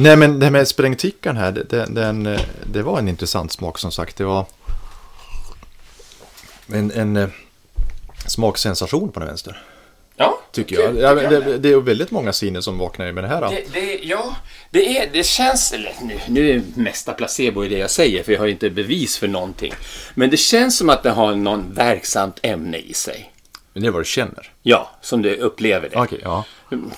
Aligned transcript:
Nej, 0.00 0.16
men 0.16 0.38
det 0.38 0.46
här 0.46 0.50
med 0.50 0.68
sprängtickan 0.68 1.36
här, 1.36 1.52
den, 1.88 2.26
eh, 2.26 2.40
det 2.72 2.82
var 2.82 2.98
en 2.98 3.08
intressant 3.08 3.52
smak 3.52 3.78
som 3.78 3.92
sagt. 3.92 4.16
Det 4.16 4.24
var 4.24 4.46
en, 6.66 6.90
en 6.90 7.16
eh, 7.16 7.28
smaksensation 8.26 9.12
på 9.12 9.20
den 9.20 9.28
vänster. 9.28 9.62
Ja, 10.16 10.40
Tycker 10.52 10.80
jag. 10.80 10.96
Ja, 10.96 11.14
det, 11.14 11.58
det 11.58 11.72
är 11.72 11.80
väldigt 11.80 12.10
många 12.10 12.32
sinnen 12.32 12.62
som 12.62 12.78
vaknar 12.78 13.12
med 13.12 13.24
det 13.24 13.28
här. 13.28 13.40
Det, 13.50 13.80
det, 13.80 13.98
ja, 14.02 14.36
det, 14.70 14.98
är, 14.98 15.10
det 15.12 15.26
känns... 15.26 15.72
Eller, 15.72 15.92
nu, 16.02 16.20
nu 16.28 16.50
är 16.50 16.62
mesta 16.74 17.12
placebo 17.12 17.64
i 17.64 17.68
det 17.68 17.78
jag 17.78 17.90
säger, 17.90 18.22
för 18.22 18.32
jag 18.32 18.38
har 18.38 18.46
ju 18.46 18.52
inte 18.52 18.70
bevis 18.70 19.18
för 19.18 19.28
någonting. 19.28 19.72
Men 20.14 20.30
det 20.30 20.36
känns 20.36 20.78
som 20.78 20.90
att 20.90 21.02
det 21.02 21.10
har 21.10 21.34
någon 21.34 21.74
verksamt 21.74 22.38
ämne 22.42 22.78
i 22.78 22.94
sig. 22.94 23.32
Men 23.72 23.82
det 23.82 23.88
är 23.88 23.92
vad 23.92 24.00
du 24.00 24.06
känner. 24.06 24.52
Ja, 24.62 24.90
som 25.00 25.22
du 25.22 25.36
upplever 25.36 25.88
det. 25.88 25.96
Okej, 25.96 26.20
ja. 26.22 26.44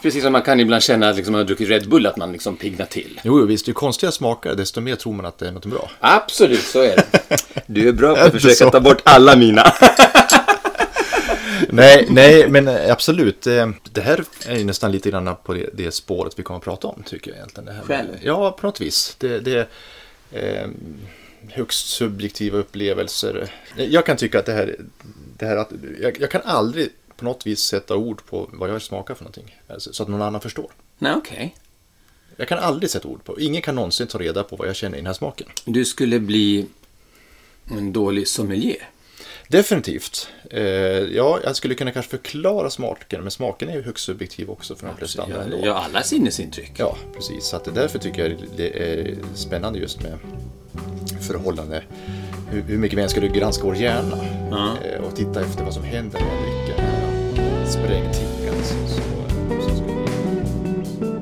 Precis 0.03 0.23
som 0.23 0.33
man 0.33 0.43
kan 0.43 0.61
ibland 0.61 0.83
känna 0.83 1.09
att 1.09 1.17
liksom, 1.17 1.33
man 1.33 1.39
har 1.39 1.47
druckit 1.47 1.69
Red 1.69 1.89
Bull, 1.89 2.07
att 2.07 2.17
man 2.17 2.33
liksom 2.33 2.57
piggnar 2.57 2.87
till. 2.87 3.21
Jo, 3.25 3.41
jo, 3.41 3.47
visst. 3.47 3.69
Ju 3.69 3.73
konstigare 3.73 4.13
smakar, 4.13 4.55
desto 4.55 4.81
mer 4.81 4.97
tror 4.97 5.13
man 5.13 5.27
att 5.27 5.39
det 5.39 5.49
är 5.49 5.53
något 5.53 5.67
bra. 5.67 5.91
Absolut, 6.01 6.63
så 6.65 6.81
är 6.83 6.97
det. 6.97 7.37
Du 7.67 7.89
är 7.89 7.93
bra 7.93 8.15
på 8.15 8.21
att 8.21 8.33
försöka 8.33 8.71
ta 8.71 8.81
bort 8.81 9.03
alla 9.05 9.37
mina. 9.37 9.63
nej, 11.69 12.07
nej, 12.11 12.49
men 12.49 12.69
eh, 12.69 12.93
absolut. 12.93 13.47
eh, 13.47 13.71
Det 13.93 14.01
här 14.01 14.25
är 14.47 14.57
ju 14.57 14.65
nästan 14.65 14.93
lite 14.93 15.11
grann 15.11 15.37
på 15.45 15.55
det, 15.55 15.71
det 15.75 15.95
spåret 15.95 16.39
vi 16.39 16.43
kommer 16.43 16.59
att 16.59 16.65
prata 16.65 16.89
om, 16.89 17.03
tycker 17.07 17.31
jag 17.31 17.39
egentligen. 17.39 17.67
Det 17.67 17.73
här 17.73 17.83
Själv? 17.83 18.09
Ja, 18.23 18.51
på 18.61 18.67
något 18.67 18.81
vis. 18.81 19.17
Det, 19.19 19.39
det 19.41 19.69
är 20.33 20.63
eh, 20.63 20.69
högst 21.49 21.89
subjektiva 21.89 22.59
upplevelser. 22.59 23.49
Jag 23.77 24.07
kan 24.07 24.17
tycka 24.17 24.39
att 24.39 24.47
det 24.47 24.53
här, 24.53 24.77
det 25.39 25.47
här 25.47 25.57
att, 25.57 25.71
jag, 26.01 26.21
jag 26.21 26.31
kan 26.31 26.41
aldrig 26.45 26.89
på 27.23 27.29
något 27.29 27.47
vis 27.47 27.61
sätta 27.61 27.97
ord 27.97 28.25
på 28.27 28.49
vad 28.53 28.71
jag 28.71 28.83
smakar 28.83 29.15
för 29.15 29.25
någonting. 29.25 29.57
Alltså, 29.69 29.93
så 29.93 30.03
att 30.03 30.09
någon 30.09 30.23
annan 30.23 30.41
förstår. 30.41 30.71
Nej, 30.99 31.13
okej. 31.17 31.57
Jag 32.37 32.49
kan 32.49 32.59
aldrig 32.59 32.91
sätta 32.91 33.09
ord 33.09 33.25
på. 33.25 33.41
Ingen 33.41 33.63
kan 33.63 33.75
någonsin 33.75 34.07
ta 34.07 34.19
reda 34.19 34.45
på 34.45 34.57
vad 34.57 34.69
jag 34.69 34.77
känner 34.77 34.97
i 34.97 35.01
den 35.01 35.07
här 35.07 35.13
smaken. 35.13 35.47
Du 35.65 35.85
skulle 35.85 36.21
bli 36.21 36.67
en 37.71 37.93
dålig 37.93 38.29
sommelier. 38.29 38.89
Definitivt. 39.49 40.29
Eh, 40.51 40.63
ja, 40.63 41.41
jag 41.45 41.57
skulle 41.57 41.75
kunna 41.75 41.91
kanske 41.91 42.11
förklara 42.11 42.71
smaken, 42.71 43.21
men 43.23 43.31
smaken 43.31 43.69
är 43.69 43.75
ju 43.75 43.83
högst 43.83 44.05
subjektiv 44.05 44.51
också 44.51 44.77
för 44.77 44.87
de 44.87 44.97
flesta 44.97 45.23
andra. 45.23 45.45
Ja, 45.51 45.57
ja, 45.67 45.75
alla 45.75 46.03
sinnesintryck. 46.03 46.73
Ja, 46.77 46.97
precis. 47.17 47.45
Så 47.45 47.57
att 47.57 47.75
därför 47.75 47.99
tycker 47.99 48.29
jag 48.29 48.39
det 48.57 48.69
är 48.83 49.17
spännande 49.35 49.79
just 49.79 50.03
med 50.03 50.19
förhållande. 51.29 51.83
Hur, 52.51 52.63
hur 52.63 52.79
mycket 52.79 52.99
vi 52.99 53.03
än 53.03 53.09
ska 53.09 53.21
granska 53.21 53.65
vår 53.65 53.77
hjärna 53.77 54.19
Ja. 54.51 54.77
eh, 54.89 55.01
och 55.05 55.17
titta 55.17 55.41
efter 55.41 55.65
vad 55.65 55.75
som 55.75 55.83
händer 55.85 56.21
när 56.21 56.27
man 56.27 56.43
dricker 56.43 56.82
den 57.75 57.85
här 57.85 58.13
sprängtickan. 58.13 58.55
Alltså. 58.57 58.75
Så, 58.75 59.71
så 59.71 59.77
ska 59.77 59.87
vi- 59.87 61.13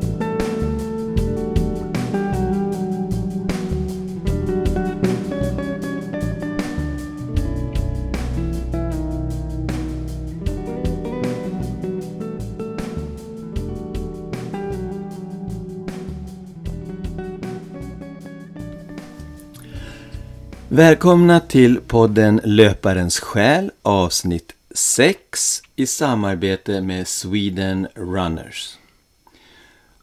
Välkomna 20.69 21.41
till 21.41 21.81
podden 21.87 22.41
Löparens 22.45 23.21
själ 23.21 23.71
avsnitt 23.83 24.53
6 24.81 25.63
i 25.77 25.87
samarbete 25.87 26.81
med 26.81 27.09
Sweden 27.09 27.89
Runners. 27.95 28.79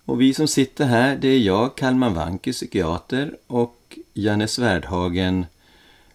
Och 0.05 0.21
vi 0.21 0.33
som 0.33 0.47
sitter 0.47 0.85
här 0.85 1.15
det 1.15 1.27
är 1.27 1.39
jag, 1.39 1.77
Kalman 1.77 2.13
Wanke, 2.13 2.51
psykiater 2.51 3.37
och 3.47 3.99
Janne 4.13 4.47
Svärdhagen, 4.47 5.45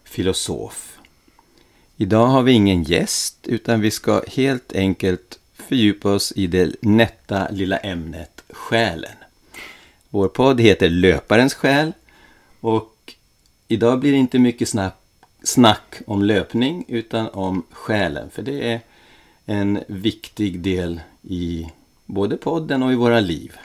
filosof. 0.05 0.99
Idag 1.97 2.27
har 2.27 2.43
vi 2.43 2.53
ingen 2.53 2.83
gäst 2.83 3.37
utan 3.43 3.81
vi 3.81 3.91
ska 3.91 4.23
helt 4.29 4.73
enkelt 4.73 5.39
fördjupa 5.55 6.13
oss 6.13 6.33
i 6.37 6.47
det 6.47 6.77
nätta 6.83 7.49
lilla 7.51 7.79
ämnet 7.79 8.43
själen. 8.51 9.17
Vår 10.11 10.29
podd 10.29 10.61
heter 10.61 10.89
Löparens 10.89 11.55
själ 11.55 11.93
och 12.61 13.15
Idag 13.69 14.01
blir 14.01 14.13
det 14.13 14.19
inte 14.19 14.39
mycket 14.39 14.69
snack, 14.69 15.02
snack 15.45 15.95
om 16.07 16.23
löpning 16.23 16.85
utan 16.89 17.29
om 17.29 17.63
själen. 17.71 18.31
För 18.31 18.43
det 18.43 18.73
är 18.73 18.81
en 19.47 19.85
viktig 19.87 20.61
del 20.61 21.01
i 21.23 21.69
både 22.07 22.37
podden 22.37 22.83
och 22.83 22.93
i 22.93 22.95
våra 22.95 23.21
liv. 23.21 23.57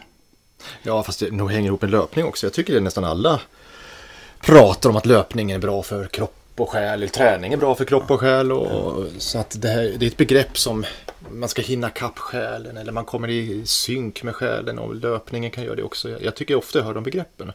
Ja, 0.83 1.03
fast 1.03 1.19
det 1.19 1.31
nog 1.31 1.51
hänger 1.51 1.67
ihop 1.67 1.81
med 1.81 1.91
löpning 1.91 2.25
också. 2.25 2.45
Jag 2.45 2.53
tycker 2.53 2.73
det 2.73 2.79
nästan 2.79 3.03
alla 3.03 3.41
pratar 4.39 4.89
om 4.89 4.95
att 4.95 5.05
löpning 5.05 5.51
är 5.51 5.59
bra 5.59 5.83
för 5.83 6.05
kropp 6.05 6.33
och 6.55 6.69
själ. 6.69 7.09
Träning 7.09 7.53
är 7.53 7.57
bra 7.57 7.75
för 7.75 7.85
kropp 7.85 8.11
och 8.11 8.19
själ. 8.19 8.51
Och, 8.51 9.05
så 9.17 9.39
att 9.39 9.61
det, 9.61 9.67
här, 9.67 9.95
det 9.97 10.05
är 10.05 10.07
ett 10.07 10.17
begrepp 10.17 10.57
som 10.57 10.85
man 11.31 11.49
ska 11.49 11.61
hinna 11.61 11.89
kapp 11.89 12.19
själen. 12.19 12.77
Eller 12.77 12.91
man 12.91 13.05
kommer 13.05 13.29
i 13.29 13.65
synk 13.65 14.23
med 14.23 14.35
själen. 14.35 14.79
Och 14.79 14.95
löpningen 14.95 15.51
kan 15.51 15.63
göra 15.63 15.75
det 15.75 15.83
också. 15.83 16.09
Jag, 16.09 16.23
jag 16.23 16.35
tycker 16.35 16.55
ofta 16.55 16.79
jag 16.79 16.85
hör 16.85 16.94
de 16.94 17.03
begreppen. 17.03 17.51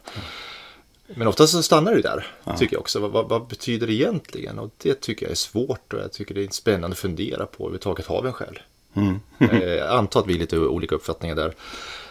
Men 1.07 1.27
oftast 1.27 1.53
så 1.53 1.63
stannar 1.63 1.95
det 1.95 2.01
där, 2.01 2.25
tycker 2.57 2.75
jag 2.75 2.81
också. 2.81 2.99
Vad, 2.99 3.11
vad, 3.11 3.29
vad 3.29 3.47
betyder 3.47 3.87
det 3.87 3.93
egentligen? 3.93 4.59
Och 4.59 4.69
det 4.83 5.01
tycker 5.01 5.25
jag 5.25 5.31
är 5.31 5.35
svårt 5.35 5.93
och 5.93 5.99
jag 5.99 6.13
tycker 6.13 6.35
det 6.35 6.43
är 6.43 6.47
spännande 6.51 6.93
att 6.93 6.97
fundera 6.99 7.45
på. 7.45 7.63
Överhuvudtaget 7.63 8.05
har 8.05 8.21
vi 8.21 8.27
en 8.27 8.33
själ? 8.33 8.59
Eh, 9.39 9.63
jag 9.63 9.89
antar 9.89 10.19
att 10.19 10.27
vi 10.27 10.33
är 10.35 10.39
lite 10.39 10.57
olika 10.59 10.95
uppfattningar 10.95 11.35
där. 11.35 11.53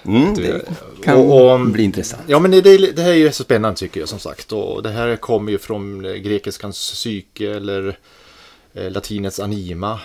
Mm, 0.06 0.34
Det- 0.34 0.42
det 0.42 0.64
kan 1.04 1.16
och- 1.18 1.52
och- 1.54 1.60
bli 1.66 1.82
intressant. 1.82 2.22
Ja, 2.26 2.38
men 2.40 2.50
det, 2.50 2.60
det, 2.60 3.02
här 3.02 3.10
är 3.10 3.14
ju 3.14 3.32
så 3.32 3.42
spännande 3.44 3.76
tycker 3.78 4.00
jag 4.00 4.08
som 4.08 4.18
sagt. 4.18 4.52
Och 4.52 4.82
det 4.82 4.90
här 4.90 5.16
kommer 5.16 5.52
ju 5.52 5.58
från 5.58 6.04
eh, 6.04 6.12
grekiskans 6.12 6.92
psyke 6.92 7.50
eller 7.50 7.98
eh, 8.74 8.90
latinets 8.90 9.40
anima. 9.40 10.00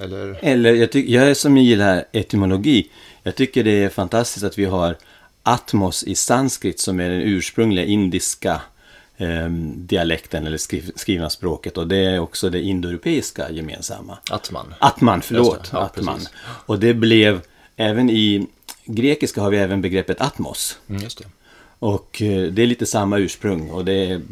Eller... 0.00 0.38
Eller 0.42 0.74
jag, 0.74 0.92
tyck, 0.92 1.08
jag 1.08 1.36
som 1.36 1.56
gillar 1.56 2.04
etymologi. 2.12 2.90
Jag 3.22 3.36
tycker 3.36 3.64
det 3.64 3.84
är 3.84 3.88
fantastiskt 3.88 4.44
att 4.44 4.58
vi 4.58 4.64
har 4.64 4.96
atmos 5.42 6.04
i 6.04 6.14
sanskrit 6.14 6.80
som 6.80 7.00
är 7.00 7.10
den 7.10 7.20
ursprungliga 7.20 7.84
indiska 7.84 8.60
ehm, 9.16 9.86
dialekten 9.86 10.46
eller 10.46 10.58
skriv, 10.58 10.92
skrivna 10.96 11.30
språket. 11.30 11.78
Och 11.78 11.88
det 11.88 11.96
är 11.96 12.18
också 12.18 12.50
det 12.50 12.60
indoeuropeiska 12.60 13.50
gemensamma. 13.50 14.18
Atman. 14.30 14.74
Atman, 14.78 15.22
förlåt. 15.22 15.70
Ja, 15.72 15.78
Atman. 15.78 16.14
precis. 16.14 16.32
Och 16.40 16.78
det 16.78 16.94
blev, 16.94 17.40
även 17.76 18.10
i 18.10 18.46
grekiska 18.84 19.40
har 19.40 19.50
vi 19.50 19.56
även 19.58 19.82
begreppet 19.82 20.20
atmos. 20.20 20.78
Mm, 20.88 21.02
just 21.02 21.18
det. 21.18 21.24
Och 21.78 22.22
eh, 22.22 22.52
det 22.52 22.62
är 22.62 22.66
lite 22.66 22.86
samma 22.86 23.18
ursprung. 23.18 23.70
Och 23.70 23.84
det 23.84 23.92
är, 23.92 24.22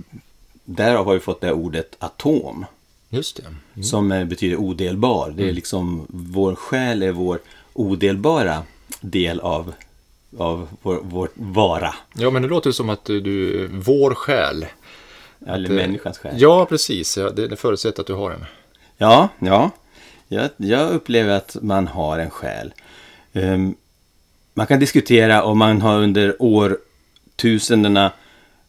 därav 0.64 1.06
har 1.06 1.14
vi 1.14 1.20
fått 1.20 1.40
det 1.40 1.46
här 1.46 1.54
ordet 1.54 1.96
atom. 1.98 2.64
Just 3.10 3.40
det. 3.74 3.82
Som 3.82 4.12
eh, 4.12 4.24
betyder 4.24 4.56
odelbar. 4.56 5.24
Mm. 5.24 5.36
Det 5.36 5.48
är 5.48 5.52
liksom, 5.52 6.06
vår 6.08 6.54
själ 6.54 7.02
är 7.02 7.12
vår 7.12 7.40
odelbara 7.72 8.62
del 9.00 9.40
av, 9.40 9.74
av 10.38 10.68
vår, 10.82 11.00
vår 11.02 11.28
vara. 11.34 11.94
Ja, 12.14 12.30
men 12.30 12.42
det 12.42 12.48
låter 12.48 12.72
som 12.72 12.90
att 12.90 13.04
du, 13.04 13.66
vår 13.72 14.14
själ. 14.14 14.66
Eller 15.46 15.68
det- 15.68 15.74
människans 15.74 16.18
själ. 16.18 16.34
Ja, 16.36 16.66
precis. 16.66 17.14
Det, 17.14 17.48
det 17.48 17.56
förutsätter 17.56 18.00
att 18.00 18.06
du 18.06 18.14
har 18.14 18.30
en. 18.30 18.44
Ja, 18.96 19.28
ja. 19.38 19.70
Jag, 20.28 20.48
jag 20.56 20.90
upplever 20.90 21.36
att 21.36 21.56
man 21.62 21.86
har 21.86 22.18
en 22.18 22.30
själ. 22.30 22.72
Ehm, 23.32 23.74
man 24.54 24.66
kan 24.66 24.80
diskutera 24.80 25.42
om 25.44 25.58
man 25.58 25.82
har 25.82 25.96
under 26.02 26.36
årtusendena 26.38 28.12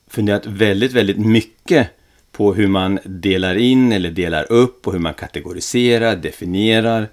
funderat 0.07 0.45
väldigt, 0.45 0.91
väldigt 0.93 1.17
mycket 1.17 1.87
på 2.31 2.53
hur 2.53 2.67
man 2.67 2.99
delar 3.05 3.55
in 3.55 3.91
eller 3.91 4.11
delar 4.11 4.51
upp 4.51 4.87
och 4.87 4.93
hur 4.93 4.99
man 4.99 5.13
kategoriserar, 5.13 6.15
definierar. 6.15 7.07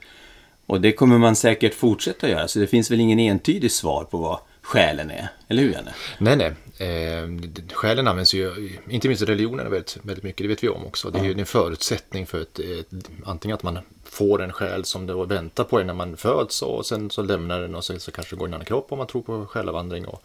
Och 0.67 0.81
det 0.81 0.93
kommer 0.93 1.19
man 1.19 1.37
säkert 1.37 1.75
fortsätta 1.75 2.29
göra, 2.29 2.49
så 2.49 2.59
det 2.59 2.67
finns 2.67 2.91
väl 2.91 3.01
ingen 3.01 3.19
entydig 3.19 3.73
svar 3.73 4.05
på 4.05 4.19
vad 4.19 4.39
själen 4.63 5.11
är. 5.11 5.29
Eller 5.49 5.63
hur, 5.63 5.73
Janne? 5.73 5.95
Nej, 6.19 6.37
nej. 6.37 6.53
Eh, 6.79 7.29
själen 7.73 8.09
används 8.09 8.35
ju, 8.35 8.71
inte 8.89 9.09
minst 9.09 9.23
i 9.23 9.27
religionen, 9.27 9.71
väldigt, 9.71 9.99
väldigt 10.03 10.25
mycket. 10.25 10.45
Det 10.45 10.49
vet 10.49 10.65
vi 10.65 10.69
om 10.69 10.87
också. 10.87 11.11
Det 11.11 11.19
är 11.19 11.25
ju 11.25 11.33
en 11.33 11.47
förutsättning 11.47 12.27
för 12.27 12.41
ett, 12.41 12.59
ett, 12.59 12.87
antingen 13.25 13.55
att 13.55 13.63
man 13.63 13.79
får 14.05 14.43
en 14.43 14.53
själ 14.53 14.85
som 14.85 15.07
då 15.07 15.25
väntar 15.25 15.65
på 15.65 15.81
en 15.81 15.87
när 15.87 15.95
man 15.95 16.17
föds 16.17 16.63
och 16.63 16.87
sen 16.87 17.11
så 17.11 17.23
lämnar 17.23 17.61
den 17.61 17.75
och 17.75 17.85
sen 17.85 18.01
så 18.01 18.11
kanske 18.11 18.37
går 18.37 18.49
i 18.49 18.51
en 18.51 18.55
annan 18.55 18.65
kropp 18.65 18.93
om 18.93 18.99
man 18.99 19.07
tror 19.07 19.23
på 19.23 19.47
själavandring 19.47 20.07
och 20.07 20.23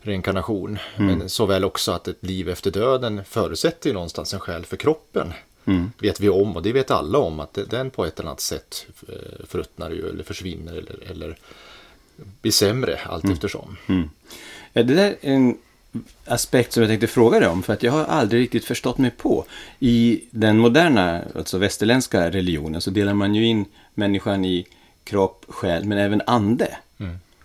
reinkarnation. 0.00 0.78
Men 0.96 1.28
såväl 1.28 1.64
också 1.64 1.92
att 1.92 2.08
ett 2.08 2.24
liv 2.24 2.48
efter 2.48 2.70
döden 2.70 3.24
förutsätter 3.24 3.90
ju 3.90 3.94
någonstans 3.94 4.34
en 4.34 4.40
själ 4.40 4.64
för 4.64 4.76
kroppen. 4.76 5.32
Vet 6.00 6.20
vi 6.20 6.28
om 6.28 6.56
och 6.56 6.62
det 6.62 6.72
vet 6.72 6.90
alla 6.90 7.18
om 7.18 7.40
att 7.40 7.58
den 7.70 7.90
på 7.90 8.04
ett 8.04 8.18
eller 8.20 8.28
annat 8.28 8.40
sätt 8.40 8.86
eh, 9.08 9.46
förruttnar 9.46 9.90
ju 9.90 10.08
eller 10.08 10.24
försvinner 10.24 10.72
eller, 10.72 11.10
eller 11.10 11.36
blir 12.40 12.52
sämre 12.52 12.98
allt 13.06 13.30
eftersom. 13.30 13.76
Ja, 14.72 14.82
det 14.82 14.94
där 14.94 15.16
är 15.20 15.32
en 15.32 15.58
aspekt 16.24 16.72
som 16.72 16.82
jag 16.82 16.90
tänkte 16.90 17.06
fråga 17.06 17.40
dig 17.40 17.48
om, 17.48 17.62
för 17.62 17.72
att 17.72 17.82
jag 17.82 17.92
har 17.92 18.04
aldrig 18.04 18.42
riktigt 18.42 18.64
förstått 18.64 18.98
mig 18.98 19.10
på. 19.10 19.44
I 19.78 20.24
den 20.30 20.58
moderna, 20.58 21.22
alltså 21.34 21.58
västerländska 21.58 22.30
religionen 22.30 22.80
så 22.80 22.90
delar 22.90 23.14
man 23.14 23.34
ju 23.34 23.46
in 23.46 23.64
människan 23.94 24.44
i 24.44 24.66
kropp, 25.04 25.44
själ, 25.48 25.84
men 25.84 25.98
även 25.98 26.22
ande. 26.26 26.76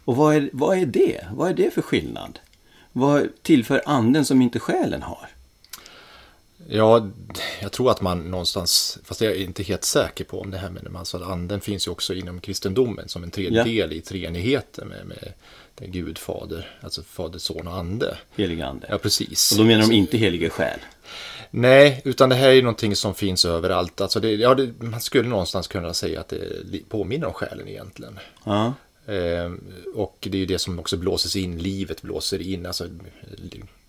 Och 0.06 0.16
vad 0.16 0.36
är, 0.36 0.50
vad 0.54 0.78
är 0.78 0.86
det? 0.86 1.26
Vad 1.34 1.50
är 1.50 1.54
det 1.54 1.74
för 1.74 1.82
skillnad? 1.82 2.40
Vad 2.92 3.28
tillför 3.42 3.82
anden 3.86 4.26
som 4.26 4.42
inte 4.42 4.60
själen 4.60 5.02
har? 5.02 5.28
Ja, 6.70 7.10
jag 7.62 7.72
tror 7.72 7.92
att 7.92 8.02
man 8.02 8.32
någonstans, 8.32 8.98
fast 9.04 9.22
jag 9.22 9.32
är 9.32 9.44
inte 9.44 9.64
helt 9.64 9.84
säker 9.84 10.24
på 10.24 10.42
om 10.42 10.52
det 10.52 10.58
här 10.58 10.70
med 10.70 10.96
alltså 10.96 11.24
anden 11.24 11.62
finns 11.62 11.88
ju 11.88 11.92
också 11.92 12.14
inom 12.14 12.40
kristendomen 12.40 13.10
som 13.10 13.24
en 13.24 13.32
tredje 13.32 13.58
Ja. 13.58 13.64
del 13.64 13.94
i 13.94 14.02
treenigheten 14.02 14.88
med, 14.88 15.06
med 15.08 15.34
är 15.82 15.88
Gud, 15.88 16.18
Fader, 16.18 16.80
alltså 16.82 17.04
Fader, 17.04 17.40
Son 17.40 17.68
och 17.68 17.78
Ande. 17.78 18.18
Helig 18.36 18.62
ande. 18.62 18.88
Ja, 18.90 18.98
precis. 18.98 19.52
Och 19.52 19.58
då 19.58 19.64
menar 19.64 19.82
de 19.88 19.92
inte 19.92 20.18
helige 20.18 20.50
själ. 20.50 20.80
Nej, 21.52 22.02
utan 22.06 22.30
det 22.30 22.36
här 22.36 22.50
är 22.50 22.62
någonting 22.62 22.96
som 22.96 23.16
finns 23.16 23.46
överallt. 23.46 24.02
Alltså 24.02 24.20
det, 24.20 24.32
ja, 24.32 24.56
det, 24.56 24.82
man 24.84 25.02
skulle 25.02 25.30
någonstans 25.30 25.68
kunna 25.68 25.94
säga 25.94 26.20
att 26.20 26.30
det 26.66 26.90
påminner 26.90 27.28
om 27.28 27.34
själen 27.34 27.68
egentligen. 27.68 28.20
Ja. 28.44 28.74
Eh, 29.06 29.52
och 29.96 30.18
det 30.32 30.38
är 30.38 30.40
ju 30.40 30.46
det 30.46 30.60
som 30.60 30.80
också 30.80 30.98
blåses 30.98 31.36
in, 31.36 31.58
livet 31.60 32.02
blåser 32.02 32.42
in, 32.42 32.66
alltså 32.66 32.88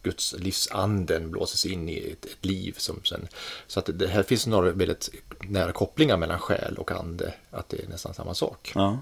Guds 0.02 0.34
livsanden 0.38 1.30
blåses 1.30 1.66
in 1.66 1.88
i 1.88 2.12
ett, 2.12 2.24
ett 2.24 2.44
liv. 2.46 2.74
Som 2.78 3.00
sen, 3.04 3.28
så 3.66 3.80
att 3.80 3.88
det 3.94 4.06
här 4.06 4.22
finns 4.22 4.46
några 4.46 4.70
väldigt 4.70 5.10
nära 5.40 5.72
kopplingar 5.72 6.16
mellan 6.16 6.38
själ 6.38 6.76
och 6.78 6.90
ande, 6.90 7.34
att 7.50 7.68
det 7.68 7.84
är 7.84 7.88
nästan 7.88 8.14
samma 8.14 8.34
sak. 8.34 8.72
Ja. 8.74 8.98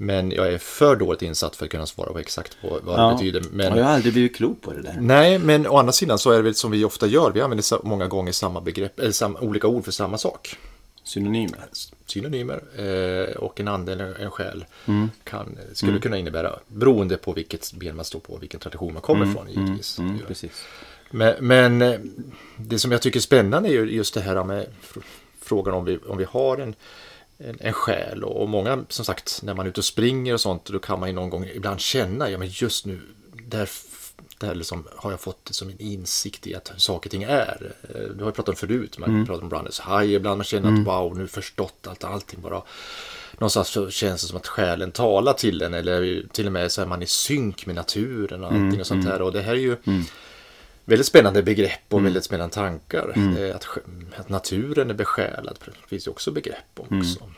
Men 0.00 0.30
jag 0.30 0.48
är 0.48 0.58
för 0.58 0.96
dåligt 0.96 1.22
insatt 1.22 1.56
för 1.56 1.64
att 1.64 1.70
kunna 1.70 1.86
svara 1.86 2.12
på 2.12 2.18
exakt 2.18 2.56
på 2.60 2.80
vad 2.82 2.98
ja. 2.98 3.08
det 3.08 3.14
betyder. 3.14 3.44
Men... 3.52 3.76
Jag 3.76 3.84
har 3.84 3.92
aldrig 3.92 4.12
blivit 4.12 4.36
klok 4.36 4.62
på 4.62 4.72
det 4.72 4.82
där. 4.82 4.96
Nej, 5.00 5.38
men 5.38 5.66
å 5.66 5.76
andra 5.76 5.92
sidan 5.92 6.18
så 6.18 6.30
är 6.30 6.36
det 6.36 6.42
väl 6.42 6.54
som 6.54 6.70
vi 6.70 6.84
ofta 6.84 7.06
gör, 7.06 7.30
vi 7.30 7.40
använder 7.40 7.86
många 7.86 8.06
gånger 8.06 8.32
samma 8.32 8.60
begrepp, 8.60 8.98
eller 8.98 9.12
samma, 9.12 9.40
olika 9.40 9.66
ord 9.66 9.84
för 9.84 9.92
samma 9.92 10.18
sak. 10.18 10.56
Synonymer. 11.08 11.64
Synonymer 12.06 12.62
eh, 12.76 13.36
och 13.36 13.60
en 13.60 13.68
ande 13.68 13.92
eller 13.92 14.20
en 14.20 14.30
själ 14.30 14.64
kan, 15.24 15.58
skulle 15.72 15.98
kunna 16.00 16.18
innebära, 16.18 16.58
beroende 16.66 17.16
på 17.16 17.32
vilket 17.32 17.72
ben 17.72 17.96
man 17.96 18.04
står 18.04 18.20
på, 18.20 18.36
vilken 18.36 18.60
tradition 18.60 18.92
man 18.92 19.02
kommer 19.02 19.30
ifrån 19.30 19.48
givetvis. 19.48 19.98
Mm, 19.98 20.18
precis. 20.26 20.64
Men, 21.10 21.34
men 21.40 21.82
eh, 21.82 22.00
det 22.56 22.78
som 22.78 22.92
jag 22.92 23.02
tycker 23.02 23.18
är 23.18 23.22
spännande 23.22 23.68
är 23.68 23.72
ju 23.72 23.90
just 23.90 24.14
det 24.14 24.20
här 24.20 24.44
med 24.44 24.66
fr- 24.82 25.02
frågan 25.40 25.74
om 25.74 25.84
vi, 25.84 25.98
om 26.06 26.18
vi 26.18 26.24
har 26.24 26.58
en, 26.58 26.74
en, 27.38 27.56
en 27.60 27.72
själ. 27.72 28.24
Och, 28.24 28.42
och 28.42 28.48
många, 28.48 28.84
som 28.88 29.04
sagt, 29.04 29.40
när 29.42 29.54
man 29.54 29.66
är 29.66 29.70
ute 29.70 29.80
och 29.80 29.84
springer 29.84 30.34
och 30.34 30.40
sånt, 30.40 30.64
då 30.64 30.78
kan 30.78 31.00
man 31.00 31.08
ju 31.08 31.14
någon 31.14 31.30
gång 31.30 31.44
ibland 31.54 31.80
känna, 31.80 32.30
ja 32.30 32.38
men 32.38 32.48
just 32.50 32.86
nu, 32.86 33.00
där, 33.48 33.68
där 34.38 34.54
liksom 34.54 34.84
har 34.96 35.10
jag 35.10 35.20
fått 35.20 35.48
som 35.50 35.68
en 35.68 35.80
insikt 35.80 36.46
i 36.46 36.54
att 36.54 36.72
saker 36.76 37.08
och 37.08 37.10
ting 37.10 37.22
är. 37.22 37.72
Eh, 37.94 38.00
Du 38.00 38.18
har 38.24 38.30
ju 38.30 38.34
pratat 38.34 38.48
om 38.48 38.54
förut, 38.56 38.98
man 38.98 39.26
pratar 39.26 39.42
om 39.42 39.50
Runners 39.50 39.80
High, 39.80 40.12
ibland 40.12 40.36
man 40.38 40.44
känner 40.44 40.68
att 40.72 40.86
wow, 40.86 41.18
nu 41.18 41.26
förstått 41.28 41.86
allt, 41.88 42.04
allting 42.04 42.40
bara 42.42 42.62
Någonstans 43.32 43.68
så 43.68 43.90
känns 43.90 44.22
det 44.22 44.28
som 44.28 44.36
att 44.36 44.46
själen 44.46 44.90
talar 44.92 45.32
till 45.32 45.62
en 45.62 45.74
eller 45.74 46.26
till 46.32 46.46
och 46.46 46.52
med 46.52 46.72
så 46.72 46.82
är 46.82 46.86
man 46.86 47.02
i 47.02 47.06
synk 47.06 47.66
med 47.66 47.74
naturen 47.76 48.44
och 48.44 48.52
allting 48.52 48.80
och 48.80 48.86
sånt 48.86 49.04
här. 49.04 49.22
Och 49.22 49.32
det 49.32 49.40
här 49.42 49.52
är 49.52 49.56
ju 49.56 49.76
väldigt 50.84 51.06
spännande 51.06 51.42
begrepp 51.42 51.80
och 51.88 52.04
väldigt 52.04 52.24
spännande 52.24 52.54
tankar. 52.54 53.12
Eh, 53.38 53.56
Att, 53.56 53.66
att 54.16 54.28
naturen 54.28 54.90
är 54.90 54.94
besjälad 54.94 55.58
det 55.64 55.88
finns 55.88 56.06
ju 56.06 56.10
också 56.10 56.30
begrepp 56.30 56.72
också. 56.76 57.30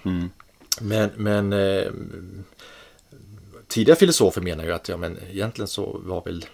Men, 0.81 1.11
men 1.17 1.53
eh, 1.53 1.87
tidiga 3.69 3.97
filosofer 3.97 4.41
menar 4.41 4.65
ju 4.65 4.73
att 4.73 4.89
ja, 4.89 4.97
men 4.97 5.19
egentligen 5.31 5.69
så 5.69 6.01
var 6.05 6.25
väl 6.25 6.45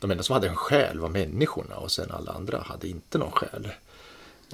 de 0.00 0.10
enda 0.10 0.22
som 0.22 0.32
hade 0.32 0.48
en 0.48 0.56
själ 0.56 0.98
var 0.98 1.08
människorna 1.08 1.76
och 1.76 1.90
sen 1.92 2.10
alla 2.10 2.32
andra 2.32 2.58
hade 2.60 2.88
inte 2.88 3.18
någon 3.18 3.30
själ. 3.32 3.68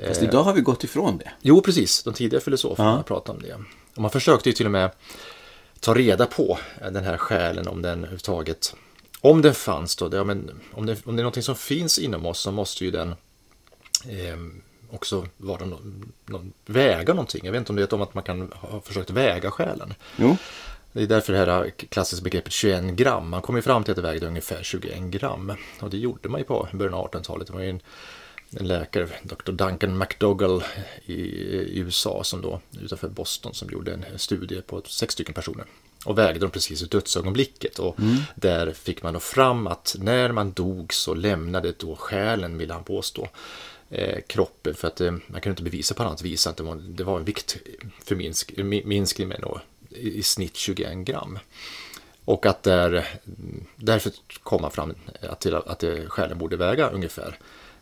Fast 0.06 0.22
idag 0.22 0.42
har 0.42 0.52
vi 0.52 0.60
gått 0.60 0.84
ifrån 0.84 1.18
det. 1.18 1.30
Jo, 1.40 1.60
precis. 1.62 2.02
De 2.02 2.14
tidiga 2.14 2.40
filosoferna 2.40 2.94
Ja. 2.96 3.02
pratade 3.02 3.36
om 3.38 3.42
det. 3.42 3.54
Och 3.94 4.02
man 4.02 4.10
försökte 4.10 4.48
ju 4.48 4.52
till 4.52 4.66
och 4.66 4.72
med 4.72 4.90
ta 5.80 5.94
reda 5.94 6.26
på 6.26 6.58
eh, 6.80 6.90
den 6.90 7.04
här 7.04 7.16
själen, 7.16 7.68
om 7.68 7.82
den 7.82 7.98
överhuvudtaget, 7.98 8.74
om 9.20 9.42
den 9.42 9.54
fanns 9.54 9.96
då, 9.96 10.08
det, 10.08 10.20
om, 10.20 10.28
det, 10.28 10.72
om 10.74 10.86
det 10.86 10.92
är 11.20 11.24
någonting 11.24 11.42
som 11.42 11.54
finns 11.56 11.98
inom 11.98 12.26
oss 12.26 12.38
så 12.40 12.52
måste 12.52 12.84
ju 12.84 12.90
den 12.90 13.08
eh, 14.08 14.36
också 14.90 15.26
vara 15.36 15.64
någon, 15.64 16.12
någon, 16.26 16.52
väga 16.66 17.14
någonting. 17.14 17.40
Jag 17.44 17.52
vet 17.52 17.58
inte 17.58 17.72
om 17.72 17.76
du 17.76 17.82
vet 17.82 17.92
om 17.92 18.02
att 18.02 18.14
man 18.14 18.22
kan 18.24 18.52
ha 18.56 18.80
försökt 18.80 19.10
väga 19.10 19.50
själen. 19.50 19.94
Jo. 20.16 20.36
Det 20.96 21.02
är 21.02 21.06
därför 21.06 21.32
det 21.32 21.38
här 21.38 21.70
klassiska 21.70 22.24
begreppet 22.24 22.52
21 22.52 22.84
gram. 22.84 23.28
Man 23.28 23.42
kom 23.42 23.56
ju 23.56 23.62
fram 23.62 23.84
till 23.84 23.92
att 23.92 23.96
det 23.96 24.02
vägde 24.02 24.26
ungefär 24.26 24.62
21 24.62 25.00
gram. 25.00 25.52
Och 25.80 25.90
det 25.90 25.96
gjorde 25.96 26.28
man 26.28 26.40
ju 26.40 26.44
på 26.44 26.68
början 26.72 26.94
av 26.94 27.10
1800-talet. 27.10 27.46
Det 27.46 27.52
var 27.52 27.60
ju 27.60 27.70
en, 27.70 27.80
en 28.50 28.66
läkare, 28.66 29.08
Dr. 29.22 29.52
Duncan 29.52 29.98
McDougall 29.98 30.62
i, 31.04 31.12
i 31.12 31.78
USA 31.78 32.24
som 32.24 32.40
då 32.40 32.60
utanför 32.80 33.08
Boston 33.08 33.54
som 33.54 33.70
gjorde 33.70 33.92
en 33.92 34.04
studie 34.16 34.62
på 34.62 34.82
sex 34.86 35.14
stycken 35.14 35.34
personer. 35.34 35.64
Och 36.04 36.18
vägde 36.18 36.40
dem 36.40 36.50
precis 36.50 36.82
i 36.82 36.86
dödsögonblicket. 36.86 37.78
Och 37.78 37.96
där 38.34 38.72
fick 38.72 39.02
man 39.02 39.14
då 39.14 39.20
fram 39.20 39.66
att 39.66 39.96
när 39.98 40.32
man 40.32 40.52
dog 40.52 40.94
så 40.94 41.14
lämnade 41.14 41.72
då 41.78 41.96
själen, 41.96 42.58
vill 42.58 42.70
han 42.70 42.84
påstå, 42.84 43.28
eh, 43.90 44.18
kroppen. 44.26 44.74
För 44.74 44.88
att 44.88 45.00
eh, 45.00 45.10
man 45.10 45.40
kunde 45.40 45.50
inte 45.50 45.62
bevisa 45.62 45.94
på 45.94 46.02
annat 46.02 46.22
vis 46.22 46.46
att 46.46 46.56
det 46.56 46.62
var, 46.62 46.74
det 46.74 47.04
var 47.04 47.18
en 47.18 47.24
viktminskning 47.24 49.28
med 49.28 49.38
då, 49.42 49.60
i, 49.90 50.22
snitt 50.22 50.56
21 50.56 50.96
gram. 50.96 51.38
Och 52.24 52.46
att 52.46 52.62
där, 52.62 53.08
därför 53.76 54.12
kom 54.42 54.62
man 54.62 54.70
fram 54.70 54.94
till, 55.38 55.54
att 55.54 55.78
det, 55.78 56.08
själen 56.08 56.38
borde 56.38 56.56
väga 56.56 56.88
ungefär 56.88 57.38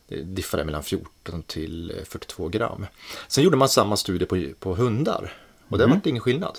det 0.09 0.23
differar 0.23 0.65
mellan 0.65 0.83
14 0.83 1.43
till 1.43 1.93
42 2.09 2.49
gram. 2.49 2.87
Sen 3.29 3.45
gjorde 3.45 3.57
man 3.57 3.69
samma 3.69 3.97
studie 3.97 4.27
på, 4.27 4.43
på 4.59 4.75
hundar 4.75 5.33
och 5.69 5.79
där 5.79 5.87
var 5.87 6.01
det 6.05 6.11
ingen 6.11 6.23
skillnad. 6.23 6.59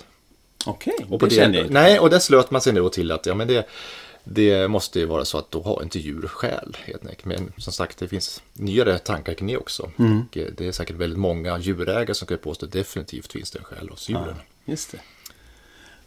Okej, 0.66 1.06
Och 1.10 1.20
på 1.20 1.26
det 1.26 1.34
kände 1.34 1.58
jag 1.58 1.64
inte. 1.64 1.74
Nej, 1.74 2.00
och 2.00 2.10
där 2.10 2.18
slöt 2.18 2.50
man 2.50 2.60
sig 2.60 2.72
då 2.72 2.88
till 2.88 3.12
att 3.12 3.26
ja, 3.26 3.34
men 3.34 3.48
det, 3.48 3.66
det 4.24 4.68
måste 4.68 4.98
ju 4.98 5.06
vara 5.06 5.24
så 5.24 5.38
att 5.38 5.50
då 5.50 5.62
har 5.62 5.82
inte 5.82 5.98
djur 5.98 6.26
själ. 6.26 6.76
Helt 6.84 7.06
enkelt. 7.06 7.24
Men 7.24 7.52
som 7.58 7.72
sagt, 7.72 7.98
det 7.98 8.08
finns 8.08 8.42
nyare 8.52 8.98
tankar 8.98 9.34
kring 9.34 9.48
det 9.48 9.56
också. 9.56 9.90
Mm. 9.98 10.18
Eh, 10.32 10.46
det 10.56 10.66
är 10.66 10.72
säkert 10.72 10.96
väldigt 10.96 11.18
många 11.18 11.58
djurägare 11.58 12.14
som 12.14 12.26
kan 12.26 12.38
påstå 12.38 12.66
att 12.66 12.72
definitivt 12.72 13.32
finns 13.32 13.50
det 13.50 13.58
en 13.58 13.64
själ 13.64 13.88
hos 13.88 14.08
djuren. 14.08 14.36
Just 14.64 14.92
det. 14.92 14.98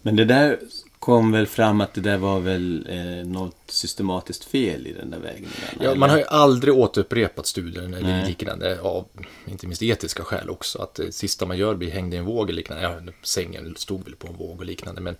Men 0.01 0.15
det 0.15 0.25
där 0.25 0.59
kom 0.99 1.31
väl 1.31 1.47
fram 1.47 1.81
att 1.81 1.93
det 1.93 2.01
där 2.01 2.17
var 2.17 2.39
väl 2.39 2.87
eh, 2.89 3.27
något 3.27 3.55
systematiskt 3.67 4.43
fel 4.45 4.87
i 4.87 4.93
den 4.93 5.11
där 5.11 5.19
vägningen? 5.19 5.51
Ja, 5.81 5.95
man 5.95 6.09
har 6.09 6.17
ju 6.17 6.23
aldrig 6.23 6.73
återupprepat 6.73 7.47
studien 7.47 7.93
eller 7.93 8.07
Nej. 8.09 8.27
liknande 8.27 8.81
av 8.81 9.05
inte 9.47 9.67
minst 9.67 9.81
etiska 9.83 10.23
skäl 10.23 10.49
också. 10.49 10.81
Att 10.81 10.95
det 10.95 11.11
sista 11.11 11.45
man 11.45 11.57
gör 11.57 11.75
blir 11.75 11.91
hängd 11.91 12.13
i 12.13 12.17
en 12.17 12.25
våg 12.25 12.49
eller 12.49 12.57
liknande. 12.57 12.83
Ja, 12.83 13.11
sängen 13.23 13.75
stod 13.77 14.03
väl 14.05 14.15
på 14.15 14.27
en 14.27 14.35
våg 14.37 14.59
och 14.59 14.65
liknande. 14.65 15.01
Men 15.01 15.15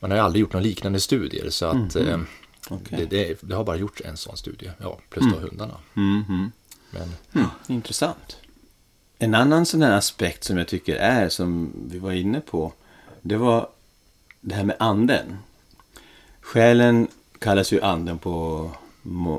man 0.00 0.10
har 0.10 0.18
ju 0.18 0.24
aldrig 0.24 0.40
gjort 0.40 0.52
några 0.52 0.64
liknande 0.64 1.00
studier. 1.00 1.50
Så 1.50 1.66
att 1.66 1.96
eh, 1.96 2.02
Mhm. 2.06 2.26
Okej. 2.70 3.06
det, 3.10 3.16
det, 3.24 3.38
det 3.40 3.54
har 3.54 3.64
bara 3.64 3.76
gjorts 3.76 4.02
en 4.04 4.16
sån 4.16 4.36
studie. 4.36 4.70
Ja, 4.80 4.98
plus 5.10 5.24
då 5.32 5.38
hundarna. 5.38 5.74
Mhm. 5.94 6.52
Men 6.90 7.12
Mm, 7.34 7.46
intressant. 7.68 8.36
En 9.18 9.34
annan 9.34 9.66
sån 9.66 9.82
här 9.82 9.92
aspekt 9.96 10.44
som 10.44 10.58
jag 10.58 10.68
tycker 10.68 10.96
är, 10.96 11.28
som 11.28 11.72
vi 11.90 11.98
var 11.98 12.12
inne 12.12 12.40
på, 12.40 12.72
det 13.22 13.36
var 13.36 13.68
det 14.40 14.54
här 14.54 14.64
med 14.64 14.76
anden. 14.78 15.38
Själen 16.40 17.08
kallas 17.38 17.72
ju 17.72 17.82
anden 17.82 18.18
på, 18.18 18.70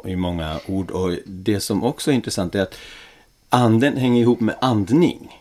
i 0.05 0.15
många 0.15 0.59
ord 0.67 0.91
och 0.91 1.15
det 1.25 1.59
som 1.59 1.83
också 1.83 2.11
är 2.11 2.15
intressant 2.15 2.55
är 2.55 2.61
att 2.61 2.75
anden 3.49 3.97
hänger 3.97 4.21
ihop 4.21 4.39
med 4.39 4.55
andning. 4.61 5.39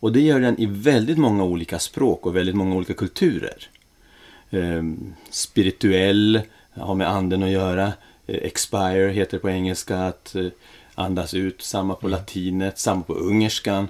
Och 0.00 0.12
det 0.12 0.20
gör 0.20 0.40
den 0.40 0.60
i 0.60 0.66
väldigt 0.66 1.18
många 1.18 1.44
olika 1.44 1.78
språk 1.78 2.26
och 2.26 2.36
väldigt 2.36 2.54
många 2.54 2.76
olika 2.76 2.94
kulturer. 2.94 3.68
Ehm, 4.50 5.14
spirituell 5.30 6.40
har 6.74 6.94
med 6.94 7.08
anden 7.08 7.42
att 7.42 7.50
göra. 7.50 7.92
Eh, 8.26 8.36
expire 8.42 9.12
heter 9.12 9.36
det 9.36 9.40
på 9.40 9.50
engelska, 9.50 9.98
att 9.98 10.34
eh, 10.34 10.46
andas 10.94 11.34
ut. 11.34 11.62
Samma 11.62 11.94
på 11.94 12.08
latinet, 12.08 12.78
samma 12.78 13.02
på 13.02 13.14
ungerskan. 13.14 13.88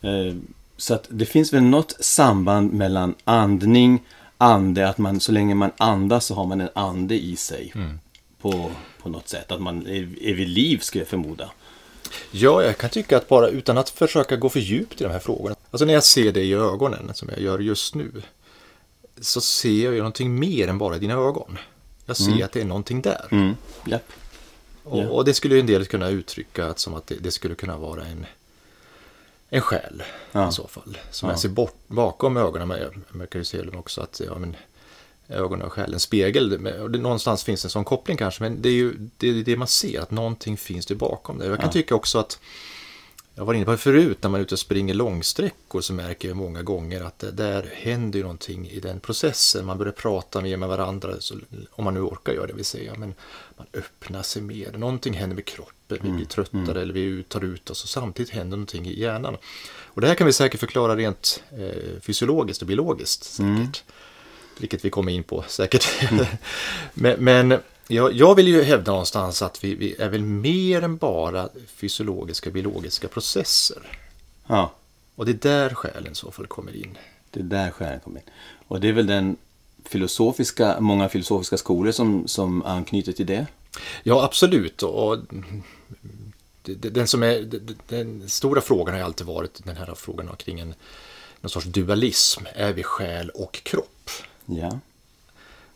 Eh, 0.00 0.34
så 0.76 0.94
att 0.94 1.06
det 1.10 1.26
finns 1.26 1.52
väl 1.52 1.62
något 1.62 2.04
samband 2.04 2.72
mellan 2.72 3.14
andning, 3.24 4.02
ande, 4.38 4.88
att 4.88 4.98
man 4.98 5.20
så 5.20 5.32
länge 5.32 5.54
man 5.54 5.70
andas 5.76 6.26
så 6.26 6.34
har 6.34 6.46
man 6.46 6.60
en 6.60 6.68
ande 6.74 7.14
i 7.14 7.36
sig. 7.36 7.72
På, 8.40 8.70
på 9.02 9.08
något 9.08 9.28
sätt, 9.28 9.52
att 9.52 9.60
man 9.62 9.86
är, 9.86 10.22
är 10.22 10.34
vid 10.34 10.48
liv 10.48 10.78
skulle 10.78 11.02
jag 11.02 11.08
förmoda. 11.08 11.50
ja, 12.30 12.62
jag 12.62 12.78
kan 12.78 12.90
tycka 12.90 13.16
att 13.16 13.28
bara 13.28 13.48
utan 13.48 13.78
att 13.78 13.90
försöka 13.90 14.36
gå 14.36 14.48
för 14.48 14.60
djupt 14.60 15.00
i 15.00 15.04
de 15.04 15.10
här 15.10 15.18
frågorna. 15.18 15.56
Alltså 15.70 15.84
när 15.84 15.94
jag 15.94 16.04
ser 16.04 16.32
dig 16.32 16.50
i 16.50 16.54
ögonen, 16.54 17.10
som 17.14 17.28
jag 17.28 17.40
gör 17.40 17.58
just 17.58 17.94
nu, 17.94 18.22
så 19.20 19.40
ser 19.40 19.84
jag 19.84 19.92
ju 19.92 19.98
någonting 19.98 20.38
mer 20.38 20.68
än 20.68 20.78
bara 20.78 20.98
dina 20.98 21.14
ögon. 21.14 21.58
Jag 22.06 22.16
ser 22.16 22.44
att 22.44 22.52
det 22.52 22.60
är 22.60 22.64
någonting 22.64 23.02
där. 23.02 23.26
Mm. 23.30 23.54
Japp. 23.86 24.12
Och, 24.84 24.98
Ja. 24.98 25.08
och 25.08 25.24
det 25.24 25.34
skulle 25.34 25.54
ju 25.54 25.60
en 25.60 25.66
del 25.66 25.86
kunna 25.86 26.08
uttrycka 26.08 26.66
att 26.66 26.78
som 26.78 26.94
att 26.94 27.06
det, 27.06 27.14
det 27.14 27.30
skulle 27.30 27.54
kunna 27.54 27.76
vara 27.76 28.04
en, 28.04 28.26
en 29.54 29.60
själ 29.60 30.02
Ja. 30.32 30.48
i 30.48 30.52
så 30.52 30.66
fall. 30.68 30.98
Som 31.10 31.26
Ja. 31.28 31.32
jag 31.32 31.40
ser 31.40 31.48
bort, 31.48 31.74
bakom 31.86 32.36
ögonen. 32.36 32.68
Men 32.68 32.80
jag, 32.80 33.00
man 33.08 33.26
kan 33.26 33.40
ju 33.40 33.44
se 33.44 33.62
dem 33.62 33.78
också 33.78 34.00
att 34.00 34.20
ja, 34.26 34.38
men, 34.38 34.56
ögonen 35.28 35.66
och 35.66 35.72
själen 35.72 36.00
spegel. 36.00 36.58
Men- 36.60 36.80
Och 36.82 36.90
det, 36.90 36.98
någonstans 36.98 37.44
finns 37.44 37.64
en 37.64 37.70
sån 37.70 37.84
koppling 37.84 38.16
kanske. 38.16 38.42
Men 38.42 38.62
det 38.62 38.68
är 38.68 38.72
ju 38.72 39.08
det, 39.16 39.28
är 39.28 39.32
det 39.44 39.56
man 39.56 39.68
ser, 39.68 40.00
att 40.00 40.10
någonting 40.10 40.56
finns 40.56 40.86
det 40.86 40.94
bakom 40.94 41.38
det. 41.38 41.46
Jag 41.46 41.56
kan 41.58 41.66
Ja. 41.68 41.72
tycka 41.72 41.94
också 41.94 42.18
att 42.18 42.38
jag 43.34 43.44
var 43.44 43.54
inne 43.54 43.64
på 43.64 43.70
det 43.70 43.78
förut, 43.78 44.18
när 44.22 44.30
man 44.30 44.40
är 44.40 44.44
ute 44.44 44.54
och 44.54 44.58
springer 44.58 44.94
långsträckor 44.94 45.80
så 45.80 45.92
märker 45.92 46.28
jag 46.28 46.36
många 46.36 46.62
gånger 46.62 47.00
att 47.00 47.18
det 47.18 47.30
där 47.30 47.70
händer 47.74 48.18
ju 48.18 48.22
någonting 48.22 48.68
i 48.68 48.80
den 48.80 49.00
processen. 49.00 49.66
Man 49.66 49.78
börjar 49.78 49.92
prata 49.92 50.40
mer 50.40 50.56
med 50.56 50.68
varandra, 50.68 51.20
så, 51.20 51.34
om 51.70 51.84
man 51.84 51.94
nu 51.94 52.00
orkar 52.00 52.32
göra 52.32 52.46
det 52.46 52.52
vill 52.52 52.64
säga. 52.64 52.94
Men 52.96 53.14
man 53.56 53.66
öppnar 53.72 54.22
sig 54.22 54.42
mer. 54.42 54.72
Någonting 54.72 55.14
händer 55.14 55.34
med 55.34 55.44
kroppen, 55.44 55.98
vi 56.02 56.10
blir 56.10 56.26
tröttare 56.26 56.82
eller 56.82 56.94
vi 56.94 57.22
tar 57.22 57.44
ut 57.44 57.70
oss 57.70 57.82
och 57.82 57.88
samtidigt 57.88 58.32
händer 58.32 58.56
någonting 58.56 58.86
i 58.86 59.00
hjärnan. 59.00 59.36
Och 59.66 60.00
det 60.00 60.06
här 60.06 60.14
kan 60.14 60.26
vi 60.26 60.32
säkert 60.32 60.60
förklara 60.60 60.96
rent 60.96 61.42
eh, 61.58 62.00
fysiologiskt 62.00 62.62
och 62.62 62.68
biologiskt. 62.68 63.24
Säkert. 63.24 63.84
Vilket 64.58 64.84
vi 64.84 64.90
kommer 64.90 65.12
in 65.12 65.22
på 65.22 65.44
säkert. 65.48 65.86
men, 66.94 67.24
men 67.24 67.58
jag, 67.88 68.12
jag 68.12 68.34
vill 68.34 68.48
ju 68.48 68.62
hävda 68.62 68.92
någonstans 68.92 69.42
att 69.42 69.64
vi, 69.64 69.74
vi 69.74 69.94
är 69.98 70.08
väl 70.08 70.22
mer 70.22 70.82
än 70.82 70.96
bara 70.96 71.48
fysiologiska 71.66 72.50
biologiska 72.50 73.08
processer. 73.08 73.98
Ja, 74.46 74.72
Och 75.14 75.26
det 75.26 75.32
är 75.32 75.66
där 75.66 75.74
själen 75.74 76.12
i 76.12 76.14
så 76.14 76.30
fall 76.30 76.46
kommer 76.46 76.76
in. 76.76 76.98
det 77.30 77.40
är 77.40 77.44
där 77.44 77.70
själen 77.70 78.00
kommer 78.00 78.20
in. 78.20 78.26
Och 78.68 78.80
det 78.80 78.88
är 78.88 78.92
väl 78.92 79.06
den 79.06 79.36
filosofiska, 79.84 80.80
många 80.80 81.08
filosofiska 81.08 81.56
skolor 81.56 81.92
som, 81.92 82.28
som 82.28 82.62
anknyter 82.62 83.12
till 83.12 83.26
det. 83.26 83.46
Ja, 84.02 84.24
absolut. 84.24 84.82
Och 84.82 85.10
och 85.10 85.18
den, 86.62 87.06
som 87.08 87.22
är, 87.22 87.60
den 87.88 88.28
stora 88.28 88.60
frågan 88.60 88.94
har 88.94 88.98
ju 88.98 89.04
alltid 89.04 89.26
varit 89.26 89.64
den 89.64 89.76
här 89.76 89.94
frågan 89.94 90.36
kring 90.36 90.60
en 90.60 90.74
någon 91.40 91.50
sorts 91.50 91.66
dualism. 91.66 92.44
Är 92.54 92.72
vi 92.72 92.82
själ 92.82 93.30
och 93.30 93.52
kropp? 93.62 94.10
Ja. 94.46 94.78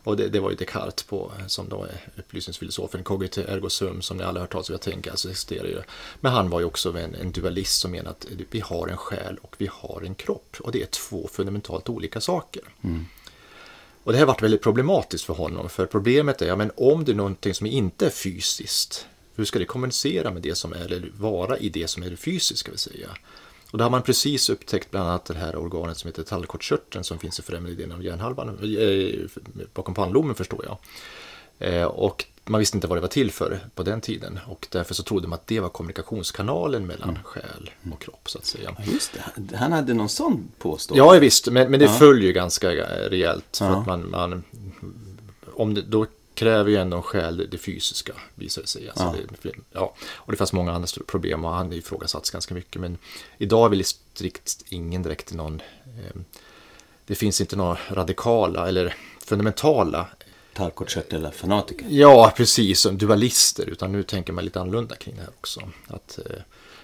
Och 0.03 0.17
det, 0.17 0.29
det 0.29 0.39
var 0.39 0.49
ju 0.49 0.55
Descartes 0.55 1.03
på, 1.03 1.31
som 1.47 1.69
då 1.69 1.83
är 1.83 2.07
upplysningsfilosofen, 2.17 3.03
cogito 3.03 3.41
ergo 3.41 3.69
sum, 3.69 4.01
som 4.01 4.17
ni 4.17 4.23
alla 4.23 4.39
har 4.39 4.41
hört 4.41 4.51
talas 4.51 4.69
om, 4.69 4.73
jag 4.73 4.81
tänker, 4.81 5.11
alltså 5.11 5.29
existerar 5.29 5.67
ju. 5.67 5.81
Men 6.19 6.31
han 6.31 6.49
var 6.49 6.59
ju 6.59 6.65
också 6.65 6.97
en, 6.97 7.15
en 7.15 7.31
dualist 7.31 7.79
som 7.79 7.91
menade 7.91 8.09
att 8.09 8.27
vi 8.51 8.59
har 8.59 8.87
en 8.87 8.97
själ 8.97 9.37
och 9.41 9.55
vi 9.57 9.69
har 9.71 10.01
en 10.05 10.15
kropp. 10.15 10.57
Och 10.59 10.71
det 10.71 10.81
är 10.81 10.85
två 10.85 11.29
fundamentalt 11.31 11.89
olika 11.89 12.21
saker. 12.21 12.63
Och 14.03 14.11
det 14.11 14.17
här 14.17 14.25
har 14.25 14.33
varit 14.33 14.43
väldigt 14.43 14.61
problematiskt 14.61 15.23
för 15.25 15.33
honom, 15.33 15.69
för 15.69 15.85
problemet 15.85 16.41
är, 16.41 16.47
ja 16.47 16.55
men 16.55 16.71
om 16.75 17.05
det 17.05 17.11
är 17.11 17.15
någonting 17.15 17.53
som 17.53 17.67
inte 17.67 18.05
är 18.05 18.09
fysiskt, 18.09 19.07
hur 19.35 19.45
ska 19.45 19.59
det 19.59 19.65
kommunicera 19.65 20.31
med 20.31 20.41
det 20.41 20.55
som 20.55 20.73
är, 20.73 20.85
eller 20.85 21.11
vara 21.17 21.57
i 21.57 21.69
det 21.69 21.87
som 21.87 22.03
är 22.03 22.09
det 22.09 22.17
fysiska, 22.17 22.71
vill 22.71 22.79
säga? 22.79 23.09
Och 23.71 23.77
då 23.77 23.85
har 23.85 23.89
man 23.89 24.01
precis 24.01 24.49
upptäckt 24.49 24.91
bland 24.91 25.09
annat 25.09 25.25
det 25.25 25.33
här 25.33 25.55
organet 25.55 25.97
som 25.97 26.07
heter 26.07 26.23
tallkottkörteln 26.23 27.03
som 27.03 27.19
finns 27.19 27.39
i 27.39 27.41
främre 27.41 27.71
delen 27.73 27.91
av 27.91 28.03
hjärnhalvan, 28.03 28.49
eh, 28.79 29.19
bakom 29.73 29.93
pannloben 29.93 30.35
förstår 30.35 30.65
jag. 30.65 30.77
Eh, 31.73 31.83
Och 31.83 32.25
man 32.45 32.59
visste 32.59 32.77
inte 32.77 32.87
vad 32.87 32.97
det 32.97 33.01
var 33.01 33.07
till 33.07 33.31
för 33.31 33.59
på 33.75 33.83
den 33.83 34.01
tiden 34.01 34.39
och 34.47 34.67
därför 34.71 34.93
så 34.93 35.03
trodde 35.03 35.27
man 35.27 35.39
att 35.39 35.47
det 35.47 35.59
var 35.59 35.69
kommunikationskanalen 35.69 36.87
mellan 36.87 37.19
själ 37.23 37.69
och 37.93 38.01
kropp 38.01 38.29
så 38.29 38.37
att 38.37 38.45
säga. 38.45 38.75
Ja, 38.77 38.83
Just 38.93 39.17
det, 39.35 39.57
han 39.57 39.71
hade 39.71 39.93
någon 39.93 40.09
sån 40.09 40.51
påstående. 40.59 41.03
Ja, 41.15 41.19
visst, 41.19 41.47
men, 41.51 41.71
men 41.71 41.79
det 41.79 41.85
Ja. 41.85 41.91
följer 41.91 42.27
ju 42.27 42.33
ganska 42.33 42.71
eh, 42.71 43.09
rejält. 43.09 43.57
För 43.57 43.65
Ja. 43.65 43.75
att 43.79 43.85
man, 43.87 44.09
man, 44.09 44.43
om 45.53 45.73
det, 45.73 45.81
då 45.81 46.05
kräver 46.39 46.69
ju 46.71 46.77
ändå 46.77 46.97
en 46.97 47.03
själ 47.03 47.47
det, 47.51 47.57
fysiska, 47.57 48.13
visar 48.35 48.61
det 48.61 48.67
sig. 48.67 48.89
Alltså 48.89 49.03
Ja. 49.03 49.37
det, 49.41 49.51
ja. 49.71 49.95
Och 50.01 50.31
det 50.31 50.37
fanns 50.37 50.53
många 50.53 50.71
andra 50.71 50.87
problem 51.07 51.45
och 51.45 51.51
han 51.51 51.73
ifrågasatts 51.73 52.29
ganska 52.29 52.53
mycket. 52.53 52.81
Men 52.81 52.97
idag 53.37 53.65
är 53.65 53.69
väl 53.69 53.83
strikt 53.83 54.63
ingen 54.69 55.03
direkt 55.03 55.33
någon... 55.33 55.61
Eh, 55.85 56.21
det 57.05 57.15
finns 57.15 57.41
inte 57.41 57.55
några 57.55 57.77
radikala 57.89 58.67
eller 58.67 58.95
fundamentala 59.25 60.07
Tallkottkörtel 60.53 61.19
eller 61.19 61.31
fanatiker. 61.31 61.85
Ja, 61.89 62.33
precis, 62.37 62.79
som 62.79 62.97
dualister, 62.97 63.69
utan 63.69 63.91
nu 63.91 64.03
tänker 64.03 64.33
man 64.33 64.45
lite 64.45 64.61
annorlunda 64.61 64.95
kring 64.95 65.15
det 65.15 65.21
här 65.21 65.29
också. 65.29 65.61
Att 65.87 66.19
eh, 66.25 66.41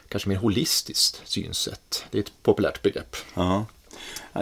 kanske 0.10 0.30
mer 0.30 0.36
holistiskt 0.38 1.22
synsätt, 1.26 2.06
det 2.12 2.18
är 2.18 2.22
ett 2.24 2.32
populärt 2.44 2.82
begrepp. 2.82 3.16
Ja. 3.34 3.44
Ja, 3.44 3.66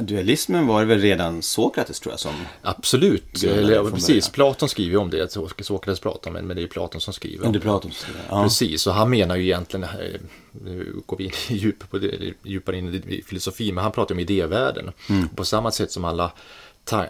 dualismen 0.02 0.68
var 0.68 0.80
det 0.80 0.86
väl 0.86 1.02
redan 1.02 1.42
Sokrates 1.42 2.00
tror 2.00 2.14
jag 2.14 2.20
som... 2.20 2.34
Absolut, 2.62 3.44
eller, 3.44 3.84
precis. 3.92 4.08
början. 4.08 4.32
Platon 4.34 4.70
skriver 4.70 4.92
ju 4.92 4.98
om 4.98 5.10
det, 5.10 5.26
Sok- 5.36 5.62
Sokrates 5.64 6.00
pratar 6.00 6.30
om 6.30 6.36
det, 6.36 6.42
men 6.42 6.56
det 6.58 6.64
är 6.64 6.68
Platon 6.68 7.02
som 7.02 7.14
skriver 7.14 7.46
om 7.48 7.54
det. 7.54 7.60
Platon. 7.60 7.92
Ja. 8.30 8.44
Precis, 8.44 8.88
och 8.88 8.94
han 8.94 9.10
menar 9.10 9.36
ju 9.36 9.44
egentligen, 9.44 9.84
eh, 9.84 10.20
nu 10.52 11.02
går 11.06 11.18
vi 11.18 11.24
in 11.24 11.32
djup 11.58 11.90
på 11.92 11.98
det, 11.98 12.34
djupare 12.44 12.78
in 12.78 12.94
i 13.08 13.22
filosofi, 13.28 13.72
men 13.72 13.84
han 13.84 13.92
pratar 13.94 14.16
om 14.16 14.20
idévärlden. 14.20 14.92
Mm. 15.10 15.28
På 15.30 15.46
samma 15.46 15.72
sätt 15.72 15.92
som 15.92 16.06
alla, 16.06 16.32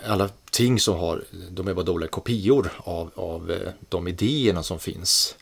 alla 0.08 0.30
ting 0.52 0.80
som 0.80 0.98
har, 1.00 1.24
de 1.52 1.68
är 1.68 1.74
bara 1.74 1.86
dåliga 1.86 2.10
kopior 2.10 2.70
av, 2.78 3.12
av 3.16 3.52
eh, 3.52 3.70
de 3.90 4.08
idéerna 4.08 4.64
som 4.64 4.80
finns. 4.80 5.36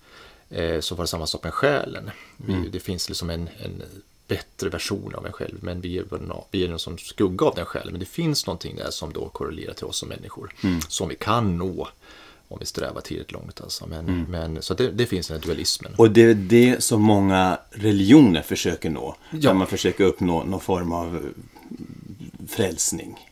Eh, 0.50 0.80
Så 0.80 0.96
var 0.96 1.04
det 1.04 1.08
samma 1.08 1.28
sak 1.28 1.44
med 1.44 1.54
själen. 1.54 2.12
Mm. 2.48 2.72
Det 2.72 2.80
finns 2.80 3.10
liksom 3.10 3.30
en, 3.30 3.50
en 3.64 3.84
bättre 4.36 4.70
version 4.70 5.16
av 5.16 5.26
en 5.26 5.32
själv, 5.32 5.58
men 5.62 5.82
vi 5.82 5.98
är, 5.98 6.06
vi 6.52 6.64
är 6.64 6.70
någon 6.70 6.80
som 6.80 6.98
skugga 6.98 7.46
av 7.46 7.56
den 7.56 7.66
själv. 7.66 7.92
Men 7.92 8.00
det 8.00 8.06
finns 8.06 8.48
någonting 8.48 8.76
där 8.76 8.92
som 8.92 9.14
då 9.14 9.30
korrelerar 9.30 9.74
till 9.74 9.86
oss 9.86 9.98
som 9.98 10.10
människor, 10.10 10.54
Mm. 10.64 10.82
som 10.82 11.10
vi 11.10 11.16
kan 11.16 11.58
nå 11.58 11.88
om 12.48 12.58
vi 12.60 12.66
strävar 12.66 13.02
tillräckligt 13.02 13.32
långt. 13.32 13.62
Alltså. 13.62 13.88
Men, 13.88 14.26
men, 14.30 14.62
så 14.62 14.74
det, 14.74 14.92
det 14.92 15.06
finns 15.06 15.28
den 15.28 15.38
här 15.38 15.48
dualismen. 15.48 15.88
Mm. 15.92 16.00
Och 16.00 16.12
det 16.12 16.22
är 16.22 16.34
det 16.34 16.84
som 16.84 17.02
många 17.02 17.60
religioner 17.72 18.42
försöker 18.42 18.90
nå. 18.90 19.16
Ja. 19.32 19.50
När 19.50 19.54
man 19.54 19.68
försöker 19.68 20.04
uppnå 20.04 20.44
någon 20.44 20.60
form 20.60 20.92
av 20.92 21.34
frälsning. 22.50 23.31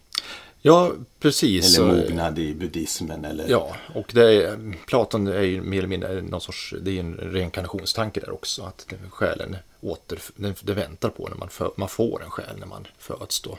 Ja, 0.61 0.91
precis. 1.19 1.77
Eller 1.77 1.87
mognad 1.87 2.39
i 2.39 2.53
buddhismen. 2.55 3.25
Eller... 3.25 3.49
Ja, 3.49 3.75
och 3.95 4.11
det 4.13 4.43
är, 4.43 4.75
Platon 4.87 5.27
är 5.27 5.41
ju 5.41 5.61
mer 5.61 5.77
eller 5.77 5.87
mindre 5.87 6.21
någon 6.21 6.41
sorts, 6.41 6.73
det 6.81 6.91
är 6.91 6.99
en 6.99 7.13
reinkarnationstanke 7.13 8.19
där 8.19 8.33
också. 8.33 8.63
Att 8.63 8.93
själen 9.09 9.55
åter, 9.81 10.19
den, 10.35 10.55
den 10.61 10.75
väntar 10.75 11.09
på 11.09 11.27
när 11.27 11.37
man, 11.37 11.49
för, 11.49 11.71
man 11.75 11.89
får 11.89 12.23
en 12.23 12.29
själ 12.29 12.57
när 12.59 12.67
man 12.67 12.87
föds 12.97 13.41
då. 13.41 13.57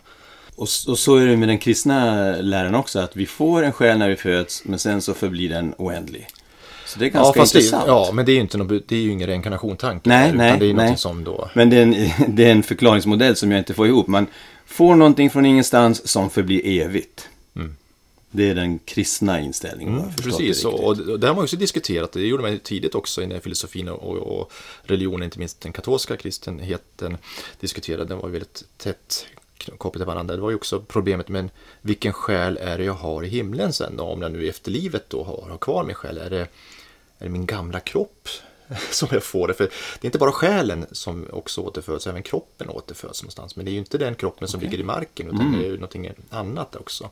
Och, 0.57 0.69
och 0.89 0.99
så 0.99 1.17
är 1.17 1.27
det 1.27 1.37
med 1.37 1.49
den 1.49 1.59
kristna 1.59 2.31
läran 2.37 2.75
också. 2.75 2.99
Att 2.99 3.17
vi 3.17 3.27
får 3.27 3.63
en 3.63 3.73
själ 3.73 3.99
när 3.99 4.09
vi 4.09 4.17
föds. 4.17 4.65
Men 4.65 4.79
sen 4.79 5.03
så 5.03 5.15
förblir 5.15 5.49
den 5.49 5.75
oändlig. 5.79 6.29
Så 6.93 6.99
det 6.99 7.07
är 7.07 7.11
ganska 7.11 7.39
ja, 7.39 7.43
fast 7.43 7.53
det, 7.53 7.59
intressant. 7.59 7.85
ja, 7.87 8.11
men 8.13 8.27
det 8.27 8.33
är 8.33 8.35
ju 8.35 8.41
inte 8.41 8.59
någon, 8.59 8.83
det 8.87 8.97
är 8.97 9.01
ju 9.01 9.11
ingen 9.11 9.27
reinkarnationstanke. 9.27 10.09
Nej, 10.09 10.31
där, 10.31 10.37
nej, 10.37 10.59
det 10.59 10.71
är 10.71 10.75
nej. 10.75 10.97
som 10.97 11.25
då... 11.25 11.51
Men 11.55 11.71
det 11.71 11.77
är, 11.77 11.83
en, 11.83 11.95
det 12.37 12.45
är 12.45 12.53
en 12.53 12.63
förklaringsmodell 12.63 13.37
som 13.37 13.51
jag 13.51 13.59
inte 13.59 13.75
får 13.75 13.87
ihop. 13.87 14.07
Man 14.07 14.27
får 14.67 14.95
någonting 14.95 15.31
från 15.31 15.47
ingenstans 15.47 16.09
som 16.09 16.31
förblir 16.31 16.67
evigt. 16.67 17.29
Det 18.33 18.51
är 18.51 18.55
den 18.55 18.79
kristna 18.79 19.41
inställningen. 19.41 19.99
Mm. 19.99 20.15
Precis, 20.15 20.63
det 20.63 20.69
och, 20.69 20.99
och 20.99 21.21
det 21.21 21.27
har 21.27 21.35
man 21.35 21.45
också 21.45 21.57
diskuterat. 21.57 22.13
Det 22.13 22.27
gjorde 22.27 22.43
man 22.43 22.59
tidigt 22.59 22.95
också 22.95 23.23
i 23.23 23.27
den 23.27 23.41
filosofin 23.41 23.89
och, 23.89 24.17
och 24.17 24.53
religionen, 24.83 25.23
inte 25.23 25.39
minst 25.39 25.61
den 25.61 25.73
katolska 25.73 26.17
kristenheten 26.17 27.17
diskuterade. 27.61 28.05
Den 28.05 28.19
var 28.19 28.29
väldigt 28.29 28.65
tätt 28.77 29.27
kopplad 29.79 30.01
till 30.01 30.07
varandra. 30.07 30.37
Det 30.37 30.43
var 30.43 30.51
ju 30.51 30.57
också 30.57 30.81
problemet 30.81 31.29
med 31.29 31.51
vilken 31.81 32.13
själ 32.13 32.59
är 32.63 32.79
det 32.79 32.85
jag 32.85 32.95
har 32.95 33.25
i 33.25 33.29
himlen 33.29 33.73
sen 33.73 33.97
då? 33.97 34.05
Om 34.05 34.23
jag 34.23 34.33
nu 34.33 34.45
i 34.45 34.49
efterlivet 34.49 35.05
då 35.09 35.25
har, 35.25 35.51
har 35.51 35.59
kvar 35.59 35.85
min 35.85 35.95
själ. 35.95 36.19
Är 36.19 36.31
det, 36.31 36.47
är 37.21 37.25
det 37.25 37.31
min 37.31 37.47
gamla 37.47 37.81
kropp 37.81 38.29
som 38.91 39.09
jag 39.11 39.23
får 39.23 39.49
det? 39.49 39.55
För 39.55 39.65
det 39.65 40.05
är 40.05 40.07
inte 40.07 40.19
bara 40.19 40.33
själen 40.33 40.87
som 40.93 41.27
också 41.33 41.61
återföds, 41.61 42.07
även 42.07 42.23
kroppen 42.23 42.69
återföds 42.69 43.23
någonstans. 43.23 43.57
Men 43.57 43.65
det 43.65 43.71
är 43.71 43.73
ju 43.73 43.79
inte 43.79 43.99
den 43.99 44.15
kroppen 44.15 44.49
som 44.49 44.61
ligger 44.61 44.79
i 44.79 44.85
marken, 44.85 45.27
utan 45.27 45.53
det 45.53 45.59
är 45.59 45.71
ju 45.71 45.75
någonting 45.75 46.11
annat 46.31 46.77
också. 46.77 47.11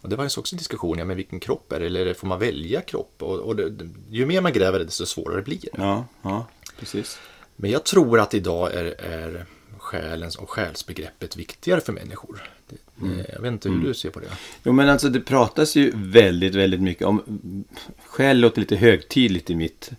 Och 0.00 0.08
det 0.08 0.16
var 0.16 0.24
ju 0.24 0.30
också 0.38 0.54
en 0.54 0.58
diskussion, 0.58 0.98
ja 0.98 1.04
men 1.04 1.16
vilken 1.16 1.40
kropp 1.40 1.72
är 1.72 1.80
det? 1.80 1.86
Eller 1.86 2.14
får 2.14 2.26
man 2.26 2.38
välja 2.38 2.80
kropp? 2.80 3.22
Och, 3.22 3.38
och 3.38 3.56
det, 3.56 3.88
ju 4.10 4.26
mer 4.26 4.40
man 4.40 4.52
gräver 4.52 4.78
desto 4.78 5.06
svårare 5.06 5.42
blir 5.42 5.58
det. 5.60 5.68
Ja, 5.72 6.04
ja, 6.22 6.46
precis. 6.78 7.18
Men 7.56 7.70
jag 7.70 7.84
tror 7.84 8.20
att 8.20 8.34
idag 8.34 8.74
är, 8.74 8.84
är 8.98 9.46
själens 9.86 10.36
och 10.36 10.50
själsbegreppet 10.50 11.36
viktigare 11.36 11.80
för 11.80 11.92
människor. 11.92 12.50
Det, 12.68 12.76
Jag 13.32 13.40
vet 13.40 13.52
inte 13.52 13.68
hur 13.68 13.80
du 13.80 13.94
ser 13.94 14.10
på 14.10 14.20
det. 14.20 14.26
Jo 14.62 14.72
men 14.72 14.88
alltså 14.88 15.08
det 15.08 15.20
pratas 15.20 15.76
ju 15.76 15.92
väldigt, 15.94 16.54
väldigt 16.54 16.80
mycket 16.80 17.06
om... 17.06 17.22
Själ 18.06 18.40
låter 18.40 18.60
lite 18.60 18.76
högtidligt 18.76 19.50
i 19.50 19.54
mitt, 19.54 19.90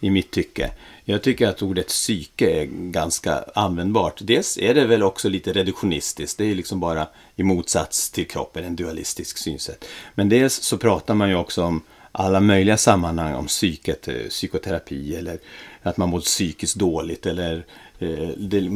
i 0.00 0.10
mitt 0.10 0.30
tycke. 0.30 0.70
Jag 1.04 1.22
tycker 1.22 1.48
att 1.48 1.62
ordet 1.62 1.88
psyke 1.88 2.50
är 2.50 2.64
ganska 2.70 3.44
användbart. 3.54 4.20
Dels 4.22 4.58
är 4.58 4.74
det 4.74 4.86
väl 4.86 5.02
också 5.02 5.28
lite 5.28 5.52
reduktionistiskt. 5.52 6.38
Det 6.38 6.44
är 6.44 6.54
liksom 6.54 6.80
bara 6.80 7.08
i 7.36 7.42
motsats 7.42 8.10
till 8.10 8.28
kroppen, 8.28 8.64
en 8.64 8.76
dualistisk 8.76 9.38
synsätt. 9.38 9.84
Men 10.14 10.28
dels 10.28 10.54
så 10.54 10.78
pratar 10.78 11.14
man 11.14 11.28
ju 11.28 11.34
också 11.34 11.62
om 11.62 11.82
alla 12.16 12.40
möjliga 12.40 12.76
sammanhang 12.76 13.34
om 13.34 13.46
psyket, 13.46 14.08
eh, 14.08 14.14
psykoterapi 14.28 15.16
eller 15.16 15.38
att 15.82 15.96
man 15.96 16.08
mår 16.08 16.20
psykiskt 16.20 16.76
dåligt 16.76 17.26
eller 17.26 17.64
eh, 17.98 18.28
det, 18.36 18.70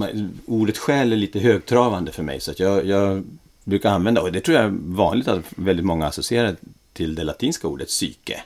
ordet 0.46 0.78
själ 0.78 1.12
är 1.12 1.16
lite 1.16 1.38
högtravande 1.38 2.12
för 2.12 2.22
mig 2.22 2.40
så 2.40 2.50
att 2.50 2.60
jag, 2.60 2.86
jag 2.86 3.24
brukar 3.64 3.90
använda, 3.90 4.22
och 4.22 4.32
det 4.32 4.40
tror 4.40 4.56
jag 4.56 4.66
är 4.66 4.74
vanligt 4.82 5.28
att 5.28 5.44
väldigt 5.56 5.86
många 5.86 6.06
associerar 6.06 6.56
till 6.92 7.14
det 7.14 7.24
latinska 7.24 7.68
ordet 7.68 7.88
psyke. 7.88 8.42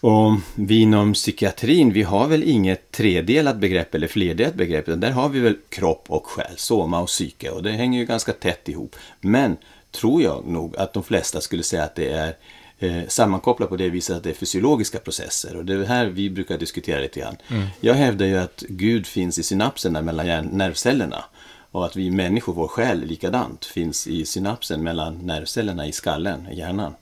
Och 0.00 0.32
vi 0.54 0.80
inom 0.80 1.12
psykiatrin, 1.12 1.92
vi 1.92 2.02
har 2.02 2.28
väl 2.28 2.42
inget 2.42 2.90
tredelat 2.90 3.56
begrepp 3.56 3.94
eller 3.94 4.06
flerdelat 4.06 4.54
begrepp, 4.54 4.88
utan 4.88 5.00
där 5.00 5.10
har 5.10 5.28
vi 5.28 5.40
väl 5.40 5.56
kropp 5.68 6.04
och 6.08 6.26
själ, 6.26 6.56
soma 6.56 7.00
och 7.00 7.08
psyke, 7.08 7.50
och 7.50 7.62
det 7.62 7.72
hänger 7.72 7.98
ju 7.98 8.06
ganska 8.06 8.32
tätt 8.32 8.68
ihop. 8.68 8.96
Men 9.20 9.56
tror 9.90 10.22
jag 10.22 10.46
nog 10.46 10.76
att 10.76 10.92
de 10.92 11.02
flesta 11.02 11.40
skulle 11.40 11.62
säga 11.62 11.84
att 11.84 11.94
det 11.94 12.10
är 12.10 12.36
eh, 12.78 13.06
sammankopplat 13.08 13.68
på 13.68 13.76
det 13.76 13.88
viset 13.88 14.16
att 14.16 14.22
det 14.22 14.30
är 14.30 14.34
fysiologiska 14.34 14.98
processer. 14.98 15.56
Och 15.56 15.64
det 15.64 15.74
är 15.74 15.84
här 15.84 16.06
vi 16.06 16.30
brukar 16.30 16.58
diskutera 16.58 17.00
lite 17.00 17.20
grann. 17.20 17.36
Jag 17.80 17.94
hävdar 17.94 18.26
ju 18.26 18.38
att 18.38 18.64
Gud 18.68 19.06
finns 19.06 19.38
i 19.38 19.42
synapserna 19.42 20.02
mellan 20.02 20.44
nervcellerna. 20.44 21.24
Och 21.70 21.86
att 21.86 21.96
vi 21.96 22.10
människor, 22.10 22.54
vår 22.54 22.68
själ, 22.68 23.04
likadant, 23.04 23.64
finns 23.64 24.06
i 24.06 24.24
synapsen 24.24 24.82
mellan 24.82 25.18
nervcellerna 25.18 25.86
i 25.86 25.92
skallen, 25.92 26.48
i 26.52 26.58
hjärnan. 26.58 26.94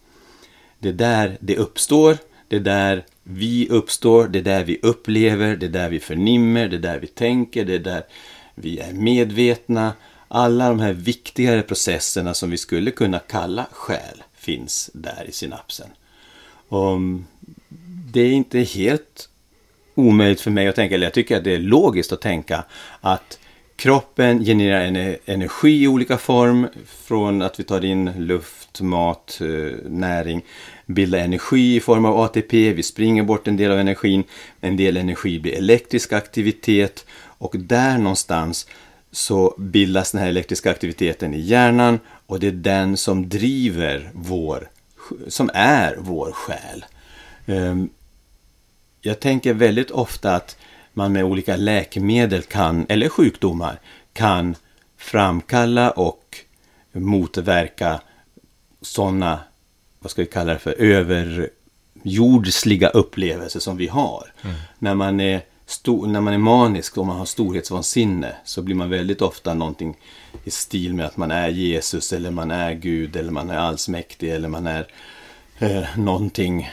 Det 0.79 0.89
är 0.89 0.93
där 0.93 1.37
det 1.41 1.57
uppstår, 1.57 2.19
det 2.49 2.57
är 2.57 2.61
där 2.61 3.05
vi 3.23 3.69
uppstår, 3.69 4.29
det 4.29 4.39
är 4.39 4.43
där 4.43 4.65
vi 4.65 4.79
upplever, 4.83 5.57
det 5.57 5.67
är 5.67 5.71
där 5.71 5.89
vi 5.89 6.01
förnimmer, 6.01 6.69
det 6.69 6.77
är 6.77 6.81
där 6.81 6.99
vi 6.99 7.07
tänker, 7.07 7.65
det 7.65 7.75
är 7.75 7.79
där 7.79 8.03
vi 8.55 8.79
är 8.79 8.93
medvetna. 8.93 9.93
Alla 10.29 10.69
de 10.69 10.81
här 10.81 10.93
viktigare 10.93 11.63
processerna 11.63 12.35
som 12.35 12.51
vi 12.51 12.57
skulle 12.57 12.91
kunna 12.91 13.19
kalla 13.19 13.67
själ 13.71 14.23
finns 14.45 14.91
där 14.95 15.25
i 15.29 15.33
synapsen. 15.33 15.89
Och 16.69 16.93
mm, 16.93 17.27
det 18.13 18.21
är 18.21 18.33
inte 18.33 18.61
helt 18.61 19.29
omöjligt 19.95 20.41
för 20.41 20.51
mig 20.51 20.69
att 20.69 20.77
tänka, 20.77 20.95
eller 20.95 21.07
jag 21.07 21.15
tycker 21.15 21.37
att 21.37 21.45
det 21.45 21.55
är 21.55 21.59
logiskt 21.59 22.13
att 22.13 22.21
tänka 22.21 22.65
att 23.01 23.39
kroppen 23.77 24.45
genererar 24.45 25.17
energi 25.25 25.83
i 25.83 25.89
olika 25.89 26.19
form 26.19 26.67
från 26.87 27.43
att 27.43 27.61
vi 27.61 27.65
tar 27.65 27.85
in 27.85 28.13
luft, 28.17 28.81
mat, 28.81 29.41
eh, 29.41 29.79
näring, 29.89 30.43
bildar 30.87 31.19
energi 31.19 31.77
i 31.77 31.81
form 31.81 32.05
av 32.05 32.21
ATP, 32.21 32.73
vi 32.73 32.83
springer 32.83 33.23
bort 33.23 33.49
en 33.49 33.57
del 33.57 33.71
av 33.71 33.79
energin, 33.79 34.25
en 34.61 34.77
del 34.77 34.97
energi 34.97 35.41
blir 35.41 35.55
elektrisk 35.55 36.13
aktivitet 36.13 37.07
och 37.39 37.55
där 37.59 37.99
någonstans 37.99 38.67
så 39.11 39.55
bildas 39.59 40.13
den 40.13 40.21
här 40.21 40.29
elektriska 40.29 40.71
aktiviteten 40.71 41.35
i 41.35 41.41
hjärnan 41.41 42.01
och 42.27 42.41
det 42.41 42.47
är 42.47 42.53
den 42.53 42.97
som 42.97 43.29
driver 43.29 44.11
vår, 44.15 44.71
som 45.29 45.51
är 45.55 45.97
vår 45.99 46.33
själ. 46.33 46.85
Ehm, 47.47 47.89
jag 49.01 49.21
tänker 49.21 49.55
väldigt 49.55 49.91
ofta 49.91 50.35
att 50.35 50.57
man 50.93 51.13
med 51.13 51.25
olika 51.25 51.57
läkemedel 51.57 52.43
kan, 52.43 52.87
eller 52.89 53.09
sjukdomar, 53.09 53.81
kan 54.13 54.57
framkalla 54.97 55.91
och 55.91 56.39
motverka 56.93 58.01
sådana, 58.81 59.41
vad 59.99 60.11
ska 60.11 60.23
vi 60.23 60.29
kalla 60.29 60.53
det 60.53 60.59
för, 60.59 60.73
överjordsliga 62.03 62.89
upplevelser 62.89 63.61
som 63.61 63.77
vi 63.77 63.87
har. 63.87 64.33
När, 64.79 64.95
man 64.95 65.21
är 65.21 65.43
sto- 65.67 66.07
när 66.07 66.21
man 66.21 66.35
är 66.35 66.39
manisk 66.39 66.99
och 66.99 67.07
man 67.07 67.17
har 67.17 67.25
storhetsvansinne 67.25 68.37
så 68.45 68.63
blir 68.63 68.75
man 68.75 68.91
väldigt 68.91 69.23
ofta 69.23 69.55
någonting 69.55 69.97
i 70.45 70.51
stil 70.51 70.95
med 70.95 71.07
att 71.07 71.17
man 71.17 71.31
är 71.31 71.49
Jesus 71.49 72.13
eller 72.13 72.31
man 72.31 72.51
är 72.51 72.75
Gud 72.75 73.17
eller 73.17 73.31
man 73.31 73.51
är 73.51 73.57
allsmäktig 73.57 74.31
eller 74.31 74.49
man 74.49 74.67
är 74.67 74.87
eh, 75.59 75.99
någonting 75.99 76.71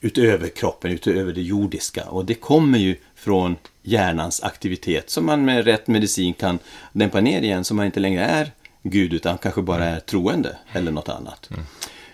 utöver 0.00 0.48
kroppen, 0.48 0.90
utöver 0.90 1.32
det 1.32 1.42
jordiska. 1.42 2.04
Och 2.04 2.24
det 2.24 2.34
kommer 2.34 2.78
ju 2.78 2.96
från 3.14 3.56
hjärnans 3.82 4.42
aktivitet 4.42 5.10
som 5.10 5.26
man 5.26 5.44
med 5.44 5.64
rätt 5.64 5.86
medicin 5.86 6.34
kan 6.34 6.58
dämpa 6.92 7.20
ner 7.20 7.42
igen 7.42 7.64
så 7.64 7.74
man 7.74 7.86
inte 7.86 8.00
längre 8.00 8.24
är 8.24 8.52
Gud 8.82 9.12
utan 9.12 9.38
kanske 9.38 9.62
bara 9.62 9.84
är 9.84 10.00
troende 10.00 10.56
eller 10.72 10.92
något 10.92 11.08
annat. 11.08 11.50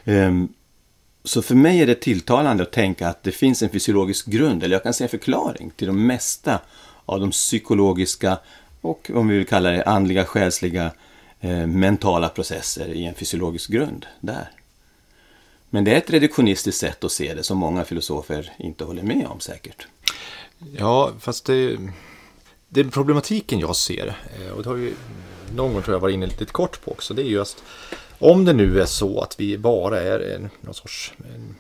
Ehm, 0.05 0.49
så 1.25 1.43
för 1.43 1.55
mig 1.55 1.81
är 1.81 1.87
det 1.87 1.95
tilltalande 1.95 2.63
att 2.63 2.73
tänka 2.73 3.09
att 3.09 3.23
det 3.23 3.33
finns 3.33 3.63
en 3.63 3.71
fysiologisk 3.71 4.27
grund, 4.27 4.63
eller 4.63 4.75
jag 4.75 4.83
kan 4.83 4.95
säga 4.95 5.09
förklaring 5.09 5.71
till 5.77 5.87
de 5.87 6.07
mesta 6.07 6.61
av 7.07 7.21
de 7.21 7.31
psykologiska 7.31 8.39
och 8.85 9.11
om 9.15 9.29
vi 9.29 9.37
vill 9.37 9.47
kalla 9.47 9.71
det 9.71 9.83
andliga, 9.83 10.25
själsliga, 10.25 10.93
eh, 11.41 11.67
mentala 11.67 12.29
processer 12.29 12.89
i 12.89 13.05
en 13.05 13.15
fysiologisk 13.15 13.71
grund 13.71 14.07
där. 14.21 14.51
Men 15.71 15.85
det 15.85 15.93
är 15.93 15.97
ett 15.97 16.11
reduktionistiskt 16.11 16.81
sätt 16.81 17.05
att 17.05 17.13
se 17.13 17.35
det 17.35 17.43
som 17.43 17.59
många 17.59 17.85
filosofer 17.85 18.53
inte 18.59 18.85
håller 18.85 19.03
med 19.03 19.27
om 19.27 19.41
säkert. 19.41 19.87
Ja, 20.79 21.13
fast 21.21 21.45
det, 21.45 21.79
det 22.69 22.85
problematiken 22.85 23.59
jag 23.59 23.77
ser, 23.77 24.17
eh, 24.41 24.53
och 24.53 24.63
det 24.63 24.69
har 24.69 24.77
vi 24.77 24.95
någon 25.55 25.73
gång 25.73 25.83
tror 25.83 25.95
jag 25.95 26.01
varit 26.01 26.15
inne 26.15 26.27
lite 26.27 26.45
kort 26.45 26.85
på 26.85 26.91
också, 26.91 27.15
det 27.15 27.23
är 27.23 27.27
just 27.27 27.63
om 28.19 28.45
det 28.45 28.53
nu 28.53 28.81
är 28.81 28.87
så 28.87 29.21
att 29.21 29.41
vi 29.41 29.59
bara 29.59 30.01
är 30.01 30.35
en, 30.35 30.51
någon 30.61 30.75
sorts 30.75 31.13
en, 31.19 31.57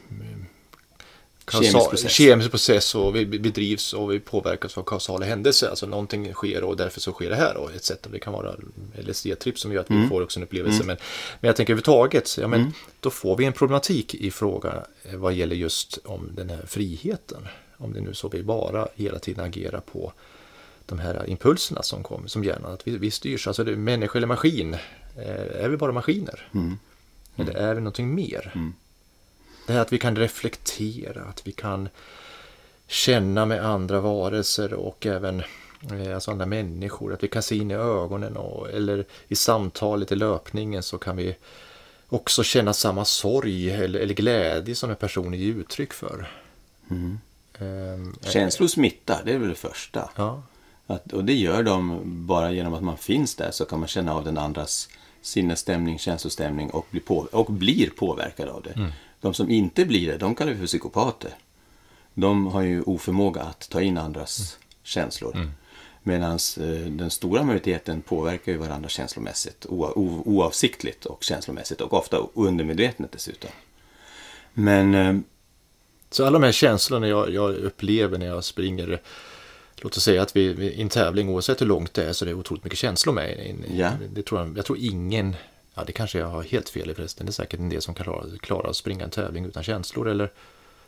Kemisk 1.53 1.75
kausal- 1.75 1.91
process. 1.91 2.13
kemisk 2.13 2.51
process 2.51 2.95
och 2.95 3.17
vi 3.17 3.27
bedrivs 3.27 3.93
och 3.93 4.13
vi 4.13 4.21
påverkas 4.21 4.79
av 4.79 4.83
kausala 4.83 5.27
händelser. 5.27 5.69
Alltså 5.69 5.87
någonting 5.87 6.33
sker 6.33 6.65
och 6.65 6.77
därför 6.77 7.01
så 7.01 7.13
sker 7.13 7.31
det 7.31 7.37
här. 7.37 7.57
Och 7.57 7.73
ett 7.75 7.85
sätt, 7.85 8.07
det 8.13 8.19
kan 8.19 8.33
vara 8.33 8.55
LSD-tripp 9.03 9.59
som 9.59 9.73
gör 9.73 9.81
att 9.81 9.91
vi 9.91 10.09
får 10.09 10.23
också 10.23 10.39
en 10.41 10.45
upplevelse. 10.45 10.85
Men, 10.87 10.97
men 11.41 11.49
jag 11.49 11.57
tänker 11.57 11.73
överhuvudtaget, 11.73 12.39
ja, 12.41 12.49
men, 12.49 12.73
då 13.01 13.11
får 13.11 13.37
vi 13.37 13.45
en 13.45 13.53
problematik 13.53 14.15
i 14.15 14.31
fråga 14.31 14.87
eh, 15.03 15.17
vad 15.17 15.33
gäller 15.35 15.57
just 15.57 15.99
om 16.05 16.29
den 16.37 16.51
här 16.51 16.63
friheten. 16.67 17.49
Om 17.77 17.93
det 17.93 18.01
nu 18.01 18.15
så 18.15 18.29
vi 18.29 18.43
bara 18.43 18.89
hela 18.95 19.19
tiden 19.19 19.45
agerar 19.45 19.81
på 19.81 20.13
de 20.87 20.99
här 20.99 21.29
impulserna 21.31 21.83
som 21.83 22.03
kommer, 22.03 22.29
som 22.29 22.45
hjärnan, 22.45 22.73
att 22.73 22.87
vi, 22.89 22.99
vi 22.99 23.11
styrs. 23.11 23.47
Alltså 23.47 23.65
det 23.65 23.77
människa 23.77 24.17
eller 24.19 24.27
maskin. 24.27 24.75
Eh, 25.17 25.65
Är 25.65 25.69
vi 25.69 25.77
bara 25.77 25.93
maskiner? 25.93 26.49
Eller 27.37 27.53
är 27.55 27.75
vi 27.75 27.81
någonting 27.81 28.15
mer? 28.15 28.53
Det 29.67 29.73
här 29.73 29.81
att 29.81 29.93
vi 29.93 29.99
kan 29.99 30.17
reflektera, 30.17 31.23
att 31.23 31.47
vi 31.47 31.53
kan 31.53 31.89
känna 32.87 33.47
med 33.47 33.65
andra 33.65 34.01
varelser 34.01 34.75
och 34.75 35.07
även 35.07 35.43
eh, 35.93 36.15
alltså 36.15 36.31
andra 36.31 36.47
människor. 36.47 37.13
Att 37.13 37.23
vi 37.23 37.29
kan 37.29 37.43
se 37.43 37.57
in 37.57 37.71
i 37.71 37.75
ögonen 37.75 38.37
och, 38.37 38.71
eller 38.71 39.05
i 39.29 39.37
samtalet, 39.37 40.13
i 40.13 40.17
löpningen 40.17 40.83
så 40.83 40.99
kan 40.99 41.17
vi 41.17 41.37
också 42.09 42.43
känna 42.43 42.73
samma 42.73 43.05
sorg 43.05 43.71
eller, 43.71 44.01
eller 44.01 44.15
glädje 44.15 44.75
som 44.75 44.91
en 44.91 44.97
person 44.97 45.35
ger 45.35 45.55
uttryck 45.55 45.93
för. 45.93 46.31
Ehm, 47.59 48.17
Känslor 48.21 48.69
smittar, 48.69 49.23
det 49.25 49.33
är 49.33 49.39
väl 49.39 49.49
det 49.49 49.55
första. 49.55 50.11
ja. 50.17 50.43
Att, 50.87 51.13
och 51.13 51.25
det 51.25 51.35
gör 51.35 51.63
de 51.63 52.01
bara 52.27 52.53
genom 52.53 52.75
att 52.75 52.83
man 52.83 52.99
finns 52.99 53.35
där 53.35 53.51
så 53.51 53.65
kan 53.65 53.79
man 53.79 53.89
känna 53.89 54.15
av 54.15 54.25
den 54.25 54.39
andras 54.39 54.89
sinnesstämning, 55.23 55.99
känslostämning 55.99 56.71
och, 56.71 56.87
bli 56.91 57.01
på, 57.01 57.29
och 57.33 57.53
blir 57.53 57.91
påverkad 57.91 58.49
av 58.49 58.63
det. 58.63 58.93
De 59.25 59.35
som 59.35 59.51
inte 59.51 59.85
blir 59.85 60.09
det, 60.13 60.17
de 60.19 60.35
kallar 60.35 60.53
vi 60.53 60.59
för 60.59 60.67
psykopater. 60.67 61.31
De 62.15 62.47
har 62.47 62.63
ju 62.63 62.83
oförmåga 62.83 63.43
att 63.43 63.69
ta 63.71 63.81
in 63.81 63.99
andras 63.99 64.59
känslor. 64.83 65.49
Medan 66.03 66.39
eh, 66.61 66.87
den 66.91 67.11
stora 67.11 67.43
majoriteten 67.43 68.03
påverkar 68.03 68.53
ju 68.53 68.59
varandra 68.59 68.89
känslomässigt, 68.89 69.67
oavsiktligt 69.69 71.07
och 71.07 71.23
känslomässigt 71.25 71.81
och 71.81 71.93
ofta 71.93 72.17
undermedvetet 72.35 73.13
dessutom. 73.13 73.51
Men 74.55 74.95
eh, 74.95 75.17
Så 76.11 76.27
alla 76.27 76.39
de 76.39 76.45
här 76.47 76.53
känslorna 76.53 77.09
jag, 77.09 77.31
jag 77.35 77.55
upplever 77.55 78.19
när 78.19 78.27
jag 78.27 78.45
springer 78.45 79.01
Låt 79.77 79.97
oss 79.97 80.03
säga 80.05 80.23
att 80.23 80.37
vi, 80.37 80.53
vi 80.53 80.67
i 80.67 80.83
en 80.83 80.89
tävling, 80.89 81.29
oavsett 81.29 81.61
hur 81.61 81.67
långt 81.67 81.95
det 81.95 82.05
är, 82.05 82.13
så 82.13 82.25
det 82.25 82.31
är 82.31 82.35
otroligt 82.35 82.65
mycket 82.65 82.79
känslor 82.79 83.13
med. 83.15 83.47
in- 83.47 83.65
Ja. 83.77 83.91
Det 84.15 84.23
tror 84.23 84.41
jag, 84.41 84.59
jag 84.59 84.65
tror 84.65 84.79
ingen, 84.79 85.37
ja 85.75 85.85
det 85.87 85.93
kanske 85.93 86.19
jag 86.19 86.27
har 86.27 86.43
helt 86.43 86.69
fel 86.69 86.91
i 86.91 86.95
förresten, 86.95 87.27
det 87.27 87.31
är 87.31 87.33
säkert 87.33 87.61
en 87.61 87.69
del 87.69 87.83
som 87.83 87.95
klarar, 87.95 88.39
klarar 88.39 88.71
att 88.71 88.77
springa 88.77 89.05
en 89.05 89.11
tävling 89.11 89.45
utan 89.45 89.63
känslor 89.63 90.09
eller 90.09 90.31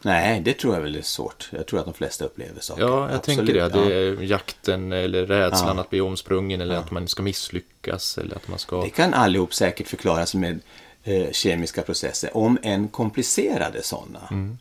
nej, 0.02 0.40
det 0.40 0.52
tror 0.54 0.74
jag 0.74 0.80
väl 0.82 0.96
är 0.96 1.02
svårt. 1.02 1.48
Jag 1.52 1.66
tror 1.66 1.78
att 1.80 1.84
de 1.84 1.94
flesta 1.94 2.24
upplever 2.24 2.60
saker. 2.60 2.82
Ja, 2.82 2.88
jag 3.10 3.16
Absolut, 3.18 3.24
tänker 3.38 3.52
det. 3.54 3.58
ja. 3.58 3.68
Det 3.88 3.94
är 3.94 4.22
jakten 4.22 4.92
eller 4.92 5.26
rädslan 5.26 5.76
Ja. 5.76 5.82
att 5.82 5.90
bli 5.90 6.00
omsprungen 6.00 6.60
eller 6.60 6.76
att 6.76 6.90
man 6.90 7.08
ska 7.08 7.22
misslyckas 7.22 8.18
eller 8.18 8.36
att 8.36 8.48
man 8.48 8.58
ska... 8.58 8.82
Det 8.82 8.90
kan 8.90 9.14
allihop 9.14 9.54
säkert 9.54 9.88
förklaras 9.88 10.34
med 10.34 10.60
eh, 11.04 11.30
kemiska 11.32 11.82
processer, 11.82 12.36
om 12.36 12.58
än 12.62 12.88
komplicerade 12.88 13.82
sådana. 13.82 14.56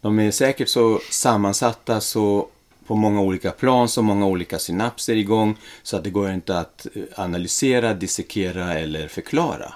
De 0.00 0.18
är 0.18 0.30
säkert 0.30 0.68
så 0.68 1.00
sammansatta 1.10 2.00
så 2.00 2.48
på 2.90 2.96
många 2.96 3.20
olika 3.20 3.50
plan, 3.50 3.88
så 3.88 4.02
många 4.02 4.26
olika 4.26 4.58
synapser 4.58 5.16
igång 5.16 5.56
så 5.82 5.96
att 5.96 6.04
det 6.04 6.10
går 6.10 6.30
inte 6.30 6.58
att 6.58 6.86
eh, 6.94 7.02
analysera, 7.24 7.94
dissekera 7.94 8.74
eller 8.78 9.08
förklara. 9.08 9.74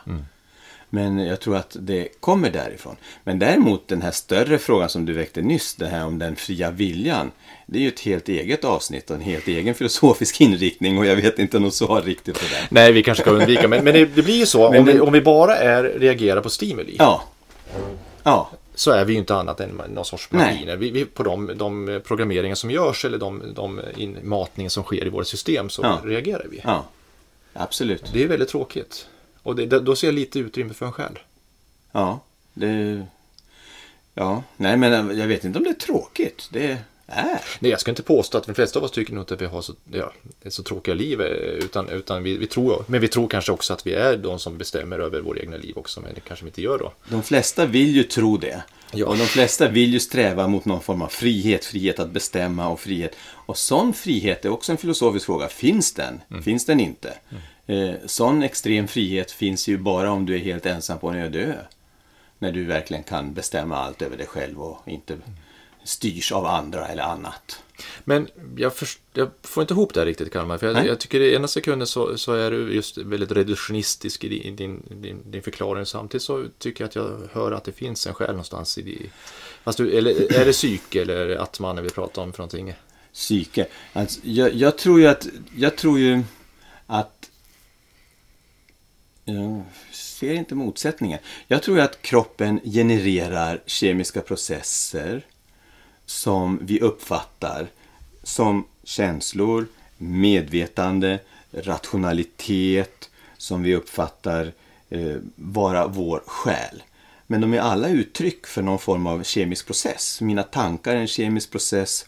Men 0.91 1.19
jag 1.19 1.41
tror 1.41 1.57
att 1.57 1.77
det 1.81 2.09
kommer 2.21 2.51
därifrån. 2.51 2.97
Men 3.25 3.39
däremot 3.39 3.89
den 3.89 4.03
här 4.03 4.11
större 4.11 4.59
frågan 4.59 4.89
som 4.89 5.05
du 5.07 5.13
väckte 5.13 5.43
nyss, 5.43 5.75
det 5.75 5.87
här 5.87 6.07
om 6.07 6.19
den 6.19 6.37
fria 6.37 6.71
viljan. 6.71 7.31
Det 7.67 7.79
är 7.79 7.83
ju 7.83 7.89
ett 7.89 8.01
helt 8.01 8.29
eget 8.29 8.65
avsnitt 8.65 9.11
och 9.11 9.17
en 9.17 9.23
helt 9.23 9.49
egen 9.49 9.75
filosofisk 9.75 10.41
inriktning 10.41 10.99
och 10.99 11.07
jag 11.07 11.17
vet 11.17 11.39
inte 11.39 11.59
något 11.59 11.75
svar 11.75 12.03
riktigt 12.03 12.35
på 12.35 12.45
det. 12.53 12.67
Nej, 12.71 12.93
vi 12.93 13.03
kanske 13.03 13.23
ska 13.23 13.31
undvika, 13.31 13.69
men, 13.69 13.85
men 13.85 13.95
det, 13.95 14.05
det 14.05 14.23
blir 14.23 14.37
ju 14.39 14.47
så. 14.47 14.67
Om, 14.69 14.85
vi, 14.85 14.93
den- 14.93 15.03
om 15.03 15.13
vi 15.13 15.21
bara 15.21 15.57
är, 15.57 15.83
reagerar 15.85 16.41
på 16.41 16.51
stimuli 16.51 16.97
Ja. 16.99 17.23
Ja. 18.23 18.51
Så 18.75 18.91
är 18.91 19.05
vi 19.05 19.13
ju 19.13 19.19
inte 19.19 19.35
annat 19.35 19.61
än 19.61 19.83
någon 19.89 20.05
sorts 20.05 20.31
maskiner. 20.31 20.77
Vi, 20.77 20.91
vi, 20.91 21.05
på 21.05 21.23
de, 21.23 21.53
de 21.57 22.01
programmeringar 22.05 22.55
som 22.55 22.71
görs 22.71 23.05
eller 23.05 23.19
de, 23.19 23.43
de 23.55 23.81
inmatningar 23.97 24.69
som 24.71 24.83
sker 24.85 25.07
i 25.07 25.09
våra 25.09 25.25
system 25.25 25.71
så 25.71 25.83
Ja. 25.83 26.01
reagerar 26.05 26.47
vi. 26.51 26.61
Ja, 26.65 26.85
absolut. 27.53 28.11
Det 28.13 28.23
är 28.23 28.29
väldigt 28.29 28.49
tråkigt. 28.49 29.07
Och 29.43 29.57
det, 29.57 29.67
då 29.67 29.97
ser 29.97 30.07
jag 30.07 30.15
lite 30.15 30.39
utrymme 30.39 30.75
för 30.75 30.87
en 30.87 30.93
själv. 30.93 31.17
Ja, 31.93 32.21
det... 32.55 33.03
Ja, 34.15 34.43
nej 34.57 34.77
men 34.77 35.19
jag 35.19 35.27
vet 35.27 35.45
inte 35.45 35.59
om 35.59 35.65
det 35.65 35.71
är 35.71 35.75
tråkigt. 35.75 36.49
Det 36.53 36.79
är. 37.07 37.41
Nej, 37.61 37.71
jag 37.71 37.81
ska 37.81 37.91
inte 37.91 38.03
påstå 38.03 38.39
att 38.39 38.47
de 38.47 38.55
flesta 38.55 38.79
av 38.79 38.85
oss 38.85 38.91
tycker 38.91 39.13
nog 39.13 39.23
inte 39.23 39.35
att 39.35 39.41
vi 39.41 39.47
har 39.47 39.63
så, 39.63 39.73
ja, 39.93 40.13
så 40.47 40.63
tråkiga 40.63 40.95
liv. 40.95 41.21
eh, 41.21 41.27
Utan, 41.65 41.89
utan 41.89 42.23
vi, 42.23 42.37
vi 42.37 42.47
tror, 42.47 42.85
men 42.87 43.01
vi 43.01 43.09
tror 43.09 43.29
kanske 43.29 43.53
också 43.53 43.73
att 43.73 43.87
vi 43.87 43.93
är 43.93 44.17
de 44.17 44.39
som 44.39 44.59
bestämmer 44.59 44.99
över 44.99 45.21
våra 45.21 45.39
egna 45.39 45.57
liv 45.57 45.79
också. 45.79 46.01
Men 46.01 46.15
det 46.15 46.21
kanske 46.21 46.45
vi 46.45 46.49
inte 46.49 46.63
gör 46.63 46.79
då. 46.79 46.93
De 47.09 47.23
flesta 47.23 47.67
vill 47.67 47.97
ju 47.97 48.03
tro 48.03 48.37
det. 48.37 48.63
Ja. 48.93 49.07
Och 49.07 49.17
de 49.17 49.25
flesta 49.27 49.69
vill 49.69 49.93
ju 49.93 50.01
sträva 50.01 50.49
mot 50.49 50.65
någon 50.65 50.81
form 50.81 51.03
av 51.03 51.09
frihet, 51.09 51.65
frihet 51.65 51.99
att 51.99 52.11
bestämma 52.11 52.69
och 52.69 52.81
frihet. 52.81 53.17
Och 53.47 53.59
sån 53.59 53.93
frihet 53.93 54.45
är 54.45 54.49
också 54.49 54.73
en 54.73 54.79
filosofisk 54.79 55.27
fråga. 55.27 55.49
Finns 55.49 55.95
den? 55.95 56.21
Finns 56.43 56.67
den 56.67 56.81
inte? 56.81 57.13
Eh, 57.67 57.91
sån 58.07 58.43
extrem 58.43 58.89
frihet 58.89 59.31
finns 59.31 59.69
ju 59.69 59.79
bara 59.79 60.11
om 60.11 60.27
du 60.27 60.35
är 60.35 60.39
helt 60.39 60.67
ensam 60.67 60.99
på 60.99 61.09
en 61.09 61.17
öde 61.19 61.39
ö. 61.39 61.55
När 62.39 62.53
du 62.53 62.65
verkligen 62.65 63.03
kan 63.03 63.35
bestämma 63.35 63.77
allt 63.77 64.03
över 64.03 64.17
dig 64.17 64.27
själv 64.27 64.61
och 64.63 64.79
inte 64.87 65.17
styrs 65.85 66.33
av 66.33 66.47
andra 66.47 66.89
eller 66.89 67.03
annat. 67.03 67.63
Men 68.05 68.29
jag, 68.57 68.77
först, 68.77 69.01
jag 69.13 69.31
får 69.43 69.61
inte 69.61 69.75
ihop 69.75 69.95
det 69.95 70.01
här 70.01 70.07
riktigt 70.07 70.33
Kalmar. 70.33 70.59
För 70.59 70.67
jag, 70.67 70.87
jag 70.87 71.01
tycker 71.01 71.21
i 71.21 71.35
ena 71.35 71.49
sekunden 71.49 71.87
så, 71.87 72.19
så 72.19 72.33
är 72.33 72.51
du 72.51 72.75
just 72.75 72.99
väldigt 72.99 73.33
reduktionistisk 73.33 74.25
i 74.25 74.29
din, 74.29 74.83
din, 74.91 75.31
din, 75.31 75.43
förklaring. 75.43 75.87
Samtidigt 75.87 76.23
så 76.23 76.47
tycker 76.59 76.85
jag 76.85 76.89
att 76.89 76.95
jag 76.95 77.29
hör 77.33 77.53
att 77.53 77.65
det 77.65 77.73
finns 77.73 78.07
en 78.07 78.15
själ 78.15 78.31
någonstans 78.31 78.79
i 78.79 78.83
det. 78.83 79.11
Fast 79.65 79.79
du, 79.79 79.99
eller 79.99 80.33
är 80.41 80.45
det 80.45 80.53
psyke 80.53 81.03
eller 81.03 81.17
är 81.17 81.29
det 81.29 81.43
atmanen 81.43 81.85
vi 81.85 81.91
pratar 81.91 82.23
om 82.23 82.33
för 82.33 82.39
någonting? 82.39 82.75
Psyke. 83.13 83.67
Alltså, 83.93 84.21
jag, 84.23 84.55
jag 84.55 84.79
tror 84.79 85.01
ju 85.01 85.07
att... 85.07 85.27
Jag 85.57 85.77
tror 85.77 85.99
ju 85.99 86.23
att... 86.87 87.31
Jag 89.25 89.65
ser 89.93 90.35
inte 90.35 90.55
motsättningen. 90.55 91.19
Jag 91.47 91.63
tror 91.63 91.77
ju 91.77 91.83
att 91.83 92.03
kroppen 92.03 92.61
genererar 92.65 93.63
kemiska 93.67 94.21
processer 94.21 95.27
som 96.07 96.59
vi 96.63 96.81
uppfattar 96.81 97.67
som 98.23 98.65
känslor, 98.85 99.67
medvetande, 99.99 101.19
rationalitet 101.53 103.11
som 103.37 103.63
vi 103.63 103.75
uppfattar 103.75 104.53
eh, 104.91 105.17
vara 105.37 105.87
vår 105.87 106.23
själ. 106.27 106.83
Men 107.27 107.41
de 107.41 107.55
är 107.55 107.61
alla 107.61 107.89
uttryck 107.89 108.47
för 108.47 108.63
någon 108.63 108.79
form 108.79 109.07
av 109.07 109.23
kemisk 109.23 109.67
process. 109.67 110.21
Mina 110.21 110.43
tankar 110.43 110.93
är 110.93 111.01
en 111.01 111.07
kemisk 111.07 111.51
process. 111.51 112.07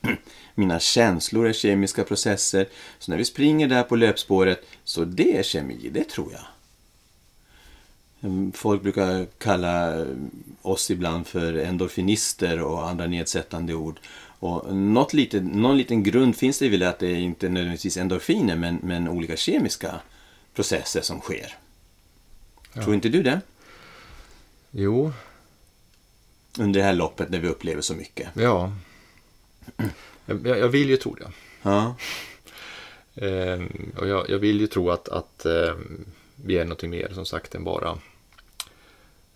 Mina 0.54 0.80
känslor 0.80 1.48
är 1.48 1.52
kemiska 1.52 2.04
processer. 2.04 2.68
Så 2.98 3.10
när 3.10 3.18
vi 3.18 3.24
springer 3.24 3.68
där 3.68 3.82
på 3.82 3.96
löpspåret, 3.96 4.66
så 4.84 5.04
det 5.04 5.36
är 5.38 5.42
kemi, 5.42 5.90
det 5.92 6.08
tror 6.08 6.32
jag. 6.32 6.42
Mm, 8.22 8.52
Folk 8.52 8.82
brukar 8.82 9.26
kalla 9.38 10.06
oss 10.62 10.90
ibland 10.90 11.26
för 11.26 11.54
endorfinister 11.54 12.60
och 12.62 12.88
andra 12.88 13.06
nedsättande 13.06 13.74
ord. 13.74 14.00
Och 14.38 14.74
något 14.76 15.12
lite, 15.12 15.40
någon 15.40 15.78
liten 15.78 16.02
grund 16.02 16.36
finns 16.36 16.58
det 16.58 16.68
väl 16.68 16.82
att 16.82 16.98
det 16.98 17.06
är 17.06 17.16
inte 17.18 17.48
nödvändigtvis 17.48 17.96
endorfiner 17.96 18.56
men, 18.56 18.78
men 18.82 19.08
olika 19.08 19.36
kemiska 19.36 20.00
processer 20.54 21.00
som 21.00 21.20
sker. 21.20 21.56
Tror 22.74 22.94
inte 22.94 23.08
du 23.08 23.22
det? 23.22 23.40
Jo, 24.70 25.12
Under 26.58 26.80
det 26.80 26.86
här 26.86 26.94
loppet 26.94 27.30
när 27.30 27.38
vi 27.38 27.48
upplever 27.48 27.82
så 27.82 27.94
mycket. 27.94 28.28
ja. 28.34 28.72
Jag, 30.26 30.46
jag 30.46 30.68
vill 30.68 30.90
ju 30.90 30.96
tro 30.96 31.14
det. 31.14 31.30
Ja, 31.62 31.94
Ehm, 33.14 33.92
och 33.96 34.08
jag, 34.08 34.30
jag 34.30 34.38
vill 34.38 34.60
ju 34.60 34.66
tro 34.66 34.90
att, 34.90 35.08
att 35.08 35.46
ehm, 35.46 36.04
vi 36.36 36.58
är 36.58 36.64
någonting 36.64 36.90
mer 36.90 37.08
som 37.14 37.26
sagt 37.26 37.54
än 37.54 37.64
bara 37.64 37.98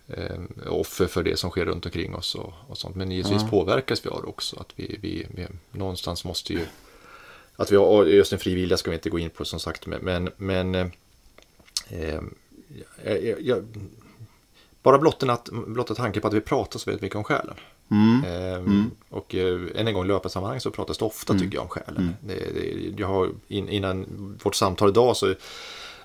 ehm, 0.09 0.49
offer 0.67 1.07
för 1.07 1.23
det 1.23 1.37
som 1.39 1.51
sker 1.51 1.65
runt 1.65 1.87
omkring 1.87 2.15
oss 2.15 2.35
och, 2.35 2.53
och 2.69 2.79
sånt. 2.79 2.97
Men 2.97 3.11
givetvis 3.11 3.43
Ja. 3.43 3.49
påverkas 3.49 4.07
vi 4.07 4.11
av 4.11 4.23
det 4.23 4.29
också. 4.29 4.57
Att 4.61 4.73
vi, 4.77 4.99
vi, 5.03 5.27
vi 5.31 5.47
någonstans 5.73 6.25
måste 6.25 6.53
ju 6.53 6.61
att 7.57 7.73
vi 7.73 7.77
har 7.77 8.05
just 8.05 8.33
en 8.33 8.39
fri 8.39 8.55
vilja 8.55 8.77
ska 8.77 8.91
vi 8.91 8.97
inte 8.97 9.11
gå 9.11 9.19
in 9.19 9.31
på 9.31 9.45
som 9.45 9.61
sagt. 9.61 9.87
Men, 9.87 10.31
men, 10.37 10.75
eh, 10.75 10.87
ehm, 11.91 12.35
jag, 13.05 13.41
jag, 13.43 13.65
bara 14.83 14.99
blotten 14.99 15.31
att, 15.31 15.49
blotta 15.67 15.95
tanken 15.95 16.23
på 16.23 16.29
att 16.29 16.35
vi 16.35 16.41
pratar 16.41 16.79
så 16.79 16.91
väldigt 16.91 17.03
mycket 17.03 17.17
om 17.17 17.25
själen. 17.25 17.55
Mm. 17.91 18.25
Ehm, 18.25 18.91
Och 19.09 19.35
eh, 19.35 19.61
än 19.75 19.89
en 19.89 19.95
gång 19.95 20.05
i 20.05 20.09
löparsammanhang 20.09 20.61
så 20.61 20.71
pratas 20.71 20.99
det 20.99 21.05
ofta 21.05 21.33
Mm. 21.33 21.43
tycker 21.45 21.57
jag 21.57 21.63
om 21.63 21.69
själen. 21.69 22.17
Det, 22.21 22.35
det, 22.35 22.95
jag 22.99 23.07
har, 23.09 23.31
in, 23.49 23.69
innan 23.69 24.07
vårt 24.43 24.55
samtal 24.55 24.89
idag 24.89 25.17
så 25.17 25.35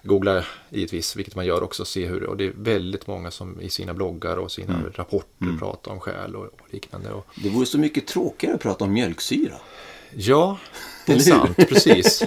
googlar 0.03 0.35
jag 0.35 0.43
givetvis, 0.69 1.15
vilket 1.15 1.35
man 1.35 1.45
gör 1.45 1.63
också, 1.63 1.85
se 1.85 2.05
hur, 2.05 2.23
och 2.23 2.37
det 2.37 2.45
är 2.45 2.53
väldigt 2.55 3.07
många 3.07 3.31
som 3.31 3.61
i 3.61 3.69
sina 3.69 3.93
bloggar 3.93 4.37
och 4.37 4.51
sina 4.51 4.73
Mm. 4.73 4.91
rapporter 4.95 5.57
pratar 5.59 5.91
om 5.91 5.99
själ 5.99 6.35
och, 6.35 6.45
och 6.45 6.73
liknande. 6.73 7.11
Och, 7.11 7.25
det 7.35 7.49
vore 7.49 7.65
så 7.65 7.77
mycket 7.77 8.07
tråkigare 8.07 8.55
att 8.55 8.61
prata 8.61 8.85
om 8.85 8.93
mjölksyra. 8.93 9.55
ja, 10.15 10.59
det 11.05 11.13
är 11.13 11.19
sant, 11.19 11.57
precis. 11.57 12.23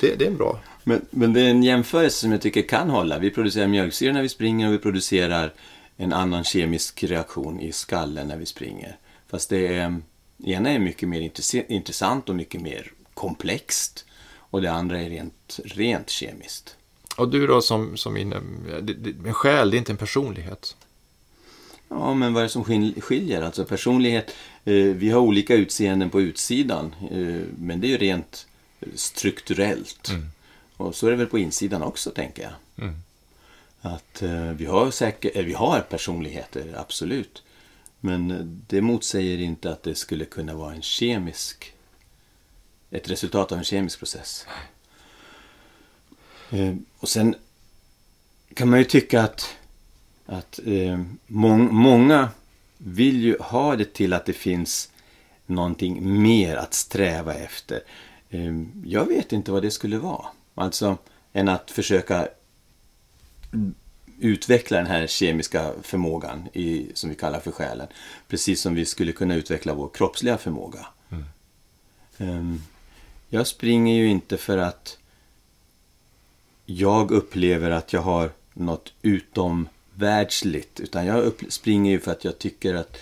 Det, 0.00 0.14
det 0.14 0.26
är 0.26 0.30
bra. 0.30 0.60
Men, 0.84 1.06
men 1.10 1.32
det 1.32 1.40
är 1.40 1.50
en 1.50 1.62
jämförelse 1.62 2.20
som 2.20 2.32
jag 2.32 2.40
tycker 2.42 2.62
kan 2.62 2.90
hålla. 2.90 3.18
Vi 3.18 3.30
producerar 3.30 3.66
mjölksyra 3.66 4.12
när 4.12 4.22
vi 4.22 4.28
springer 4.28 4.66
och 4.68 4.72
vi 4.74 4.78
producerar 4.78 5.52
en 5.96 6.12
annan 6.12 6.44
kemisk 6.44 7.04
reaktion 7.04 7.60
i 7.60 7.72
skallen 7.72 8.28
när 8.28 8.36
vi 8.36 8.46
springer. 8.46 8.96
Fast 9.30 9.50
det 9.50 9.74
är, 9.74 10.00
ena 10.44 10.70
är 10.70 10.78
mycket 10.78 11.08
mer 11.08 11.30
intressant 11.68 12.28
och 12.28 12.34
mycket 12.34 12.60
mer 12.60 12.92
komplext. 13.14 14.04
Och 14.50 14.62
det 14.62 14.72
andra 14.72 15.00
är 15.00 15.10
rent, 15.10 15.60
rent 15.64 16.10
kemiskt. 16.10 16.75
Och 17.16 17.28
du 17.28 17.46
då 17.46 17.62
som, 17.62 17.96
som 17.96 18.16
inne, 18.16 18.36
en 19.26 19.34
själ, 19.34 19.70
det 19.70 19.76
är 19.76 19.78
inte 19.78 19.92
en 19.92 19.96
personlighet. 19.96 20.76
Ja, 21.88 22.14
men 22.14 22.32
vad 22.34 22.40
är 22.40 22.44
det 22.44 22.50
som 22.52 22.64
skil- 22.64 23.00
skiljer? 23.00 23.42
Alltså 23.42 23.64
personlighet, 23.64 24.34
eh, 24.64 24.74
vi 24.74 25.10
har 25.10 25.20
olika 25.20 25.54
utseenden 25.54 26.10
på 26.10 26.20
utsidan. 26.20 26.94
Eh, 27.10 27.42
men 27.58 27.80
det 27.80 27.86
är 27.86 27.88
ju 27.88 27.96
rent 27.98 28.46
strukturellt. 28.94 30.10
Och 30.76 30.94
så 30.94 31.06
är 31.06 31.10
det 31.10 31.16
väl 31.16 31.26
på 31.26 31.38
insidan 31.38 31.82
också, 31.82 32.10
tänker 32.10 32.42
jag. 32.42 32.52
Mm. 32.84 32.96
Att 33.80 34.22
eh, 34.22 34.50
vi 34.50 34.66
har 34.66 34.90
säkert, 34.90 35.36
eh, 35.36 35.44
vi 35.44 35.52
har 35.52 35.80
personligheter, 35.80 36.74
absolut. 36.76 37.42
Men 38.00 38.60
det 38.68 38.80
motsäger 38.80 39.38
inte 39.38 39.70
att 39.70 39.82
det 39.82 39.94
skulle 39.94 40.24
kunna 40.24 40.54
vara 40.54 40.74
en 40.74 40.82
kemisk, 40.82 41.72
ett 42.90 43.10
resultat 43.10 43.52
av 43.52 43.58
en 43.58 43.64
kemisk 43.64 43.98
process. 43.98 44.46
Eh, 46.50 46.74
och 46.98 47.08
sen 47.08 47.34
kan 48.54 48.70
man 48.70 48.78
ju 48.78 48.84
tycka 48.84 49.22
att, 49.22 49.56
att 50.26 50.60
eh, 50.66 51.00
mång, 51.26 51.74
många 51.74 52.28
vill 52.78 53.22
ju 53.22 53.38
ha 53.40 53.76
det 53.76 53.94
till 53.94 54.12
att 54.12 54.26
det 54.26 54.32
finns 54.32 54.90
någonting 55.46 56.22
mer 56.22 56.56
att 56.56 56.74
sträva 56.74 57.34
efter. 57.34 57.80
Eh, 58.30 58.62
jag 58.84 59.06
vet 59.06 59.32
inte 59.32 59.52
vad 59.52 59.62
det 59.62 59.70
skulle 59.70 59.98
vara. 59.98 60.26
Alltså, 60.54 60.98
än 61.32 61.48
att 61.48 61.70
försöka 61.70 62.28
utveckla 64.20 64.76
den 64.76 64.86
här 64.86 65.06
kemiska 65.06 65.72
förmågan 65.82 66.48
i, 66.52 66.90
som 66.94 67.10
vi 67.10 67.16
kallar 67.16 67.40
för 67.40 67.52
själen. 67.52 67.88
Precis 68.28 68.60
som 68.60 68.74
vi 68.74 68.84
skulle 68.84 69.12
kunna 69.12 69.34
utveckla 69.34 69.74
vår 69.74 69.90
kroppsliga 69.94 70.38
förmåga. 70.38 70.86
Ehm, 72.18 72.62
jag 73.28 73.46
springer 73.46 73.94
ju 73.94 74.08
inte 74.08 74.36
för 74.36 74.58
att 74.58 74.98
jag 76.66 77.10
upplever 77.10 77.70
att 77.70 77.92
jag 77.92 78.00
har 78.00 78.30
något 78.54 78.92
utomvärldsligt. 79.02 80.80
Utan 80.80 81.06
jag 81.06 81.32
springer 81.48 81.90
ju 81.90 82.00
för 82.00 82.12
att 82.12 82.24
jag 82.24 82.38
tycker 82.38 82.74
att 82.74 82.98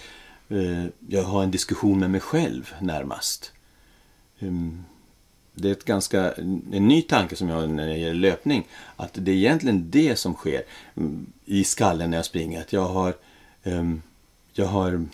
eh, 0.49 0.85
jag 1.09 1.23
har 1.23 1.43
en 1.43 1.51
diskussion 1.51 1.99
med 1.99 2.11
mig 2.11 2.21
själv 2.21 2.75
närmast. 2.81 3.53
Um, 4.39 4.85
det 5.55 5.69
är 5.69 5.73
ett 5.73 5.85
ganska, 5.85 6.33
en 6.33 6.89
ny 6.89 7.03
tanke 7.03 7.37
som 7.37 7.49
jag 7.49 7.57
har 7.57 7.67
när 7.67 7.87
det 7.87 7.97
gäller 7.97 8.15
löpning. 8.15 8.67
Att 8.97 9.11
det 9.13 9.31
är 9.31 9.37
egentligen 9.37 9.91
det 9.91 10.17
som 10.17 10.35
sker 10.35 10.63
um, 10.95 11.27
i 11.45 11.65
skallen 11.65 12.11
när 12.11 12.19
jag 12.19 12.25
springer. 12.25 12.61
Att 12.61 12.73
jag 12.73 12.89
har, 12.89 13.15
um, 13.63 14.03
jag 14.53 14.67
har 14.67 15.07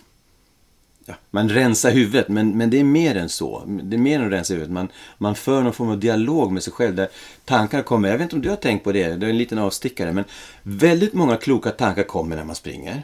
ja, 1.05 1.13
man 1.31 1.49
rensar 1.49 1.91
huvudet, 1.91 2.27
men, 2.27 2.57
men 2.57 2.69
det 2.69 2.79
är 2.79 2.83
mer 2.83 3.15
än 3.15 3.29
så. 3.29 3.63
Det 3.65 3.95
är 3.95 3.99
mer 3.99 4.19
än 4.19 4.25
att 4.25 4.31
rensa 4.31 4.53
huvudet. 4.53 4.73
Man, 4.73 4.87
man 5.17 5.35
för 5.35 5.61
någon 5.61 5.73
form 5.73 5.89
av 5.89 5.99
dialog 5.99 6.51
med 6.51 6.63
sig 6.63 6.73
själv 6.73 6.95
där 6.95 7.09
tankar 7.45 7.81
kommer. 7.81 8.09
Jag 8.09 8.17
vet 8.17 8.23
inte 8.23 8.35
om 8.35 8.41
du 8.41 8.49
har 8.49 8.55
tänkt 8.55 8.83
på 8.83 8.91
det, 8.91 9.15
det 9.15 9.25
är 9.25 9.29
en 9.29 9.37
liten 9.37 9.57
avstickare. 9.57 10.13
Men 10.13 10.23
väldigt 10.63 11.13
många 11.13 11.37
kloka 11.37 11.71
tankar 11.71 12.03
kommer 12.03 12.35
när 12.35 12.43
man 12.43 12.55
springer. 12.55 13.03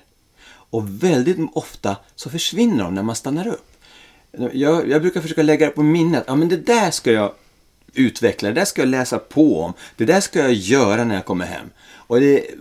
Och 0.69 1.03
väldigt 1.03 1.37
ofta 1.53 1.95
så 2.15 2.29
försvinner 2.29 2.83
de 2.83 2.95
när 2.95 3.03
man 3.03 3.15
stannar 3.15 3.47
upp. 3.47 3.71
Jag, 4.53 4.89
jag 4.89 5.01
brukar 5.01 5.21
försöka 5.21 5.43
lägga 5.43 5.65
det 5.65 5.71
på 5.71 5.83
minnet. 5.83 6.23
Ja, 6.27 6.35
men 6.35 6.49
det 6.49 6.57
där 6.57 6.91
ska 6.91 7.11
jag 7.11 7.31
utveckla, 7.93 8.49
det 8.49 8.55
där 8.55 8.65
ska 8.65 8.81
jag 8.81 8.89
läsa 8.89 9.19
på 9.19 9.61
om. 9.61 9.73
Det 9.95 10.05
där 10.05 10.21
ska 10.21 10.39
jag 10.39 10.53
göra 10.53 11.03
när 11.03 11.15
jag 11.15 11.25
kommer 11.25 11.45
hem. 11.45 11.69
Och 11.93 12.19
det 12.19 12.39
är 12.39 12.55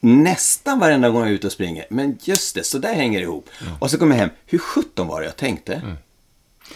nästan 0.00 0.78
varenda 0.78 1.08
gång 1.10 1.20
jag 1.20 1.30
är 1.30 1.34
ute 1.34 1.46
och 1.46 1.52
springer. 1.52 1.86
Men 1.90 2.18
just 2.22 2.54
det, 2.54 2.64
så 2.64 2.78
där 2.78 2.94
hänger 2.94 3.18
det 3.18 3.24
ihop. 3.24 3.48
Och 3.78 3.90
så 3.90 3.98
kommer 3.98 4.14
jag 4.14 4.20
hem. 4.20 4.30
Hur 4.46 4.58
sjutton 4.58 5.06
var 5.06 5.20
det 5.20 5.26
jag 5.26 5.36
tänkte? 5.36 5.82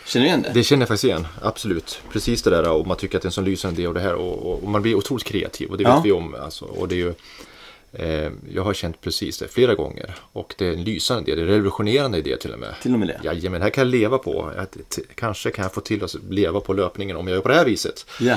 Känner 0.06 0.24
du 0.24 0.28
igen 0.28 0.42
det? 0.42 0.50
Det 0.54 0.64
känner 0.64 0.80
jag 0.82 0.88
faktiskt 0.88 1.04
igen, 1.04 1.26
absolut. 1.42 2.00
Precis 2.12 2.42
det 2.42 2.50
där 2.50 2.70
och 2.70 2.86
man 2.86 2.96
tycker 2.96 3.16
att 3.18 3.22
det 3.22 3.26
är 3.26 3.28
en 3.28 3.32
sån 3.32 3.44
lysande 3.44 3.80
idé 3.80 3.88
och 3.88 3.94
det 3.94 4.00
här 4.00 4.14
och, 4.14 4.38
och, 4.46 4.62
och 4.62 4.68
man 4.70 4.82
blir 4.82 4.94
otroligt 4.94 5.24
kreativ 5.24 5.70
och 5.70 5.78
det 5.78 5.84
vet 5.84 5.92
Ja. 5.92 6.00
vi 6.04 6.12
om. 6.12 6.34
Alltså, 6.34 6.64
och 6.64 6.88
det 6.88 6.94
är 6.94 6.96
ju, 6.96 7.14
eh, 7.92 8.32
jag 8.54 8.62
har 8.64 8.74
känt 8.74 9.00
precis 9.00 9.38
det 9.38 9.48
flera 9.48 9.74
gånger 9.74 10.14
och 10.32 10.54
det 10.58 10.66
är 10.66 10.72
en 10.72 10.84
lysande 10.84 11.30
idé, 11.32 11.36
det 11.40 11.42
är 11.42 11.46
en 11.46 11.52
revolutionerande 11.52 12.18
idé 12.18 12.36
till 12.36 12.52
och 12.52 12.58
med. 12.58 12.74
Till 12.82 12.92
och 12.92 12.98
med 12.98 13.08
det. 13.08 13.20
Jajamän, 13.24 13.62
här 13.62 13.70
kan 13.70 13.84
jag 13.84 13.90
leva 13.90 14.18
på. 14.18 14.52
Kanske 15.14 15.50
kan 15.50 15.62
jag 15.62 15.72
få 15.74 15.80
till 15.80 16.04
att 16.04 16.14
leva 16.30 16.60
på 16.60 16.72
löpningen 16.72 17.16
om 17.16 17.28
jag 17.28 17.34
gör 17.34 17.42
på 17.42 17.48
det 17.48 17.54
här 17.54 17.64
viset. 17.64 18.06
Ja. 18.20 18.36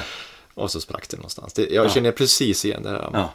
Och 0.54 0.72
så 0.72 0.82
sprack 0.82 1.10
det 1.10 1.18
någonstans. 1.18 1.54
Det, 1.54 1.70
jag 1.70 1.92
känner 1.92 2.12
precis 2.12 2.66
igen 2.66 2.84
det 2.84 2.90
här. 2.90 3.10
Ja. 3.14 3.34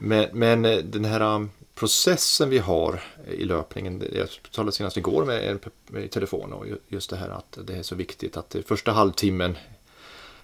Men, 0.00 0.28
men 0.32 0.64
eh, 0.64 0.78
den 0.78 1.04
här, 1.04 1.34
um, 1.34 1.50
processen 1.74 2.50
vi 2.50 2.58
har 2.58 3.02
i 3.30 3.44
löpningen. 3.44 4.04
Jag 4.12 4.28
talade 4.52 4.72
senast 4.72 4.96
igår 4.96 5.24
med 5.24 5.58
en 5.92 6.04
i 6.04 6.08
telefon 6.08 6.52
och 6.52 6.66
just 6.88 7.10
det 7.10 7.16
här 7.16 7.28
att 7.28 7.58
det 7.64 7.76
är 7.76 7.82
så 7.82 7.94
viktigt 7.94 8.36
att 8.36 8.56
första 8.66 8.92
halvtimmen 8.92 9.58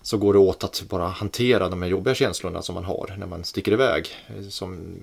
så 0.02 0.18
går 0.18 0.32
det 0.32 0.38
åt 0.38 0.64
att 0.64 0.82
bara 0.88 1.08
hantera 1.08 1.68
de 1.68 1.82
här 1.82 1.88
jobbiga 1.88 2.14
känslorna 2.14 2.62
som 2.62 2.74
man 2.74 2.84
har 2.84 3.16
när 3.18 3.26
man 3.26 3.44
sticker 3.44 3.72
iväg. 3.72 4.08
Som 4.50 4.96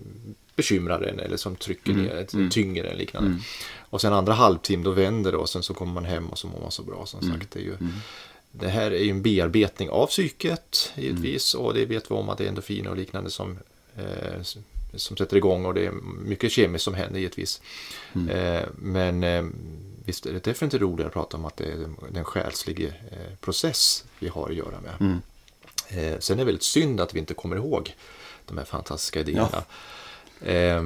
bekymrar 0.55 1.01
en 1.01 1.19
eller 1.19 1.37
som 1.37 1.55
trycker 1.55 1.91
mm. 1.91 2.05
ner, 2.05 2.27
mm. 2.33 2.49
tynger 2.49 2.83
en 2.83 2.97
liknande. 2.97 3.29
Mm. 3.29 3.41
Och 3.79 4.01
sen 4.01 4.13
andra 4.13 4.33
halvtim 4.33 4.83
då 4.83 4.91
vänder 4.91 5.31
det 5.31 5.37
och 5.37 5.49
sen 5.49 5.63
så 5.63 5.73
kommer 5.73 5.93
man 5.93 6.05
hem 6.05 6.29
och 6.29 6.37
så 6.37 6.47
mår 6.47 6.59
man 6.59 6.71
så 6.71 6.83
bra 6.83 7.05
som 7.05 7.19
mm. 7.19 7.39
sagt. 7.39 7.51
Det, 7.51 7.59
är 7.59 7.63
ju, 7.63 7.73
mm. 7.73 7.93
det 8.51 8.67
här 8.67 8.91
är 8.91 9.03
ju 9.03 9.09
en 9.09 9.21
bearbetning 9.21 9.89
av 9.89 10.07
psyket 10.07 10.91
givetvis 10.95 11.53
och 11.53 11.73
det 11.73 11.85
vet 11.85 12.11
vi 12.11 12.15
om 12.15 12.29
att 12.29 12.37
det 12.37 12.43
är 12.43 12.47
endorfiner 12.47 12.89
och 12.89 12.97
liknande 12.97 13.29
som 13.29 13.51
eh, 13.51 13.57
som 14.95 15.17
sätter 15.17 15.37
igång 15.37 15.65
och 15.65 15.73
det 15.73 15.85
är 15.85 15.91
mycket 16.25 16.51
kemiskt 16.51 16.85
som 16.85 16.93
händer 16.93 17.19
givetvis. 17.19 17.61
Mm. 18.13 18.29
Eh, 18.29 18.63
men 18.75 19.23
eh, 19.23 19.45
visst 20.05 20.25
är 20.25 20.33
det 20.33 20.43
definitivt 20.43 20.81
roligare 20.81 21.07
att 21.07 21.13
prata 21.13 21.37
om 21.37 21.45
att 21.45 21.57
det 21.57 21.65
är 21.65 21.85
den 22.09 22.23
själsliga 22.23 22.87
eh, 22.87 23.35
process 23.41 24.03
vi 24.19 24.27
har 24.27 24.49
att 24.49 24.55
göra 24.55 24.81
med. 24.81 24.93
Mm. 24.99 25.21
Eh, 25.87 26.19
sen 26.19 26.35
är 26.35 26.41
det 26.41 26.45
väldigt 26.45 26.63
synd 26.63 27.01
att 27.01 27.13
vi 27.13 27.19
inte 27.19 27.33
kommer 27.33 27.55
ihåg 27.55 27.95
de 28.45 28.57
här 28.57 28.65
fantastiska 28.65 29.19
idéerna. 29.19 29.63
Ja. 30.39 30.51
Eh, 30.51 30.83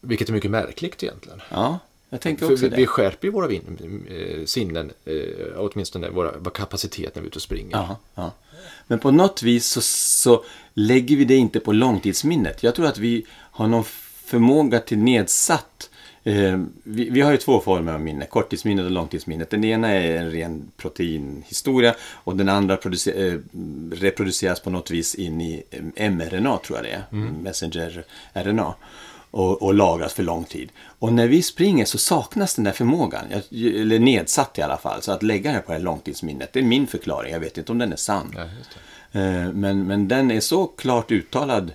vilket 0.00 0.28
är 0.28 0.32
mycket 0.32 0.50
märkligt 0.50 1.02
egentligen. 1.02 1.42
Ja, 1.48 1.78
jag 2.08 2.20
tänker 2.20 2.44
också 2.44 2.56
För 2.56 2.62
vi, 2.62 2.68
det. 2.68 2.76
Vi 2.76 2.86
skärper 2.86 3.28
ju 3.28 3.32
våra 3.32 3.52
eh, 3.52 4.44
sinnen, 4.44 4.92
eh, 5.04 5.14
åtminstone 5.56 6.10
våra, 6.10 6.32
vår 6.38 6.50
kapacitet 6.50 7.14
när 7.14 7.22
vi 7.22 7.26
är 7.26 7.28
ute 7.28 7.36
och 7.36 7.42
springer. 7.42 7.76
Ja, 7.76 7.96
ja. 8.14 8.32
Men 8.86 8.98
på 8.98 9.10
något 9.10 9.42
vis 9.42 9.66
så, 9.66 9.80
så 9.80 10.44
lägger 10.74 11.16
vi 11.16 11.24
det 11.24 11.36
inte 11.36 11.60
på 11.60 11.72
långtidsminnet. 11.72 12.62
Jag 12.62 12.74
tror 12.74 12.86
att 12.86 12.98
vi 12.98 13.26
har 13.30 13.66
någon 13.66 13.84
förmåga 14.24 14.80
till 14.80 14.98
nedsatt 14.98 15.90
eh, 16.24 16.60
vi, 16.84 17.10
vi, 17.10 17.20
har 17.20 17.30
ju 17.30 17.36
två 17.36 17.60
former 17.60 17.92
av 17.92 18.00
minne, 18.00 18.26
korttidsminnet 18.26 18.84
och 18.84 18.90
långtidsminnet. 18.90 19.50
Den 19.50 19.64
ena 19.64 19.88
är 19.88 20.16
en 20.16 20.30
ren 20.30 20.70
proteinhistoria 20.76 21.94
och 22.12 22.36
den 22.36 22.48
andra 22.48 22.74
eh, 22.74 23.34
reproduceras 23.92 24.60
på 24.60 24.70
något 24.70 24.90
vis 24.90 25.14
in 25.14 25.40
i 25.40 25.62
mRNA 26.10 26.58
tror 26.58 26.78
jag 26.78 26.84
det 26.84 26.90
är, 26.90 27.04
mm. 27.12 27.34
messenger-RNA. 27.42 28.74
Och, 29.30 29.62
och, 29.62 29.74
lagras 29.74 30.12
för 30.12 30.22
lång 30.22 30.44
tid. 30.44 30.68
Och 30.98 31.12
när 31.12 31.28
vi 31.28 31.42
springer 31.42 31.84
så 31.84 31.98
saknas 31.98 32.54
den 32.54 32.64
där 32.64 32.72
förmågan, 32.72 33.24
eller 33.50 33.98
nedsatt 33.98 34.58
i 34.58 34.62
alla 34.62 34.76
fall. 34.76 35.02
Så 35.02 35.12
att 35.12 35.22
lägga 35.22 35.52
det 35.52 35.58
på 35.58 35.72
det 35.72 35.78
här 35.78 35.84
långtidsminnet, 35.84 36.52
det 36.52 36.58
är 36.58 36.64
min 36.64 36.86
förklaring. 36.86 37.32
Jag 37.32 37.40
vet 37.40 37.58
inte 37.58 37.72
om 37.72 37.78
den 37.78 37.92
är 37.92 37.96
sann. 37.96 38.34
Ja, 38.36 38.44
Eh, 39.12 39.52
men, 39.52 39.86
men 39.86 40.08
den 40.08 40.30
är 40.30 40.40
så 40.40 40.66
klart 40.66 41.10
uttalad 41.10 41.72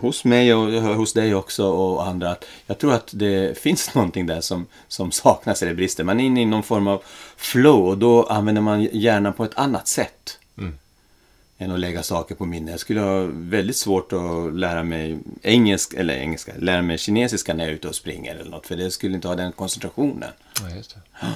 hos 0.00 0.24
mig 0.24 0.54
och 0.54 0.72
hos 0.72 1.12
dig 1.12 1.34
också 1.34 1.66
och 1.66 2.06
andra 2.06 2.30
att 2.30 2.44
jag 2.66 2.78
tror 2.78 2.94
att 2.94 3.10
det 3.12 3.58
finns 3.62 3.94
någonting 3.94 4.26
där 4.26 4.40
som, 4.40 4.66
som 4.88 5.10
saknas 5.10 5.62
eller 5.62 5.74
brister. 5.74 6.04
Man 6.04 6.20
är 6.20 6.24
inne 6.24 6.42
i 6.42 6.44
någon 6.44 6.62
form 6.62 6.86
av 6.86 7.02
flow 7.36 7.88
och 7.88 7.98
då 7.98 8.22
använder 8.22 8.62
man 8.62 8.82
hjärnan 8.82 9.32
på 9.32 9.44
ett 9.44 9.58
annat 9.58 9.88
sätt. 9.88 10.38
Mm. 10.58 10.78
Än 11.60 11.70
att 11.70 11.80
lägga 11.80 12.02
saker 12.02 12.34
på 12.34 12.46
minne. 12.46 12.70
Jag 12.70 12.80
skulle 12.80 13.00
ha 13.00 13.28
väldigt 13.32 13.76
svårt 13.76 14.12
att 14.12 14.54
lära 14.54 14.84
mig 14.84 15.18
engelska, 15.42 15.98
eller 15.98 16.14
engelska, 16.14 16.52
lära 16.58 16.82
mig 16.82 16.98
kinesiska 16.98 17.54
när 17.54 17.64
jag 17.64 17.70
är 17.70 17.74
ute 17.74 17.88
och 17.88 17.94
springer 17.94 18.36
eller 18.36 18.50
något. 18.50 18.66
För 18.66 18.76
det 18.76 18.90
skulle 18.90 19.14
inte 19.14 19.28
ha 19.28 19.34
den 19.34 19.52
koncentrationen. 19.52 20.30
Ja, 20.62 20.76
just 20.76 20.94
det. 20.94 21.26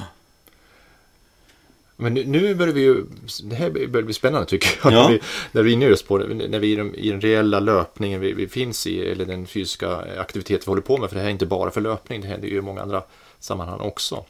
Men 2.03 2.15
nu, 2.15 2.55
börjar 2.55 2.75
vi 2.75 2.81
ju, 2.81 3.05
det 3.45 3.57
här 3.57 3.71
börjar 3.71 4.05
bli 4.05 4.15
spännande 4.15 4.47
tycker 4.47 4.69
jag. 4.83 4.93
Ja. 4.93 5.03
När, 5.03 5.13
vi, 5.13 5.21
när 5.53 5.63
vi 5.63 5.71
är 5.71 5.75
inne 5.75 5.85
just 5.85 6.09
på 6.09 6.19
det, 6.19 6.49
när 6.49 6.59
vi 6.59 6.73
i 6.73 6.77
den, 6.77 6.95
i 6.95 7.11
den 7.11 7.21
reella 7.21 7.61
löpningen 7.61 8.21
vi, 8.21 8.33
vi, 8.33 8.49
finns 8.49 8.87
i, 8.87 9.11
eller 9.11 9.25
den 9.25 9.47
fysiska 9.47 9.97
aktivitet 10.19 10.67
vi 10.67 10.71
håller 10.71 10.83
på 10.83 10.99
med. 10.99 11.09
För 11.09 11.17
det 11.17 11.21
här 11.21 11.29
är 11.29 11.33
inte 11.33 11.47
bara 11.47 11.71
för 11.71 11.81
löpning, 11.81 12.21
det 12.21 12.29
händer 12.29 12.49
ju 12.49 12.57
i 12.57 12.61
många 12.61 12.83
andra 12.83 13.03
sammanhang 13.41 13.81
också. 13.81 14.25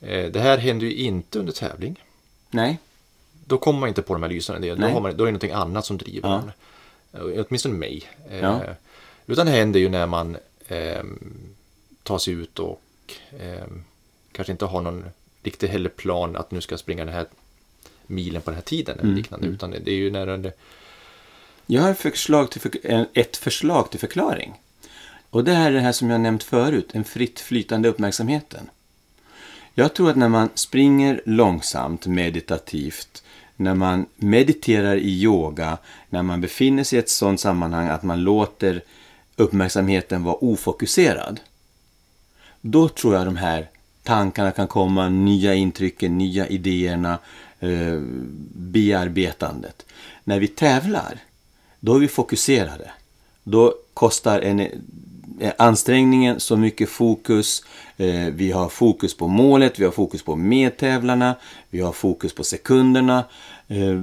Eh, 0.00 0.26
det 0.26 0.40
här 0.40 0.58
händer 0.58 0.86
ju 0.86 0.94
inte 0.94 1.38
under 1.38 1.52
tävling. 1.52 2.04
Nej. 2.50 2.78
Då 3.48 3.58
kommer 3.58 3.80
man 3.80 3.88
inte 3.88 4.02
på 4.02 4.12
de 4.12 4.22
här 4.22 4.30
lysande 4.30 4.68
delarna, 4.68 4.86
då, 4.86 4.92
har 4.92 5.00
man, 5.00 5.16
då 5.16 5.24
är 5.24 5.26
det 5.26 5.32
någonting 5.32 5.52
annat 5.52 5.86
som 5.86 5.98
driver 5.98 6.28
ja. 6.28 6.42
en. 7.12 7.36
Eh, 7.36 7.44
åtminstone 7.48 7.74
mig. 7.74 8.04
Eh, 8.30 8.38
ja. 8.38 8.60
Utan 9.26 9.46
det 9.46 9.52
händer 9.52 9.80
ju 9.80 9.88
när 9.88 10.06
man 10.06 10.36
eh, 10.68 11.02
tar 12.02 12.18
sig 12.18 12.34
ut 12.34 12.58
och 12.58 12.82
eh, 13.40 13.66
kanske 14.32 14.52
inte 14.52 14.64
har 14.64 14.82
någon 14.82 15.04
riktigt 15.42 15.70
heller 15.70 15.90
plan 15.90 16.36
att 16.36 16.50
nu 16.50 16.60
ska 16.60 16.72
jag 16.72 16.80
springa 16.80 17.04
den 17.04 17.14
här 17.14 17.26
milen 18.06 18.42
på 18.42 18.50
den 18.50 18.54
här 18.54 18.62
tiden 18.62 18.94
eller 18.94 19.04
mm. 19.04 19.16
liknande. 19.16 19.46
Mm. 19.46 19.54
Utan 19.54 19.70
det 19.70 19.90
är 19.90 19.96
ju 19.96 20.10
när 20.10 20.38
det... 20.38 20.52
Jag 21.66 21.82
har 21.82 21.90
ett 21.90 21.98
förslag, 21.98 22.50
till 22.50 22.60
för... 22.60 22.70
ett 23.12 23.36
förslag 23.36 23.90
till 23.90 24.00
förklaring. 24.00 24.60
Och 25.30 25.44
det 25.44 25.52
är 25.52 25.72
det 25.72 25.80
här 25.80 25.92
som 25.92 26.10
jag 26.10 26.20
nämnt 26.20 26.42
förut, 26.42 26.90
en 26.92 27.04
fritt 27.04 27.40
flytande 27.40 27.88
uppmärksamheten. 27.88 28.70
Jag 29.74 29.94
tror 29.94 30.10
att 30.10 30.16
när 30.16 30.28
man 30.28 30.48
springer 30.54 31.22
långsamt, 31.26 32.06
meditativt, 32.06 33.22
när 33.60 33.74
man 33.74 34.06
mediterar 34.16 34.96
i 34.96 35.22
yoga, 35.22 35.78
när 36.10 36.22
man 36.22 36.40
befinner 36.40 36.84
sig 36.84 36.96
i 36.96 37.00
ett 37.00 37.08
sådant 37.08 37.40
sammanhang 37.40 37.88
att 37.88 38.02
man 38.02 38.20
låter 38.20 38.82
uppmärksamheten 39.36 40.24
vara 40.24 40.34
ofokuserad. 40.34 41.40
Då 42.60 42.88
tror 42.88 43.14
jag 43.14 43.26
de 43.26 43.36
här 43.36 43.68
tankarna 44.02 44.50
kan 44.50 44.66
komma, 44.66 45.08
nya 45.08 45.54
intrycken, 45.54 46.18
nya 46.18 46.46
idéerna, 46.46 47.18
eh, 47.60 48.00
bearbetandet. 48.52 49.86
När 50.24 50.40
vi 50.40 50.48
tävlar, 50.48 51.18
då 51.80 51.94
är 51.94 51.98
vi 51.98 52.08
fokuserade. 52.08 52.90
Då 53.44 53.74
kostar 53.94 54.40
en, 54.40 54.60
eh, 54.60 55.52
ansträngningen 55.58 56.40
så 56.40 56.56
mycket 56.56 56.88
fokus. 56.88 57.64
Eh, 57.96 58.26
vi 58.32 58.52
har 58.52 58.68
fokus 58.68 59.16
på 59.16 59.28
målet, 59.28 59.78
vi 59.78 59.84
har 59.84 59.92
fokus 59.92 60.22
på 60.22 60.36
medtävlarna, 60.36 61.34
vi 61.70 61.80
har 61.80 61.92
fokus 61.92 62.34
på 62.34 62.44
sekunderna. 62.44 63.24
Eh, 63.68 64.02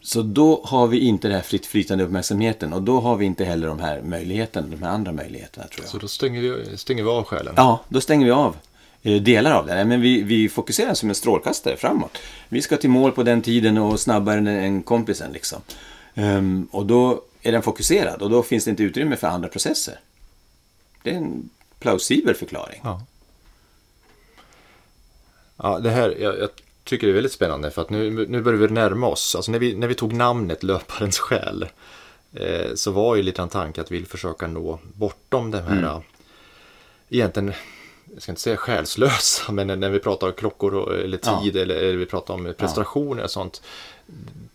så 0.00 0.22
då 0.22 0.62
har 0.64 0.86
vi 0.86 0.98
inte 0.98 1.28
den 1.28 1.34
här 1.34 1.42
fritt 1.42 1.66
flytande 1.66 2.04
uppmärksamheten 2.04 2.72
och 2.72 2.82
då 2.82 3.00
har 3.00 3.16
vi 3.16 3.24
inte 3.24 3.44
heller 3.44 3.68
de 3.68 3.80
här 3.80 4.02
möjligheterna, 4.02 4.66
de 4.66 4.82
här 4.82 4.90
andra 4.90 5.12
möjligheterna 5.12 5.66
tror 5.66 5.84
jag. 5.84 5.90
Så 5.90 5.98
då 5.98 6.08
stänger 6.08 6.40
vi, 6.40 6.76
stänger 6.76 7.02
vi 7.02 7.08
av 7.08 7.24
själen? 7.24 7.54
Ja, 7.56 7.80
då 7.88 8.00
stänger 8.00 8.26
vi 8.26 8.32
av. 8.32 8.56
Eh, 9.02 9.22
delar 9.22 9.52
av 9.52 9.66
det. 9.66 9.84
Men 9.84 10.00
vi, 10.00 10.22
vi 10.22 10.48
fokuserar 10.48 10.94
som 10.94 11.08
en 11.08 11.14
strålkastare 11.14 11.76
framåt. 11.76 12.18
Vi 12.48 12.62
ska 12.62 12.76
till 12.76 12.90
mål 12.90 13.12
på 13.12 13.22
den 13.22 13.42
tiden 13.42 13.78
och 13.78 14.00
snabbare 14.00 14.38
än 14.38 14.82
kompisen 14.82 15.32
liksom. 15.32 15.62
Um, 16.14 16.68
och 16.70 16.86
då 16.86 17.22
är 17.42 17.52
den 17.52 17.62
fokuserad 17.62 18.22
och 18.22 18.30
då 18.30 18.42
finns 18.42 18.64
det 18.64 18.70
inte 18.70 18.82
utrymme 18.82 19.16
för 19.16 19.26
andra 19.26 19.48
processer. 19.48 20.00
Det 21.02 21.10
är 21.10 21.14
en 21.14 21.50
plausibel 21.78 22.34
förklaring. 22.34 22.80
Ja, 22.84 23.02
ja 25.56 25.78
det 25.78 25.90
här, 25.90 26.16
jag, 26.20 26.38
jag 26.38 26.48
tycker 26.88 27.06
det 27.06 27.12
är 27.12 27.14
väldigt 27.14 27.32
spännande 27.32 27.70
för 27.70 27.82
att 27.82 27.90
nu, 27.90 28.26
nu 28.28 28.42
börjar 28.42 28.58
vi 28.58 28.68
närma 28.68 29.06
oss. 29.06 29.36
Alltså 29.36 29.52
när 29.52 29.58
vi, 29.58 29.74
när 29.74 29.86
vi 29.86 29.94
tog 29.94 30.12
namnet 30.12 30.62
Löparens 30.62 31.18
själ 31.18 31.66
eh, 32.32 32.74
så 32.74 32.90
var 32.90 33.16
ju 33.16 33.22
lite 33.22 33.42
en 33.42 33.48
tanke 33.48 33.80
att 33.80 33.92
vi 33.92 33.96
vill 33.96 34.06
försöka 34.06 34.46
nå 34.46 34.78
bortom 34.82 35.50
den 35.50 35.64
här 35.64 35.78
mm. 35.78 36.02
egentligen 37.08 37.52
jag 38.14 38.22
ska 38.22 38.32
inte 38.32 38.42
säga 38.42 38.56
själslösa, 38.56 39.52
men 39.52 39.80
när 39.80 39.90
vi 39.90 39.98
pratar 39.98 40.32
klockor 40.32 40.74
och, 40.74 40.94
eller 40.94 41.16
tid 41.16 41.56
ja. 41.56 41.62
eller, 41.62 41.74
eller, 41.74 41.96
vi 41.96 42.06
pratar 42.06 42.34
om 42.34 42.54
prestationer 42.58 43.24
och 43.24 43.30
sånt. 43.30 43.62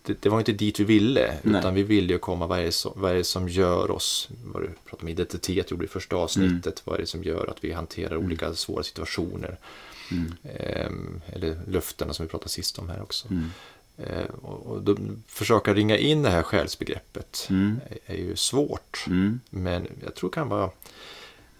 Det, 0.02 0.22
det, 0.22 0.28
var 0.28 0.38
inte 0.38 0.52
dit 0.52 0.80
vi 0.80 0.84
ville, 0.84 1.34
Nej. 1.42 1.60
utan 1.60 1.74
vi 1.74 1.82
ville 1.82 2.12
ju 2.12 2.18
komma, 2.18 2.46
vad 2.46 2.58
är, 2.58 2.62
det 2.62 2.72
som, 2.72 2.92
vad 2.96 3.10
är 3.10 3.14
det 3.14 3.24
som 3.24 3.48
gör 3.48 3.90
oss, 3.90 4.28
vad 4.44 4.62
du 4.62 4.70
pratade 4.84 5.02
om 5.02 5.08
identitet, 5.08 5.70
gjorde 5.70 5.84
i 5.84 5.88
första 5.88 6.16
avsnittet, 6.16 6.66
mm. 6.66 6.74
vad 6.84 6.96
är 6.96 7.00
det 7.00 7.06
som 7.06 7.24
gör 7.24 7.50
att 7.50 7.64
vi 7.64 7.72
hanterar 7.72 8.14
mm. 8.14 8.26
olika 8.26 8.54
svåra 8.54 8.82
situationer. 8.82 9.56
Mm. 10.10 10.34
Ehm, 10.44 11.20
eller 11.32 11.60
löftena 11.66 12.12
som 12.12 12.26
vi 12.26 12.30
pratade 12.30 12.50
sist 12.50 12.78
om 12.78 12.88
här 12.88 13.02
också. 13.02 13.28
Mm. 13.28 13.50
Ehm, 13.98 14.26
och, 14.42 14.66
och 14.66 14.82
då, 14.82 14.96
försöka 15.26 15.74
ringa 15.74 15.96
in 15.96 16.22
det 16.22 16.30
här 16.30 16.42
själsbegreppet 16.42 17.46
mm. 17.50 17.80
är, 17.88 18.14
är, 18.14 18.18
ju 18.18 18.36
svårt, 18.36 19.04
mm. 19.06 19.40
men 19.50 19.86
jag 20.04 20.14
tror 20.14 20.30
det 20.30 20.34
kan 20.34 20.48
vara 20.48 20.70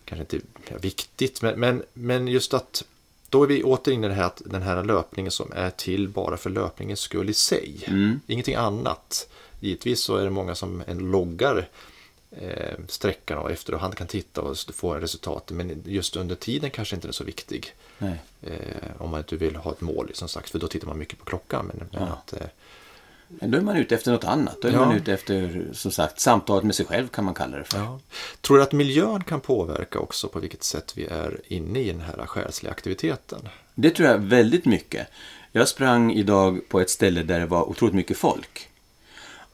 kanske 0.04 0.36
inte 0.36 0.46
viktigt, 0.80 1.42
men, 1.42 1.60
men, 1.60 1.82
men 1.92 2.28
just 2.28 2.54
att 2.54 2.84
då 3.28 3.42
är 3.42 3.46
vi 3.46 3.62
åter 3.62 3.94
inne 3.94 4.06
i 4.06 4.08
det 4.08 4.14
här, 4.14 4.26
att 4.26 4.42
den 4.46 4.62
här 4.62 4.84
löpningen 4.84 5.32
som 5.32 5.52
är 5.52 5.70
till 5.70 6.08
bara 6.08 6.36
för 6.36 6.50
löpningens 6.50 7.00
skull 7.00 7.30
i 7.30 7.34
sig. 7.34 7.84
Mm. 7.86 8.20
Ingenting 8.26 8.54
annat. 8.54 9.28
Givetvis 9.60 10.00
så 10.00 10.16
är 10.16 10.24
det 10.24 10.30
många 10.30 10.54
som 10.54 10.82
en 10.86 10.98
loggar 10.98 11.68
eh, 12.40 12.78
sträckan 12.88 13.38
och 13.38 13.50
efterhand 13.50 13.94
kan 13.94 14.06
titta 14.06 14.40
och 14.40 14.56
få 14.74 14.94
resultat. 14.94 15.50
Men 15.50 15.82
just 15.86 16.16
under 16.16 16.34
tiden 16.34 16.70
kanske 16.70 16.94
inte 16.96 17.08
är 17.08 17.12
så 17.12 17.24
viktig. 17.24 17.74
Eh, 18.42 18.90
om 18.98 19.10
man 19.10 19.20
inte 19.20 19.36
vill 19.36 19.56
ha 19.56 19.72
ett 19.72 19.80
mål 19.80 20.10
som 20.14 20.28
sagt, 20.28 20.50
för 20.50 20.58
då 20.58 20.68
tittar 20.68 20.86
man 20.86 20.98
mycket 20.98 21.18
på 21.18 21.24
klockan. 21.24 21.66
Men, 21.66 21.88
ja. 21.90 22.00
men 22.00 22.08
att, 22.08 22.32
eh, 22.32 22.46
men 23.28 23.50
då 23.50 23.58
är 23.58 23.62
man 23.62 23.76
ute 23.76 23.94
efter 23.94 24.12
något 24.12 24.24
annat. 24.24 24.62
Då 24.62 24.68
är 24.68 24.72
ja. 24.72 24.78
man 24.78 24.96
ute 24.96 25.12
efter, 25.12 25.66
som 25.72 25.90
sagt, 25.90 26.20
samtalet 26.20 26.64
med 26.64 26.74
sig 26.74 26.86
själv 26.86 27.08
kan 27.08 27.24
man 27.24 27.34
kalla 27.34 27.58
det 27.58 27.64
för. 27.64 27.78
Ja. 27.78 28.00
Tror 28.40 28.56
du 28.56 28.62
att 28.62 28.72
miljön 28.72 29.24
kan 29.24 29.40
påverka 29.40 29.98
också 29.98 30.28
på 30.28 30.38
vilket 30.38 30.62
sätt 30.62 30.92
vi 30.96 31.06
är 31.06 31.40
inne 31.46 31.78
i 31.78 31.92
den 31.92 32.00
här 32.00 32.26
själsliga 32.26 32.72
aktiviteten? 32.72 33.48
Det 33.74 33.90
tror 33.90 34.08
jag 34.08 34.18
väldigt 34.18 34.64
mycket. 34.64 35.06
Jag 35.52 35.68
sprang 35.68 36.12
idag 36.12 36.60
på 36.68 36.80
ett 36.80 36.90
ställe 36.90 37.22
där 37.22 37.40
det 37.40 37.46
var 37.46 37.68
otroligt 37.68 37.94
mycket 37.94 38.16
folk. 38.16 38.68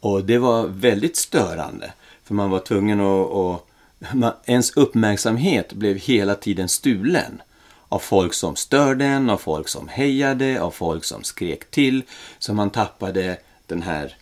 Och 0.00 0.24
det 0.24 0.38
var 0.38 0.66
väldigt 0.66 1.16
störande. 1.16 1.92
För 2.30 2.34
man 2.34 2.50
var 2.50 2.60
tvungen 2.60 3.00
att, 3.00 3.32
att 3.32 4.14
man, 4.14 4.32
ens 4.44 4.70
uppmärksamhet 4.76 5.72
blev 5.72 5.96
hela 5.96 6.34
tiden 6.34 6.68
stulen. 6.68 7.42
Av 7.88 7.98
folk 7.98 8.34
som 8.34 8.56
störde 8.56 9.04
en, 9.04 9.30
av 9.30 9.36
folk 9.38 9.68
som 9.68 9.88
hejade, 9.88 10.62
av 10.62 10.70
folk 10.70 11.04
som 11.04 11.24
skrek 11.24 11.70
till. 11.70 12.02
Så 12.38 12.54
man 12.54 12.70
tappade 12.70 13.38
den 13.66 13.82
här 13.82 14.16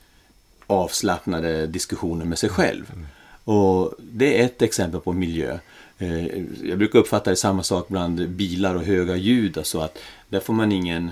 avslappnade 0.66 1.66
diskussionen 1.66 2.28
med 2.28 2.38
sig 2.38 2.48
själv. 2.50 2.92
Och 3.44 3.94
det 3.98 4.40
är 4.40 4.44
ett 4.44 4.62
exempel 4.62 5.00
på 5.00 5.12
miljö. 5.12 5.58
Eh, 5.98 6.26
Jag 6.68 6.78
brukar 6.78 6.98
uppfatta 6.98 7.30
det 7.30 7.36
samma 7.36 7.62
sak 7.62 7.88
bland 7.88 8.28
bilar 8.28 8.74
och 8.74 8.84
höga 8.84 9.16
ljud. 9.16 9.58
Alltså 9.58 9.80
att 9.80 9.98
där 10.28 10.40
får 10.40 10.54
man 10.54 10.72
ingen 10.72 11.10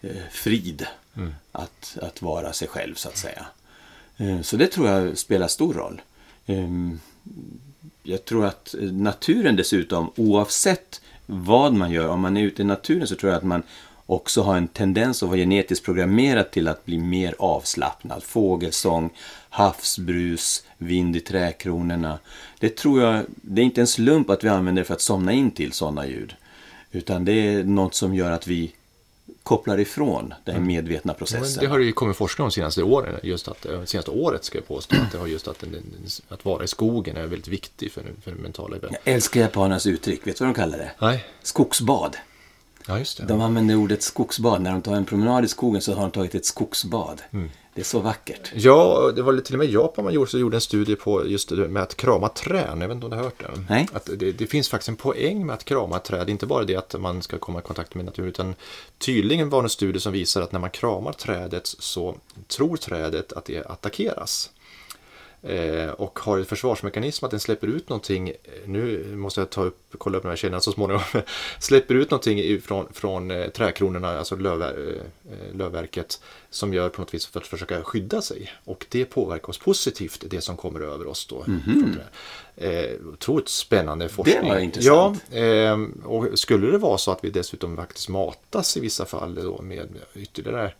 eh, 0.00 0.10
frid 0.30 0.86
att, 1.52 1.98
att 2.02 2.22
vara 2.22 2.52
sig 2.52 2.68
själv 2.68 2.94
så 2.94 3.08
att 3.08 3.16
säga. 3.18 3.46
Eh, 4.16 4.40
Så 4.42 4.56
det 4.56 4.66
tror 4.66 4.88
jag 4.88 5.18
spelar 5.18 5.48
stor 5.48 5.74
roll. 5.74 6.00
Ehm, 6.50 7.00
jag 8.02 8.24
tror 8.24 8.46
att 8.46 8.74
naturen 8.92 9.56
dessutom, 9.56 10.10
oavsett 10.16 11.00
vad 11.26 11.74
man 11.74 11.90
gör, 11.90 12.08
om 12.08 12.20
man 12.20 12.36
är 12.36 12.42
ute 12.42 12.62
i 12.62 12.64
naturen 12.64 13.06
så 13.06 13.16
tror 13.16 13.32
jag 13.32 13.38
att 13.38 13.44
man 13.44 13.62
också 14.06 14.42
har 14.42 14.56
en 14.56 14.68
tendens 14.68 15.22
att 15.22 15.28
vara 15.28 15.38
genetiskt 15.38 15.84
programmerad 15.84 16.50
till 16.50 16.68
att 16.68 16.84
bli 16.84 16.98
mer 16.98 17.34
avslappnad. 17.38 18.22
Fågelsång, 18.22 19.10
havsbrus, 19.50 20.64
vind 20.78 21.16
i 21.16 21.20
trädkronorna. 21.20 22.18
Det 22.58 22.76
tror 22.76 23.02
jag, 23.02 23.24
det 23.28 23.62
är 23.62 23.64
inte 23.64 23.80
en 23.80 23.86
slump 23.86 24.30
att 24.30 24.44
vi 24.44 24.48
använder 24.48 24.82
det 24.82 24.86
för 24.86 24.94
att 24.94 25.00
somna 25.00 25.32
in 25.32 25.50
till 25.50 25.72
sådana 25.72 26.06
ljud. 26.06 26.34
Utan 26.92 27.24
det 27.24 27.32
är 27.32 27.64
något 27.64 27.94
som 27.94 28.14
gör 28.14 28.30
att 28.30 28.46
vi 28.46 28.72
kopplar 29.50 29.80
ifrån 29.80 30.34
den 30.44 30.66
medvetna 30.66 31.12
Men 31.12 31.18
processen. 31.18 31.64
det 31.64 31.70
har 31.70 31.78
det 31.78 31.84
ju 31.84 31.92
kommit 31.92 32.16
forskning 32.16 32.44
om 32.44 32.50
senaste 32.50 32.82
åren. 32.82 33.20
Just 33.22 33.48
att, 33.48 33.66
eh, 33.66 33.84
senaste 33.84 34.10
året 34.10 34.44
ska 34.44 34.58
jag 34.58 34.68
påstå. 34.68 34.96
Att, 34.96 35.12
det 35.12 35.18
har 35.18 35.26
just 35.26 35.48
att, 35.48 35.64
att 36.28 36.44
vara 36.44 36.64
i 36.64 36.68
skogen 36.68 37.16
är 37.16 37.20
väldigt 37.26 37.48
viktig 37.48 37.92
för, 37.92 38.02
för 38.22 38.30
den 38.30 38.40
mentala 38.40 38.76
Jag 38.82 38.96
älskar 39.04 39.40
japanernas 39.40 39.86
uttryck. 39.86 40.26
Vet 40.26 40.38
du 40.38 40.44
vad 40.44 40.54
de 40.54 40.60
kallar 40.60 40.78
det? 40.78 40.90
Nej, 41.00 41.24
Skogsbad. 41.42 42.16
Ja 42.86 42.98
just 42.98 43.18
det. 43.18 43.24
De 43.24 43.40
använder 43.40 43.76
ordet 43.76 44.02
skogsbad. 44.02 44.62
När 44.62 44.72
de 44.72 44.82
tar 44.82 44.96
en 44.96 45.04
promenad 45.04 45.44
i 45.44 45.48
skogen 45.48 45.82
så 45.82 45.94
har 45.94 46.02
de 46.02 46.10
tagit 46.10 46.34
ett 46.34 46.46
skogsbad. 46.46 47.22
Det 47.74 47.80
är 47.80 47.84
så 47.84 48.00
vackert. 48.00 48.52
Ja, 48.54 49.12
det 49.16 49.22
var 49.22 49.36
till 49.40 49.54
och 49.54 49.58
med 49.58 49.68
i 49.68 49.72
Japan 49.72 50.04
man 50.04 50.14
gjorde, 50.14 50.30
så 50.30 50.38
gjorde 50.38 50.56
en 50.56 50.60
studie 50.60 50.96
på 50.96 51.26
just 51.26 51.48
det 51.48 51.68
med 51.68 51.82
att 51.82 51.96
krama 51.96 52.28
träd. 52.28 52.78
Jag 52.80 52.88
vet 52.88 52.90
inte 52.90 53.06
om 53.06 53.10
du 53.10 53.16
har 53.16 53.24
hört 53.24 53.40
den? 53.40 53.66
Nej. 53.68 53.88
Att 53.92 54.10
det, 54.18 54.32
det 54.32 54.46
finns 54.46 54.68
faktiskt 54.68 54.88
en 54.88 54.96
poäng 54.96 55.46
med 55.46 55.54
att 55.54 55.64
krama 55.64 55.98
träd. 55.98 56.30
Inte 56.30 56.46
bara 56.46 56.64
det 56.64 56.76
att 56.76 57.00
man 57.00 57.22
ska 57.22 57.38
komma 57.38 57.58
i 57.58 57.62
kontakt 57.62 57.94
med 57.94 58.04
naturen. 58.04 58.28
Utan 58.28 58.54
tydligen 58.98 59.50
var 59.50 59.62
det 59.62 59.66
en 59.66 59.70
studie 59.70 60.00
som 60.00 60.12
visar 60.12 60.42
att 60.42 60.52
när 60.52 60.60
man 60.60 60.70
kramar 60.70 61.12
trädet 61.12 61.66
så 61.66 62.16
tror 62.48 62.76
trädet 62.76 63.32
att 63.32 63.44
det 63.44 63.66
attackeras. 63.66 64.50
Eh, 65.42 65.90
och 65.90 66.18
har 66.18 66.38
en 66.38 66.44
försvarsmekanism 66.44 67.24
att 67.24 67.30
den 67.30 67.40
släpper 67.40 67.66
ut 67.66 67.88
någonting, 67.88 68.28
eh, 68.28 68.34
nu 68.66 69.16
måste 69.16 69.40
jag 69.40 69.50
ta 69.50 69.62
upp, 69.62 69.78
kolla 69.98 70.16
upp 70.16 70.22
de 70.22 70.28
här 70.28 70.36
källorna 70.36 70.60
så 70.60 70.72
småningom, 70.72 71.02
släpper 71.58 71.94
ut 71.94 72.10
någonting 72.10 72.60
från, 72.60 72.92
från 72.92 73.30
eh, 73.30 73.48
trädkronorna, 73.48 74.18
alltså 74.18 74.36
lövver, 74.36 75.02
lövverket, 75.52 76.22
som 76.50 76.74
gör 76.74 76.88
på 76.88 77.00
något 77.00 77.14
vis 77.14 77.26
för 77.26 77.40
att 77.40 77.46
försöka 77.46 77.82
skydda 77.82 78.22
sig. 78.22 78.52
Och 78.64 78.86
det 78.88 79.04
påverkar 79.04 79.48
oss 79.48 79.58
positivt, 79.58 80.24
det 80.30 80.40
som 80.40 80.56
kommer 80.56 80.80
över 80.80 81.06
oss 81.06 81.26
då. 81.26 81.44
från 81.44 81.94
träd. 81.94 82.06
Eh, 82.60 83.06
otroligt 83.12 83.48
spännande 83.48 84.08
forskning. 84.08 84.48
var 84.48 84.58
intressant. 84.58 85.22
Ja, 85.30 85.38
eh, 85.38 85.78
och 86.04 86.38
skulle 86.38 86.70
det 86.70 86.78
vara 86.78 86.98
så 86.98 87.10
att 87.10 87.24
vi 87.24 87.30
dessutom 87.30 87.76
faktiskt 87.76 88.08
matas 88.08 88.76
i 88.76 88.80
vissa 88.80 89.04
fall 89.04 89.34
då 89.34 89.62
med 89.62 89.88
ytterligare 90.14 90.72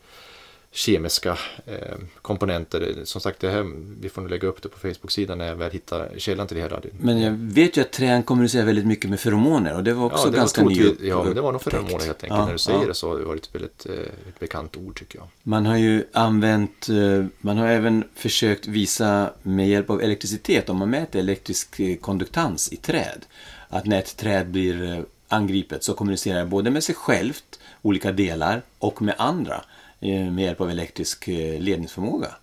kemiska 0.72 1.38
eh, 1.66 1.96
komponenter. 2.22 2.94
Som 3.04 3.20
sagt, 3.20 3.40
det 3.40 3.50
här, 3.50 3.72
vi 4.00 4.08
får 4.08 4.22
nog 4.22 4.30
lägga 4.30 4.48
upp 4.48 4.62
det 4.62 4.68
på 4.68 4.78
Facebook-sidan 4.78 5.38
när 5.38 5.46
jag 5.46 5.56
väl 5.56 5.70
hittar 5.70 6.10
källan 6.16 6.46
till 6.46 6.56
det 6.56 6.62
hela. 6.62 6.80
Men 7.00 7.20
jag 7.20 7.32
vet 7.32 7.76
ju 7.76 7.80
att 7.80 7.92
träd 7.92 8.26
kommunicerar 8.26 8.64
väldigt 8.64 8.86
mycket 8.86 9.10
med 9.10 9.20
feromoner 9.20 9.76
och 9.76 9.84
det 9.84 9.92
var 9.92 10.06
också 10.06 10.26
ja, 10.26 10.30
det 10.30 10.36
ganska 10.36 10.62
var 10.62 10.70
ny 10.70 10.76
troligt, 10.76 11.00
ja, 11.00 11.24
men 11.24 11.34
det 11.34 11.40
var 11.40 11.52
nog 11.52 11.62
feromoner 11.62 12.04
helt 12.04 12.24
enkelt. 12.24 12.30
Ja, 12.38 12.44
när 12.44 12.52
du 12.52 12.58
säger 12.58 12.80
ja. 12.80 12.86
det 12.86 12.94
så 12.94 13.08
har 13.08 13.18
det 13.18 13.24
varit 13.24 13.44
ett 13.44 13.54
väldigt 13.54 13.86
eh, 13.86 13.92
ett 14.28 14.40
bekant 14.40 14.76
ord 14.76 14.98
tycker 14.98 15.18
jag. 15.18 15.28
Man 15.42 15.66
har 15.66 15.76
ju 15.76 16.04
använt, 16.12 16.88
eh, 16.88 17.24
man 17.38 17.58
har 17.58 17.66
även 17.66 18.04
försökt 18.14 18.66
visa 18.66 19.32
med 19.42 19.68
hjälp 19.68 19.90
av 19.90 20.02
elektricitet, 20.02 20.68
om 20.68 20.76
man 20.76 20.90
mäter 20.90 21.18
elektrisk 21.18 21.80
eh, 21.80 21.96
konduktans 21.96 22.72
i 22.72 22.76
träd, 22.76 23.24
att 23.68 23.86
när 23.86 23.98
ett 23.98 24.16
träd 24.16 24.50
blir 24.50 24.92
eh, 24.92 24.98
angripet 25.28 25.84
så 25.84 25.94
kommunicerar 25.94 26.38
det 26.38 26.46
både 26.46 26.70
med 26.70 26.84
sig 26.84 26.94
självt, 26.94 27.60
olika 27.82 28.12
delar, 28.12 28.62
och 28.78 29.02
med 29.02 29.14
andra 29.18 29.64
med 30.08 30.44
hjälp 30.44 30.60
av 30.60 30.70
elektrisk 30.70 31.28
eh, 31.28 31.60
ledningsförmåga. 31.60 32.34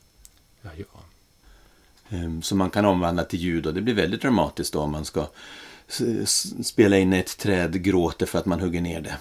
Ja, 0.61 0.69
ja. 0.77 0.85
Som 2.41 2.57
man 2.57 2.69
kan 2.69 2.85
omvandla 2.85 3.23
till 3.23 3.39
ljud 3.39 3.67
och 3.67 3.73
det 3.73 3.81
blir 3.81 3.93
väldigt 3.93 4.21
dramatiskt 4.21 4.73
då 4.73 4.79
om 4.79 4.91
man 4.91 5.05
ska 5.05 5.27
spela 6.63 6.97
in 6.97 7.13
ett 7.13 7.37
träd 7.37 7.83
gråter 7.83 8.25
för 8.25 8.39
att 8.39 8.45
man 8.45 8.59
hugger 8.59 8.81
ner 8.81 9.01
det. 9.01 9.17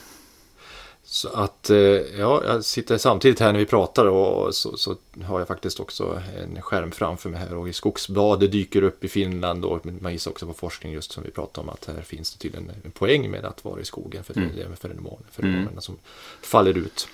Så 1.08 1.28
att, 1.28 1.70
eh, 1.70 1.78
ja, 2.18 2.42
jag 2.44 2.64
sitter 2.64 2.98
samtidigt 2.98 3.40
här 3.40 3.52
när 3.52 3.58
vi 3.58 3.66
pratar 3.66 4.06
och 4.06 4.54
så, 4.54 4.76
så 4.76 4.96
har 5.24 5.38
jag 5.38 5.48
faktiskt 5.48 5.80
också 5.80 6.22
en 6.38 6.62
skärm 6.62 6.90
framför 6.90 7.30
mig 7.30 7.40
här 7.40 7.54
och 7.54 7.68
i 7.68 7.72
skogsbad 7.72 8.40
det 8.40 8.48
dyker 8.48 8.82
upp 8.82 9.04
i 9.04 9.08
Finland 9.08 9.64
och 9.64 9.86
man 10.00 10.12
gissar 10.12 10.30
också 10.30 10.46
på 10.46 10.52
forskning 10.52 10.92
just 10.92 11.12
som 11.12 11.22
vi 11.22 11.30
pratade 11.30 11.64
om 11.64 11.68
att 11.68 11.84
här 11.96 12.02
finns 12.02 12.32
det 12.34 12.38
tydligen 12.38 12.70
en 12.84 12.90
poäng 12.90 13.30
med 13.30 13.44
att 13.44 13.64
vara 13.64 13.80
i 13.80 13.84
skogen 13.84 14.24
för 14.24 14.34
det 14.34 14.62
är 14.62 14.74
feromoner, 14.74 15.26
feromonerna 15.30 15.80
som 15.80 15.98
faller 16.42 16.78
ut. 16.78 17.08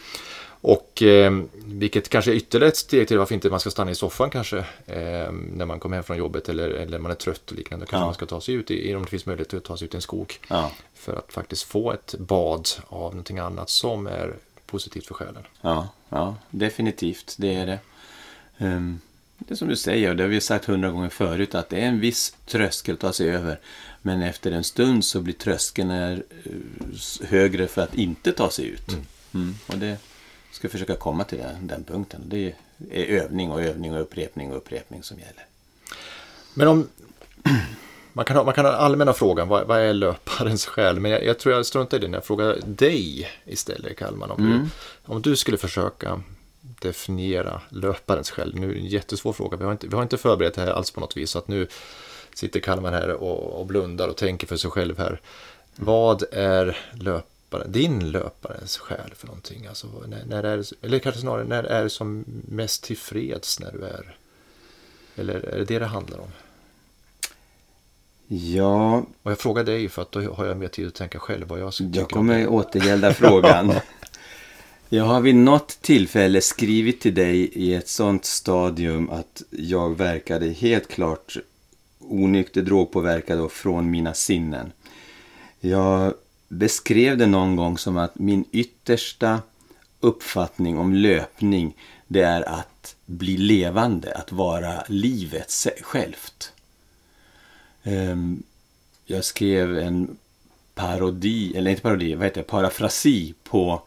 Och 0.64 1.03
eh, 1.03 1.33
vilket 1.55 2.09
kanske 2.09 2.31
är 2.31 2.35
ytterligare 2.35 2.68
ett 2.68 2.77
steg 2.77 3.09
till 3.09 3.18
varför 3.18 3.35
inte 3.35 3.51
man 3.51 3.61
ska 3.61 3.70
stanna 3.70 3.90
i 3.90 3.94
soffan 3.94 4.31
kanske 4.31 4.59
eh, 4.87 5.33
när 5.33 5.64
man 5.64 5.81
kommer 5.81 5.96
hem 5.96 6.05
från 6.05 6.16
jobbet 6.16 6.48
eller, 6.48 6.68
eller 6.70 6.98
man 6.98 7.11
är 7.11 7.14
trött 7.14 7.51
och 7.51 7.57
liknande. 7.57 7.85
Då 7.87 7.90
kanske 7.90 8.03
Ja. 8.03 8.07
man 8.07 8.14
ska 8.14 8.27
ta 8.27 8.40
sig 8.40 8.55
ut 8.55 8.70
i, 8.70 8.94
om 8.94 9.03
det 9.03 9.11
finns 9.11 9.27
möjlighet 9.27 9.55
att 9.55 9.64
ta 9.64 9.77
sig 9.77 9.85
ut 9.85 9.94
i 9.94 9.96
en 9.96 10.03
skog. 10.03 10.38
Ja. 10.48 10.70
För 10.94 11.12
att 11.16 11.33
faktiskt 11.33 11.62
få 11.62 11.92
ett 11.92 12.14
bad 12.18 12.68
av 12.88 13.11
någonting 13.11 13.38
annat 13.38 13.70
som 13.70 14.07
är 14.07 14.35
positivt 14.66 15.07
för 15.07 15.14
själen. 15.14 15.42
Ja, 15.61 15.88
ja, 16.09 16.37
definitivt. 16.51 17.35
Det 17.38 17.55
är 17.55 17.66
det. 17.66 17.79
Ehm, 18.59 19.01
det 19.38 19.55
är 19.55 19.57
som 19.57 19.68
du 19.68 19.77
säger, 19.77 20.11
och 20.11 20.16
det 20.16 20.22
har 20.22 20.29
vi 20.29 20.40
sagt 20.40 20.64
hundra 20.64 20.90
gånger 20.90 21.09
förut, 21.09 21.55
att 21.55 21.68
det 21.68 21.77
är 21.77 21.87
en 21.87 22.01
viss 22.01 22.37
tröskel 22.46 22.94
att 22.94 23.01
ta 23.01 23.12
sig 23.12 23.31
över. 23.31 23.61
Men 24.03 24.22
efter 24.22 24.53
en 24.53 24.64
stund 24.64 25.05
så 25.05 25.20
blir 25.20 25.35
tröskeln 25.35 25.90
eh, 25.90 26.18
högre 27.29 27.66
för 27.68 27.83
att 27.83 27.94
inte 27.94 28.33
ta 28.33 28.51
sig 28.51 28.66
ut. 28.66 28.96
Mm. 29.35 29.55
Och 29.66 29.79
det 29.79 29.96
ska 30.53 30.69
försöka 30.69 30.97
komma 30.97 31.25
till 31.25 31.38
den, 31.38 31.67
den 31.67 31.85
punkten. 31.85 32.21
Det 32.25 32.55
är 32.91 33.05
övning 33.05 33.51
och 33.51 33.62
övning 33.62 33.95
och 33.95 34.01
upprepning 34.01 34.51
och 34.51 34.57
upprepning 34.57 35.03
som 35.03 35.19
gäller. 35.19 35.47
Men 36.55 36.69
om 36.69 36.88
man 38.12 38.25
kan 38.25 38.37
ha, 38.37 38.45
man 38.45 38.55
kan 38.55 38.65
ha 38.65 38.73
allmänna 38.73 39.12
frågan, 39.12 39.49
vad, 39.49 39.67
vad 39.67 39.81
är 39.81 39.93
löparens 39.93 40.67
själ? 40.67 41.01
Men 41.01 41.11
jag, 41.11 41.25
jag 41.25 41.38
tror 41.38 41.55
jag 41.55 41.67
struntar 41.67 41.97
i 41.97 42.01
det 42.01 42.09
när 42.09 42.19
jag 42.19 42.25
frågar 42.25 42.59
dig 42.65 43.29
istället, 43.45 43.99
Kalman. 43.99 44.31
Om, 44.31 44.43
du, 44.43 44.69
om 45.12 45.23
du 45.23 45.37
skulle 45.37 45.57
försöka 45.59 46.23
definiera 46.61 47.61
löparens 47.69 48.31
själ. 48.31 48.55
Nu 48.55 48.71
är 48.71 48.75
det 48.75 48.81
en 48.81 48.87
jättesvår 48.87 49.33
fråga. 49.33 49.57
Vi 49.57 49.65
har 49.65 49.73
inte, 49.73 49.87
vi 49.87 49.95
har 49.95 50.03
inte 50.03 50.19
förberett 50.19 50.55
det 50.55 50.61
här 50.61 50.73
alls 50.73 50.91
på 50.91 51.01
något 51.01 51.17
vis. 51.17 51.31
Så 51.31 51.38
att 51.38 51.49
nu 51.49 51.69
sitter 52.35 52.61
Kalman 52.61 52.93
här 52.93 53.09
och, 53.09 53.61
och 53.61 53.67
blundar 53.67 54.09
och 54.09 54.17
tänker 54.17 54.47
för 54.47 54.57
sig 54.57 54.71
själv 54.71 54.99
här. 54.99 55.21
Vad 55.77 56.25
är 56.33 56.79
löparen, 57.59 57.73
din 57.73 58.11
löparens 58.11 58.79
själ 58.79 59.11
för 59.17 59.27
någonting? 59.27 59.67
Alltså, 59.67 59.87
när, 60.07 60.25
när 60.25 60.43
är, 60.43 60.65
eller 60.83 60.99
kanske 60.99 61.21
snarare, 61.21 61.45
när 61.45 61.65
är 61.65 61.83
det 61.83 61.91
som 61.91 62.25
mest 62.49 62.83
tillfreds 62.85 63.61
när 63.61 63.73
du 63.73 63.85
är? 63.85 64.17
Eller 65.17 65.35
är 65.35 65.59
det 65.59 65.65
det 65.65 65.79
det 65.79 65.87
handlar 65.87 66.19
om? 66.19 66.29
Ja, 68.27 69.07
Och 69.23 69.31
jag 69.31 69.38
frågar 69.38 69.65
dig 69.65 69.88
för 69.88 70.03
att 70.03 70.12
då 70.12 70.35
har 70.35 70.47
jag 70.47 70.57
mer 70.57 70.69
tid 70.69 70.87
att 70.87 70.95
tänka 70.95 71.19
själv 71.19 71.49
vad 71.49 71.61
jag 71.61 71.73
tycker 71.73 71.97
Jag 71.97 72.05
om 72.05 72.09
kommer 72.09 72.47
återgälda 72.49 73.15
frågan. 73.15 73.73
Jag 74.88 75.05
har 75.05 75.21
vid 75.21 75.35
något 75.35 75.69
tillfälle 75.83 76.41
skrivit 76.41 77.01
till 77.01 77.15
dig 77.15 77.38
i 77.38 77.75
ett 77.75 77.88
sånt 77.88 78.25
stadium 78.25 79.11
att 79.11 79.43
jag 79.51 79.97
verkade 79.97 80.49
helt 80.49 80.88
klart 80.88 81.37
onykter, 81.99 82.62
drogpåverkad 82.62 83.41
och 83.41 83.53
från 83.53 83.91
mina 83.91 84.15
sinnen. 84.15 84.73
Jag 85.61 86.15
beskrev 86.53 87.19
det 87.19 87.27
någon 87.27 87.57
gång 87.57 87.79
som 87.79 87.97
att 87.97 88.19
min 88.19 88.45
yttersta 88.53 89.43
uppfattning 90.01 90.79
om 90.79 90.95
löpning 90.95 91.77
det 92.09 92.23
är 92.23 92.49
att 92.49 92.97
bli 93.07 93.37
levande, 93.37 94.15
att 94.15 94.33
vara 94.33 94.85
livet 94.88 95.67
självt. 95.83 96.53
Ehm, 97.83 98.42
jag 99.05 99.25
skrev 99.25 99.79
en 99.79 100.17
parodi, 100.75 101.57
eller 101.57 101.71
inte 101.71 101.83
parodi, 101.83 102.15
vad 102.15 102.25
heter 102.25 102.40
det, 102.40 102.48
parafrasi 102.48 103.35
på 103.44 103.83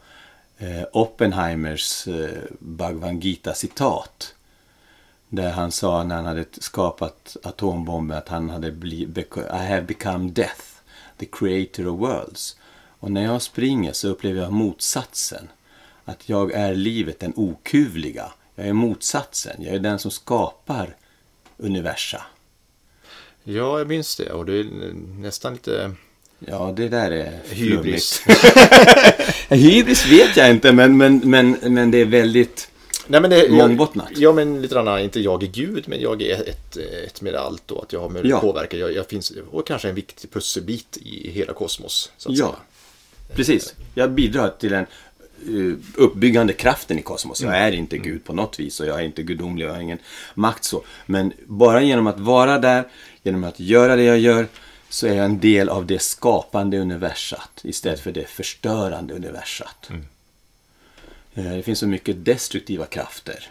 eh, 0.58 0.84
Oppenheimers 0.92 2.08
eh, 2.08 2.42
Bhagavad 2.58 3.24
Gita-citat. 3.24 4.34
Där 5.28 5.50
han 5.50 5.72
sa 5.72 6.04
när 6.04 6.14
han 6.16 6.26
hade 6.26 6.44
skapat 6.52 7.36
atombomben 7.42 8.18
att 8.18 8.28
han 8.28 8.50
hade 8.50 8.72
blivit, 8.72 9.36
I 9.36 9.66
have 9.68 9.82
become 9.82 10.30
death, 10.30 10.75
the 11.18 11.26
creator 11.26 11.88
of 11.88 12.00
worlds. 12.00 12.56
Och 13.00 13.10
när 13.10 13.24
jag 13.24 13.42
springer 13.42 13.92
så 13.92 14.08
upplever 14.08 14.42
jag 14.42 14.52
motsatsen. 14.52 15.48
Att 16.04 16.28
jag 16.28 16.52
är 16.52 16.74
livet, 16.74 17.20
den 17.20 17.32
okuvliga. 17.36 18.32
Jag 18.54 18.66
är 18.66 18.72
motsatsen, 18.72 19.62
jag 19.62 19.74
är 19.74 19.78
den 19.78 19.98
som 19.98 20.10
skapar 20.10 20.96
universa. 21.56 22.22
Ja, 23.44 23.78
jag 23.78 23.88
minns 23.88 24.16
det. 24.16 24.32
Och 24.32 24.46
det 24.46 24.52
är 24.52 24.64
nästan 25.18 25.52
lite 25.52 25.94
Ja, 26.38 26.72
det 26.76 26.88
där 26.88 27.10
är 27.10 27.40
hybris. 27.50 28.22
hybris 29.48 30.06
vet 30.06 30.36
jag 30.36 30.50
inte, 30.50 30.72
men, 30.72 30.96
men, 30.96 31.18
men, 31.24 31.58
men 31.62 31.90
det 31.90 31.98
är 31.98 32.04
väldigt... 32.04 32.70
Nej, 33.06 33.20
men 33.20 33.30
det, 33.30 33.50
Mångbottnat. 33.50 34.08
Ja, 34.16 34.32
men 34.32 34.62
lite 34.62 34.74
grann, 34.74 34.98
inte 35.00 35.20
jag 35.20 35.42
är 35.42 35.46
Gud, 35.46 35.84
men 35.88 36.00
jag 36.00 36.22
är 36.22 36.48
ett, 36.48 36.76
ett 36.76 37.20
med 37.22 37.34
allt 37.34 37.70
och 37.70 37.82
att 37.82 37.92
jag 37.92 38.00
har 38.00 38.08
möjlighet 38.08 38.30
Ja. 38.30 38.36
att 38.36 38.42
påverka. 38.42 38.76
Jag, 38.76 38.92
jag 38.94 39.06
finns, 39.06 39.32
och 39.50 39.66
kanske 39.66 39.88
en 39.88 39.94
viktig 39.94 40.30
pusselbit 40.30 40.96
i 40.96 41.30
hela 41.30 41.52
kosmos. 41.52 42.12
Ja, 42.26 42.34
säga. 42.34 42.48
precis. 43.34 43.74
Jag 43.94 44.10
bidrar 44.10 44.48
till 44.58 44.70
den 44.70 44.86
eh, 45.46 45.78
uppbyggande 45.96 46.52
kraften 46.52 46.98
i 46.98 47.02
kosmos. 47.02 47.42
Jag 47.42 47.58
är 47.58 47.72
inte 47.72 47.98
Gud 47.98 48.24
på 48.24 48.32
något 48.32 48.60
vis 48.60 48.80
och 48.80 48.86
jag 48.86 49.00
är 49.00 49.04
inte 49.04 49.22
gudomlig 49.22 49.66
och 49.66 49.70
jag 49.70 49.74
har 49.76 49.82
ingen 49.82 49.98
makt 50.34 50.64
så. 50.64 50.82
Men 51.06 51.32
bara 51.46 51.82
genom 51.82 52.06
att 52.06 52.20
vara 52.20 52.58
där, 52.58 52.84
genom 53.22 53.44
att 53.44 53.60
göra 53.60 53.96
det 53.96 54.02
jag 54.02 54.18
gör, 54.18 54.46
så 54.88 55.06
är 55.06 55.14
jag 55.14 55.24
en 55.24 55.40
del 55.40 55.68
av 55.68 55.86
det 55.86 55.98
skapande 56.02 56.78
universat 56.78 57.60
istället 57.62 58.00
för 58.00 58.12
det 58.12 58.28
förstörande 58.28 59.14
universat. 59.14 59.90
Eh, 59.90 59.96
Det 61.42 61.62
finns 61.62 61.78
så 61.78 61.86
mycket 61.86 62.24
destruktiva 62.24 62.86
krafter. 62.86 63.46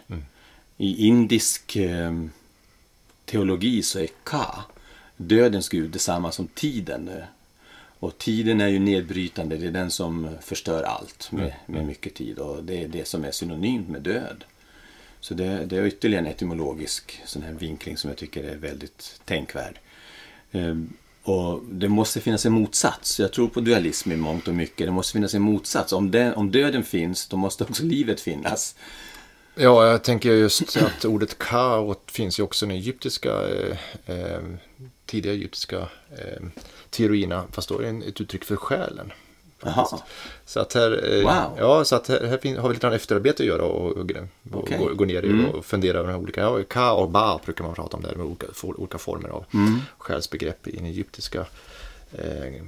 I 0.76 1.06
indisk 1.06 1.76
eh, 1.76 2.24
teologi 3.24 3.82
så 3.82 3.98
är 3.98 4.08
Ka, 4.24 4.64
dödens 5.16 5.68
gud, 5.68 5.90
detsamma 5.90 6.32
som 6.32 6.46
tiden. 6.46 7.08
eh. 7.08 7.24
Och 7.98 8.18
tiden 8.18 8.60
är 8.60 8.68
ju 8.68 8.78
nedbrytande, 8.78 9.56
det 9.56 9.66
är 9.66 9.70
den 9.70 9.90
som 9.90 10.28
förstör 10.40 10.82
allt 10.82 11.32
med, 11.32 11.52
med 11.66 11.86
mycket 11.86 12.14
tid. 12.14 12.38
Och 12.38 12.64
det 12.64 12.82
är 12.82 12.88
det 12.88 13.08
som 13.08 13.24
är 13.24 13.30
synonymt 13.30 13.88
med 13.88 14.02
död. 14.02 14.44
Så 15.20 15.34
det, 15.34 15.64
det 15.66 15.76
är 15.76 15.86
ytterligare 15.86 16.24
en 16.26 16.30
etymologisk 16.32 17.20
sån 17.24 17.42
här 17.42 17.52
vinkling 17.52 17.96
som 17.96 18.10
jag 18.10 18.16
tycker 18.18 18.44
är 18.44 18.56
väldigt 18.56 19.20
tänkvärd. 19.24 19.78
Och 21.26 21.60
det 21.70 21.88
måste 21.88 22.20
finnas 22.20 22.46
en 22.46 22.52
motsats. 22.52 23.20
Jag 23.20 23.32
tror 23.32 23.48
på 23.48 23.60
dualism 23.60 24.12
i 24.12 24.16
mångt 24.16 24.48
och 24.48 24.54
mycket. 24.54 24.86
Det 24.86 24.92
måste 24.92 25.12
finnas 25.12 25.34
en 25.34 25.42
motsats. 25.42 25.92
Om, 25.92 26.10
den, 26.10 26.34
om 26.34 26.50
döden 26.50 26.84
finns, 26.84 27.28
då 27.28 27.36
måste 27.36 27.64
också 27.64 27.82
livet 27.84 28.20
finnas. 28.20 28.74
Ja, 29.54 29.86
jag 29.86 30.04
tänker 30.04 30.32
just 30.32 30.76
att 30.76 31.04
ordet 31.04 31.38
kaot 31.38 32.10
finns 32.10 32.38
ju 32.38 32.42
också 32.42 32.66
i 32.66 32.68
den 32.68 32.76
egyptiska, 32.76 33.30
eh, 33.48 33.76
eh, 34.06 34.40
tidiga 35.06 35.32
egyptiska 35.32 35.78
eh, 36.10 36.42
teorierna, 36.90 37.44
fast 37.52 37.68
då 37.68 37.78
är 37.78 37.92
det 37.92 38.06
ett 38.08 38.20
uttryck 38.20 38.44
för 38.44 38.56
själen. 38.56 39.12
Så 40.46 40.60
att 40.60 40.72
här, 40.74 41.14
eh, 41.14 41.22
Wow. 41.22 41.58
ja, 41.58 41.84
så 41.84 41.96
att 41.96 42.08
här, 42.08 42.20
här 42.24 42.56
har 42.60 42.68
vi 42.68 42.74
lite 42.74 42.88
efterarbete 42.88 43.42
att 43.42 43.46
göra 43.46 43.62
och, 43.62 43.92
och, 43.92 44.10
och 44.52 44.62
Okej. 44.62 44.78
gå, 44.78 44.94
gå 44.94 45.04
ner 45.04 45.22
i 45.22 45.28
Mm. 45.28 45.46
och 45.50 45.64
fundera 45.64 45.98
över 45.98 46.08
de 46.08 46.12
här 46.14 46.20
olika, 46.22 46.40
ja, 46.40 46.62
ka 46.68 46.92
och 46.92 47.10
ba 47.10 47.40
brukar 47.44 47.64
man 47.64 47.74
prata 47.74 47.96
om 47.96 48.02
där 48.02 48.14
med 48.14 48.26
olika, 48.26 48.46
for- 48.52 48.80
olika 48.80 48.98
former 48.98 49.28
av 49.28 49.44
Mm. 49.54 49.78
själsbegrepp 49.98 50.68
i 50.68 50.76
den 50.76 50.86
egyptiska 50.86 51.40
eh, 52.12 52.62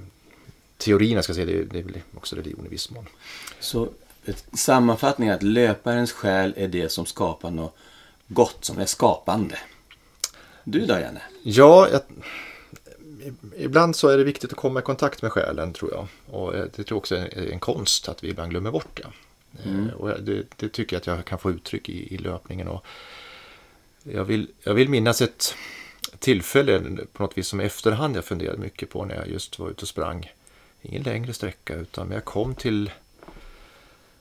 teorierna, 0.79 1.23
ska 1.23 1.35
säga, 1.35 1.47
det, 1.47 1.53
är- 1.59 1.65
det 1.65 1.79
är 1.79 1.83
väl 1.83 2.01
också 2.17 2.37
religion 2.37 2.67
i 2.67 2.69
viss 2.69 2.91
mån. 2.91 3.07
Så 3.61 3.89
ett 4.25 4.45
sammanfattning 4.53 5.29
är 5.29 5.35
att 5.35 5.43
löparens 5.43 6.13
själ 6.13 6.55
är 6.57 6.69
det 6.69 6.89
som 6.93 7.07
skapar 7.07 7.51
något 7.51 7.75
gott, 8.29 8.65
som 8.65 8.79
är 8.79 8.87
skapande. 8.87 9.59
Du 10.65 10.87
då, 10.87 10.95
Janne? 10.95 11.23
Ja, 11.43 11.89
jag, 11.93 12.01
ibland 13.57 13.97
så 13.97 14.09
är 14.09 14.19
det 14.19 14.25
viktigt 14.25 14.51
att 14.53 14.57
komma 14.59 14.81
i 14.81 14.83
kontakt 14.83 15.23
med 15.23 15.33
själen 15.33 15.73
tror 15.73 15.91
jag. 15.93 16.07
Och 16.35 16.55
eh, 16.55 16.61
det 16.65 16.71
tror 16.71 16.87
jag 16.89 16.97
också 16.99 17.17
är 17.17 17.53
en 17.53 17.61
konst 17.61 18.09
att 18.09 18.25
vi 18.25 18.29
ibland 18.29 18.51
glömmer 18.51 18.71
bort 18.71 18.97
det. 19.03 19.07
Eh, 19.65 19.95
Och 19.95 20.11
jag- 20.11 20.23
det, 20.23 20.47
det 20.57 20.69
tycker 20.69 20.97
jag 20.97 21.01
att 21.01 21.07
jag 21.07 21.25
kan 21.25 21.39
få 21.39 21.51
uttryck 21.51 21.89
i, 21.89 22.15
i 22.15 22.19
löpningen. 22.19 22.69
Och 22.69 22.85
jag, 24.03 24.25
vill, 24.25 24.49
jag 24.63 24.75
vill 24.75 24.89
minnas 24.89 25.23
ett 25.23 25.55
tillfälle 26.19 26.83
på 27.13 27.23
något 27.23 27.39
vis 27.39 27.49
som 27.49 27.61
i 27.61 27.65
efterhand 27.65 28.17
jag 28.17 28.25
funderade 28.25 28.59
mycket 28.59 28.91
på 28.91 29.05
när 29.05 29.15
jag 29.15 29.29
just 29.29 29.59
var 29.59 29.71
ute 29.71 29.83
och 29.83 29.89
sprang. 29.89 30.33
Ingen 30.83 31.03
längre 31.03 31.33
sträcka 31.33 31.75
utan 31.77 32.11
jag 32.11 32.25
kom 32.25 32.55
till 32.55 32.91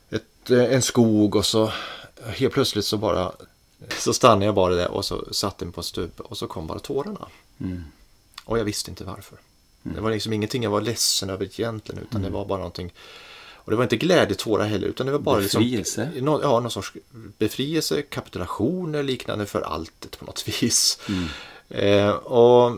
ett, 0.09 0.49
eh, 0.51 0.73
en 0.73 0.81
skog 0.81 1.35
och 1.35 1.45
så 1.45 1.71
helt 2.23 2.53
plötsligt 2.53 2.85
så 2.85 2.97
bara 2.97 3.31
så 3.99 4.13
stannade 4.13 4.45
jag 4.45 4.55
bara 4.55 4.75
där 4.75 4.91
och 4.91 5.05
så 5.05 5.33
satte 5.33 5.65
mig 5.65 5.73
på 5.73 5.79
en 5.79 5.83
stubbe 5.83 6.23
och 6.23 6.37
så 6.37 6.47
kom 6.47 6.67
bara 6.67 6.79
tårarna. 6.79 7.27
Mm. 7.59 7.83
Och 8.47 8.59
jag 8.59 8.63
visste 8.63 8.91
inte 8.91 9.03
varför. 9.03 9.37
Det 9.83 10.01
var 10.01 10.11
liksom 10.11 10.33
ingenting 10.33 10.63
jag 10.63 10.69
var 10.69 10.81
ledsen 10.81 11.29
över 11.29 11.45
egentligen 11.45 12.01
utan 12.01 12.21
det 12.21 12.29
var 12.29 12.45
bara 12.45 12.57
någonting 12.57 12.93
och 13.67 13.71
det 13.71 13.77
var 13.77 13.83
inte 13.83 13.97
glädjetårar 13.97 14.65
heller 14.65 14.87
utan 14.87 15.05
det 15.05 15.11
var 15.11 15.19
bara 15.19 15.41
Befrielse? 15.41 16.11
liksom 16.13 16.39
Ja, 16.43 16.59
någon 16.59 16.71
sorts 16.71 16.93
befrielse, 17.37 18.01
kapitulation 18.01 18.95
eller 18.95 19.03
liknande 19.03 19.45
för 19.45 19.61
alltet 19.61 20.19
på 20.19 20.25
något 20.25 20.47
vis. 20.61 20.99
Eh, 21.69 22.09
och 22.09 22.77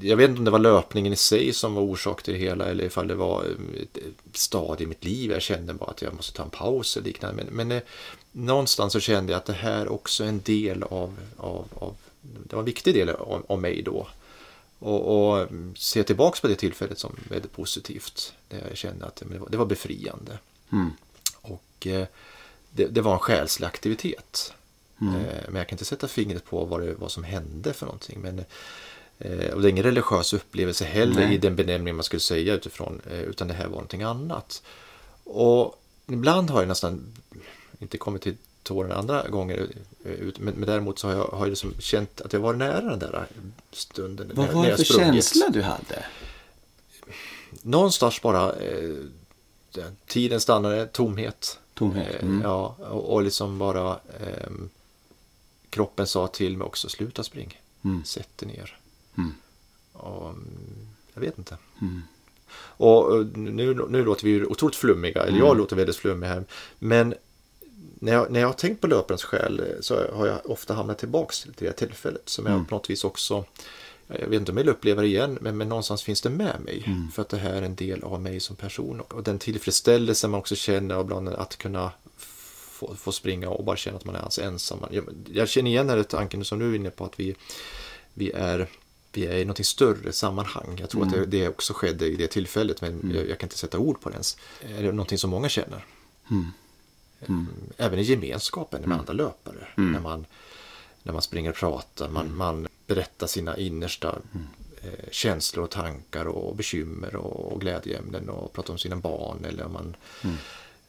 jag 0.00 0.16
vet 0.16 0.28
inte 0.28 0.38
om 0.38 0.44
det 0.44 0.50
var 0.50 0.58
löpningen 0.58 1.12
i 1.12 1.16
sig 1.16 1.52
som 1.52 1.74
var 1.74 1.82
orsak 1.82 2.22
till 2.22 2.34
det 2.34 2.40
hela 2.40 2.64
eller 2.64 2.84
ifall 2.84 3.08
det 3.08 3.14
var 3.14 3.44
eh, 3.44 3.82
ett 3.82 4.36
stadie 4.36 4.84
i 4.84 4.88
mitt 4.88 5.04
liv. 5.04 5.30
Jag 5.30 5.42
kände 5.42 5.74
bara 5.74 5.90
att 5.90 6.02
jag 6.02 6.14
måste 6.14 6.36
ta 6.36 6.42
en 6.42 6.50
paus 6.50 6.96
eller 6.96 7.06
liknande. 7.06 7.44
Men, 7.44 7.54
men 7.54 7.72
eh, 7.76 7.82
någonstans 8.32 8.92
så 8.92 9.00
kände 9.00 9.32
jag 9.32 9.38
att 9.38 9.46
det 9.46 9.52
här 9.52 9.88
också 9.88 10.24
är 10.24 10.28
en 10.28 10.40
del 10.40 10.82
av, 10.82 11.16
av, 11.36 11.64
av 11.74 11.96
det 12.22 12.56
var 12.56 12.62
en 12.62 12.66
viktig 12.66 12.94
del 12.94 13.08
av, 13.08 13.44
av 13.48 13.60
mig 13.60 13.82
då. 13.82 14.06
Och, 14.84 15.32
och 15.32 15.48
se 15.76 16.04
tillbaks 16.04 16.40
på 16.40 16.48
det 16.48 16.54
tillfället 16.54 16.98
som 16.98 17.16
väldigt 17.28 17.52
positivt. 17.52 18.34
Där 18.48 18.66
jag 18.68 18.76
kände 18.76 19.06
att 19.06 19.16
det 19.16 19.38
var, 19.38 19.48
det 19.48 19.56
var 19.56 19.66
befriande. 19.66 20.38
Mm. 20.72 20.90
Och 21.40 21.86
eh, 21.86 22.06
det, 22.70 22.86
det 22.86 23.00
var 23.00 23.12
en 23.12 23.18
själslig 23.18 23.66
aktivitet. 23.66 24.54
Mm. 25.00 25.14
Eh, 25.14 25.42
men 25.46 25.54
jag 25.54 25.68
kan 25.68 25.74
inte 25.74 25.84
sätta 25.84 26.08
fingret 26.08 26.44
på 26.44 26.64
vad, 26.64 26.80
det, 26.80 26.94
vad 26.94 27.10
som 27.10 27.24
hände 27.24 27.72
för 27.72 27.86
någonting. 27.86 28.20
Men, 28.20 28.38
eh, 29.18 29.54
och 29.54 29.62
det 29.62 29.68
är 29.68 29.70
ingen 29.70 29.84
religiös 29.84 30.32
upplevelse 30.32 30.84
heller 30.84 31.26
Nej. 31.26 31.34
i 31.34 31.38
den 31.38 31.56
benämning 31.56 31.94
man 31.94 32.04
skulle 32.04 32.20
säga 32.20 32.54
utifrån. 32.54 33.00
Utan 33.10 33.48
det 33.48 33.54
här 33.54 33.64
var 33.64 33.70
någonting 33.70 34.02
annat. 34.02 34.62
Och 35.24 35.82
ibland 36.06 36.50
har 36.50 36.60
jag 36.60 36.68
nästan 36.68 37.12
inte 37.78 37.98
kommit 37.98 38.22
till 38.22 38.36
tårarna 38.64 38.94
andra 38.94 39.28
gånger. 39.28 39.66
eh, 40.04 40.10
ut- 40.12 40.38
Men, 40.38 40.54
men 40.54 40.66
däremot 40.66 40.98
så 40.98 41.08
har 41.08 41.14
jag, 41.14 41.24
har 41.24 41.38
jag 41.38 41.48
liksom 41.48 41.74
känt 41.78 42.20
att 42.20 42.32
jag 42.32 42.40
var 42.40 42.52
nära 42.54 42.80
den 42.80 42.98
där 42.98 43.26
stunden. 43.72 44.30
Vad 44.34 44.46
när, 44.46 44.52
var 44.54 44.62
när 44.62 44.68
det 44.68 44.68
jag 44.70 44.78
för 44.78 44.84
sprungit. 44.84 45.24
känsla 45.24 45.48
du 45.48 45.62
hade? 45.62 46.04
Någonstans 47.62 48.22
bara 48.22 48.52
eh, 48.56 48.94
den- 49.72 49.96
tiden 50.06 50.40
stannade, 50.40 50.86
tomhet. 50.86 51.58
Tomhet, 51.74 52.14
Eh, 52.14 52.22
mm. 52.22 52.40
Ja, 52.42 52.76
och, 52.90 53.12
och 53.14 53.22
liksom 53.22 53.58
bara 53.58 54.00
ehm, 54.20 54.68
kroppen 55.70 56.06
sa 56.06 56.26
till 56.26 56.56
mig 56.56 56.64
också, 56.66 56.88
sluta 56.88 57.22
spring. 57.24 57.60
Mm. 57.84 58.04
Sätt 58.04 58.28
dig 58.38 58.48
ner. 58.48 58.78
Mm. 59.18 59.32
Och, 59.92 60.28
mm, 60.28 60.48
jag 61.14 61.20
vet 61.20 61.38
inte. 61.38 61.56
Mm. 61.80 62.02
Och 62.56 63.16
eh, 63.16 63.26
nu, 63.34 63.74
nu 63.88 64.04
låter 64.04 64.24
vi 64.24 64.30
ju 64.30 64.46
otroligt 64.46 64.76
flummiga, 64.76 65.20
eller 65.22 65.32
Mm. 65.32 65.46
jag 65.46 65.56
låter 65.56 65.76
väldigt 65.76 65.96
flummig 65.96 66.26
här. 66.28 66.44
Men 66.78 67.14
när 68.04 68.12
jag, 68.12 68.30
när 68.30 68.40
jag 68.40 68.48
har 68.48 68.54
tänkt 68.54 68.80
på 68.80 68.86
löparens 68.86 69.24
själ 69.24 69.60
eh, 69.60 69.66
så 69.80 70.12
har 70.12 70.26
jag 70.26 70.50
ofta 70.50 70.74
hamnat 70.74 70.98
tillbaks 70.98 71.40
till 71.42 71.52
det 71.58 71.72
tillfället. 71.72 72.28
Som 72.28 72.46
Mm. 72.46 72.58
jag 72.58 72.68
på 72.68 72.74
något 72.74 72.90
vis 72.90 73.04
också, 73.04 73.44
jag 74.06 74.28
vet 74.28 74.40
inte 74.40 74.52
om 74.52 74.58
jag 74.58 74.64
vill 74.64 74.72
uppleva 74.72 75.02
det 75.02 75.08
igen, 75.08 75.38
men, 75.40 75.56
men 75.56 75.68
någonstans 75.68 76.02
finns 76.02 76.20
det 76.20 76.30
med 76.30 76.60
mig. 76.64 76.82
Mm. 76.86 77.10
För 77.10 77.22
att 77.22 77.28
det 77.28 77.36
här 77.36 77.52
är 77.52 77.62
en 77.62 77.74
del 77.74 78.02
av 78.02 78.20
mig 78.20 78.40
som 78.40 78.56
person. 78.56 79.00
Och, 79.00 79.14
och 79.14 79.22
den 79.22 79.38
tillfredsställelse 79.38 80.28
man 80.28 80.40
också 80.40 80.54
känner 80.54 81.00
ibland 81.00 81.28
att 81.28 81.56
kunna 81.56 81.92
få, 82.16 82.94
få 82.94 83.12
springa 83.12 83.48
och 83.48 83.64
bara 83.64 83.76
känna 83.76 83.96
att 83.96 84.04
man 84.04 84.14
är 84.14 84.20
alls 84.20 84.38
ensam. 84.38 84.78
Jag, 84.90 85.04
jag 85.32 85.48
känner 85.48 85.70
igen 85.70 85.86
den 85.86 85.96
här 85.96 86.04
tanken 86.04 86.44
som 86.44 86.58
du 86.58 86.70
är 86.70 86.76
inne 86.76 86.90
på 86.90 87.04
att 87.04 87.20
vi, 87.20 87.34
vi 88.14 88.30
är 88.32 88.68
vi 89.12 89.26
är 89.26 89.36
i 89.36 89.44
något 89.44 89.66
större 89.66 90.12
sammanhang. 90.12 90.76
Jag 90.80 90.90
tror 90.90 91.02
att 91.02 91.12
det, 91.12 91.26
det 91.26 91.48
också 91.48 91.72
skedde 91.72 92.06
i 92.06 92.16
det 92.16 92.26
tillfället 92.26 92.80
men 92.80 93.12
jag, 93.14 93.28
jag 93.28 93.38
kan 93.38 93.46
inte 93.46 93.58
sätta 93.58 93.78
ord 93.78 94.00
på 94.00 94.08
det 94.08 94.12
ens. 94.14 94.36
Är 94.60 94.82
det 94.82 94.92
någonting 94.92 95.18
som 95.18 95.30
många 95.30 95.48
känner? 95.48 95.84
Mm. 97.28 97.40
Mm. 97.40 97.72
Även 97.76 97.98
i 97.98 98.02
gemenskapen 98.02 98.82
med 98.82 98.98
andra 98.98 99.12
löpare. 99.12 99.68
Mm. 99.76 99.92
När, 99.92 100.00
man, 100.00 100.26
när 101.02 101.12
man 101.12 101.22
springer 101.22 101.50
och 101.50 101.56
pratar, 101.56 102.08
man, 102.08 102.36
man 102.36 102.68
berättar 102.86 103.26
sina 103.26 103.56
innersta 103.56 104.18
eh, 104.82 105.10
känslor 105.10 105.64
och 105.64 105.70
tankar 105.70 106.24
och 106.24 106.56
bekymmer 106.56 107.16
och, 107.16 107.52
och 107.52 107.60
glädjeämnen 107.60 108.28
och 108.28 108.52
pratar 108.52 108.72
om 108.72 108.78
sina 108.78 108.96
barn 108.96 109.44
eller 109.44 109.64
om 109.64 109.72
man 109.72 109.96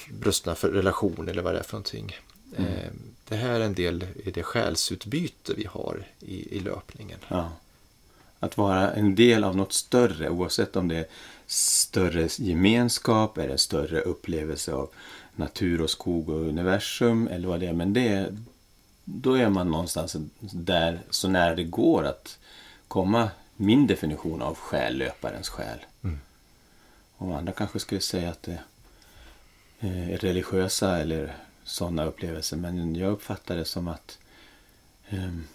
bröstnar 0.09 0.55
för 0.55 0.69
relation 0.69 1.27
eller 1.29 1.41
vad 1.41 1.53
det 1.53 1.59
är 1.59 1.63
för 1.63 1.73
någonting. 1.73 2.15
Eh, 2.57 2.91
det 3.27 3.35
här 3.35 3.59
är 3.59 3.65
en 3.65 3.73
del 3.73 4.05
i 4.25 4.31
det 4.31 4.43
själsutbyte 4.43 5.53
vi 5.57 5.65
har 5.65 6.07
i, 6.19 6.57
i 6.57 6.59
löpningen. 6.59 7.19
Ja. 7.27 7.51
Att 8.39 8.57
vara 8.57 8.91
en 8.91 9.15
del 9.15 9.43
av 9.43 9.55
något 9.55 9.73
större, 9.73 10.29
oavsett 10.29 10.75
om 10.75 10.87
det 10.87 10.95
är 10.95 11.05
större 11.47 12.27
gemenskap, 12.37 13.35
det 13.35 13.57
större 13.57 14.01
upplevelse 14.01 14.73
av 14.73 14.89
natur 15.35 15.81
och 15.81 15.89
skog 15.89 16.29
och 16.29 16.41
universum 16.41 17.27
eller 17.27 17.47
vad 17.47 17.59
det 17.59 17.67
är. 17.67 17.73
Men 17.73 17.93
det 17.93 18.33
då 19.05 19.33
är 19.33 19.49
man 19.49 19.71
någonstans 19.71 20.15
där 20.39 20.99
så 21.09 21.29
nära 21.29 21.55
det 21.55 21.63
går 21.63 22.03
att 22.03 22.39
komma 22.87 23.29
min 23.55 23.87
definition 23.87 24.41
av 24.41 24.55
själ, 24.55 24.97
löparens 24.97 25.49
själ. 25.49 25.79
Mm. 26.03 26.19
Och 27.17 27.37
andra 27.37 27.53
kanske 27.53 27.79
skulle 27.79 28.01
säga 28.01 28.29
att 28.29 28.43
det 28.43 28.59
är 29.79 30.17
religiösa 30.17 30.97
eller 30.97 31.35
sådana 31.63 32.05
upplevelser. 32.05 32.57
Men 32.57 32.95
jag 32.95 33.11
uppfattar 33.11 33.55
det 33.55 33.65
som 33.65 33.87
att 33.87 34.19
ehm, 35.09 35.47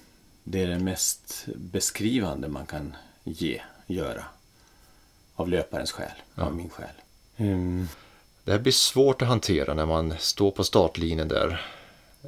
det 0.45 0.63
är 0.63 0.67
det 0.67 0.79
mest 0.79 1.47
beskrivande 1.57 2.49
man 2.49 2.67
kan 2.67 2.97
ge, 3.25 3.61
göra. 3.87 4.25
Av 5.35 5.49
löparens 5.49 5.93
själ, 5.93 6.23
av 6.35 6.55
min 6.55 6.71
själ. 6.71 6.95
Mm. 7.37 7.89
Det 8.45 8.53
här 8.53 8.59
blir 8.59 8.73
svårt 8.73 9.23
att 9.23 9.29
hantera 9.29 9.75
när 9.75 9.87
man 9.87 10.15
står 10.19 10.51
på 10.51 10.65
startlinjen 10.65 11.29
där. 11.29 11.67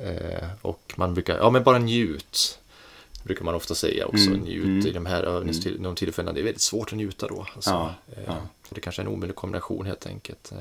Eh, 0.03 0.49
och 0.63 0.93
man 0.97 1.15
brukar, 1.15 1.37
ja 1.37 1.51
men 1.51 1.63
bara 1.63 1.79
njut. 1.79 2.59
Brukar 3.25 3.45
man 3.45 3.55
ofta 3.55 3.75
säga 3.75 4.07
också, 4.07 4.27
Mm, 4.31 4.41
njut 4.41 4.65
mm. 4.65 4.87
i 4.87 4.91
de 4.91 5.07
här 5.07 5.23
övningstill- 5.23 5.83
de 5.83 5.95
tillfällena. 5.95 6.33
Det 6.33 6.41
är 6.41 6.45
väldigt 6.45 6.61
svårt 6.63 6.89
att 6.93 6.97
njuta 6.97 7.27
då. 7.29 7.47
Alltså. 7.55 7.71
Ja, 7.71 7.95
Eh, 8.17 8.23
ja. 8.27 8.37
Det 8.71 8.81
kanske 8.81 9.03
är 9.03 9.07
en 9.07 9.13
omöjlig 9.13 9.37
kombination 9.37 9.87
helt 9.87 10.07
enkelt. 10.07 10.53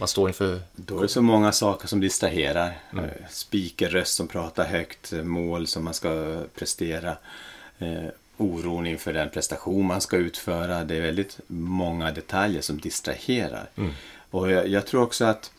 Man 0.00 0.08
står 0.08 0.28
inför, 0.28 0.60
Då 0.74 0.98
är 0.98 1.02
det 1.02 1.08
så 1.08 1.22
många 1.22 1.52
saker 1.52 1.88
som 1.88 2.00
distraherar. 2.00 2.78
Mm. 2.92 3.04
Eh, 3.04 3.10
Speakerröst 3.30 4.14
som 4.14 4.28
pratar 4.28 4.64
högt, 4.64 5.12
eh, 5.12 5.22
mål 5.22 5.66
som 5.66 5.84
man 5.84 5.94
ska 5.94 6.42
prestera. 6.54 7.16
Eh, 7.78 8.04
oron 8.36 8.86
inför 8.86 9.12
den 9.12 9.30
prestation 9.30 9.86
man 9.86 10.00
ska 10.00 10.16
utföra. 10.16 10.84
Det 10.84 10.96
är 10.96 11.00
väldigt 11.00 11.38
många 11.46 12.12
detaljer 12.12 12.62
som 12.62 12.80
distraherar. 12.80 13.68
Mm. 13.76 13.92
Och 14.30 14.50
jag, 14.50 14.68
jag 14.68 14.86
tror 14.86 15.02
också 15.02 15.24
att 15.24 15.50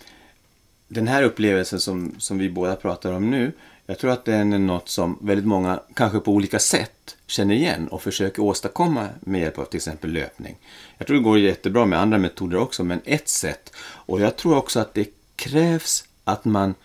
den 0.88 1.08
här 1.08 1.24
upplevelsen 1.24 1.80
som, 1.80 2.16
som 2.18 2.38
vi 2.38 2.50
båda 2.50 2.76
pratar 2.76 3.14
om 3.14 3.32
nu. 3.32 3.52
Jag 3.86 4.00
tror 4.00 4.12
att 4.12 4.26
den 4.26 4.54
är 4.54 4.60
något 4.60 4.90
som 4.90 5.18
väldigt 5.22 5.46
många, 5.46 5.80
kanske 5.94 6.20
på 6.20 6.32
olika 6.32 6.60
sätt, 6.60 7.16
känner 7.28 7.56
igen 7.56 7.88
och 7.88 8.02
försöker 8.02 8.42
åstadkomma 8.42 9.08
med 9.20 9.42
hjälp 9.42 9.60
av 9.60 9.66
till 9.66 9.78
exempel 9.78 10.12
löpning. 10.12 10.56
Jag 10.98 11.08
tror 11.08 11.18
det 11.18 11.24
går 11.24 11.40
jättebra 11.40 11.86
med 11.86 12.00
andra 12.00 12.18
metoder 12.18 12.58
också, 12.58 12.84
men 12.84 13.02
ett 13.06 13.30
sätt. 13.30 13.76
Och 13.80 14.22
jag 14.22 14.36
tror 14.36 14.58
också 14.58 14.80
att 14.80 14.94
det 14.94 15.10
krävs 15.36 16.04
att 16.24 16.46
man 16.46 16.76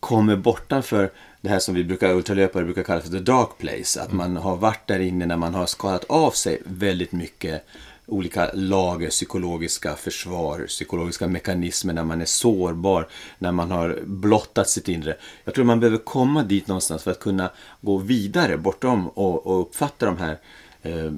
kommer 0.00 0.36
bortanför 0.36 1.10
det 1.40 1.48
här 1.48 1.58
som 1.58 1.74
vi 1.74 1.84
brukar, 1.84 2.14
ultralöpare 2.14 2.64
brukar 2.64 2.82
kalla 2.82 3.00
för 3.00 3.10
the 3.10 3.18
dark 3.18 3.58
place. 3.58 4.02
Att 4.02 4.12
man 4.12 4.36
har 4.36 4.56
varit 4.56 4.86
där 4.86 5.00
inne 5.00 5.26
när 5.26 5.36
man 5.36 5.54
har 5.54 5.66
skadat 5.66 6.04
av 6.04 6.30
sig 6.30 6.62
väldigt 6.64 7.12
mycket 7.12 7.66
olika 8.10 8.50
lager, 8.54 9.10
psykologiska 9.10 9.96
försvar, 9.96 10.64
psykologiska 10.68 11.28
mekanismer 11.28 11.94
när 11.94 12.04
man 12.04 12.20
är 12.20 12.24
sårbar, 12.24 13.08
när 13.38 13.52
man 13.52 13.70
har 13.70 13.98
blottat 14.04 14.68
sitt 14.68 14.88
inre. 14.88 15.16
Jag 15.44 15.54
tror 15.54 15.64
man 15.64 15.80
behöver 15.80 15.98
komma 15.98 16.42
dit 16.42 16.66
någonstans 16.66 17.02
för 17.02 17.10
att 17.10 17.20
kunna 17.20 17.50
gå 17.80 17.96
vidare 17.96 18.56
bortom 18.56 19.08
och, 19.08 19.46
och 19.46 19.60
uppfatta 19.60 20.06
de 20.06 20.18
här 20.18 20.38
eh, 20.82 21.12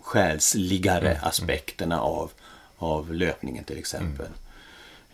själsligare 0.00 1.18
aspekterna 1.22 2.00
av, 2.00 2.30
av 2.78 3.14
löpningen 3.14 3.64
till 3.64 3.78
exempel. 3.78 4.26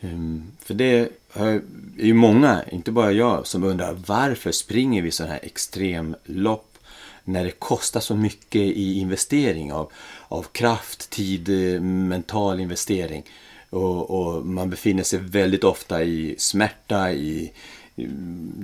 Ehm, 0.01 0.53
För 0.61 0.75
det 0.75 1.13
är 1.35 1.63
ju 1.97 2.15
många, 2.15 2.65
inte 2.73 2.93
bara 2.93 3.13
jag, 3.13 3.47
som 3.47 3.65
undrar 3.65 3.97
varför 4.07 4.53
springer 4.53 5.03
vi 5.03 5.11
sådana 5.11 5.33
här 5.33 5.45
extremlopp 5.45 6.79
när 7.25 7.45
det 7.45 7.51
kostar 7.51 8.01
så 8.01 8.15
mycket 8.15 8.61
i 8.61 8.99
investering 8.99 9.73
av, 9.73 9.93
av 10.29 10.43
kraft, 10.43 11.11
tid, 11.11 11.49
eh, 11.49 11.81
mental 11.81 12.61
investering. 12.61 13.23
Och, 13.71 14.11
och 14.11 14.47
man 14.47 14.71
befinner 14.71 15.03
sig 15.03 15.19
väldigt 15.19 15.65
ofta 15.65 16.03
i 16.05 16.35
smärta, 16.39 17.13
i, 17.13 17.53
i 17.97 18.07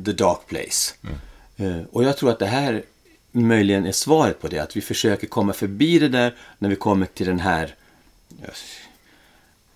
the 0.04 0.12
dark 0.12 0.38
place. 0.46 0.94
Eh, 1.56 1.80
Och 1.92 2.04
jag 2.04 2.16
tror 2.16 2.30
att 2.30 2.38
det 2.38 2.46
här 2.46 2.82
möjligen 3.32 3.86
är 3.86 3.92
svaret 3.92 4.40
på 4.40 4.48
det. 4.48 4.58
Att 4.58 4.76
vi 4.76 4.80
försöker 4.80 5.26
komma 5.26 5.52
förbi 5.52 5.98
det 5.98 6.08
där 6.08 6.34
när 6.58 6.68
vi 6.68 6.76
kommer 6.76 7.06
till 7.06 7.26
den 7.26 7.40
här 7.40 7.74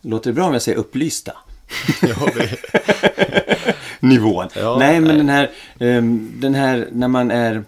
Låter 0.00 0.30
det 0.30 0.34
bra 0.34 0.46
om 0.46 0.52
jag 0.52 0.62
säger 0.62 0.78
upplysta? 0.78 1.32
ja, 2.02 2.28
det, 2.34 2.56
nivån. 4.00 4.48
Ja, 4.56 4.76
nej, 4.78 5.00
men 5.00 5.08
nej. 5.08 5.16
den 5.16 5.28
här, 5.28 5.50
ehm, 5.78 6.32
den 6.40 6.54
här 6.54 6.88
när 6.92 7.08
man 7.08 7.30
är 7.30 7.64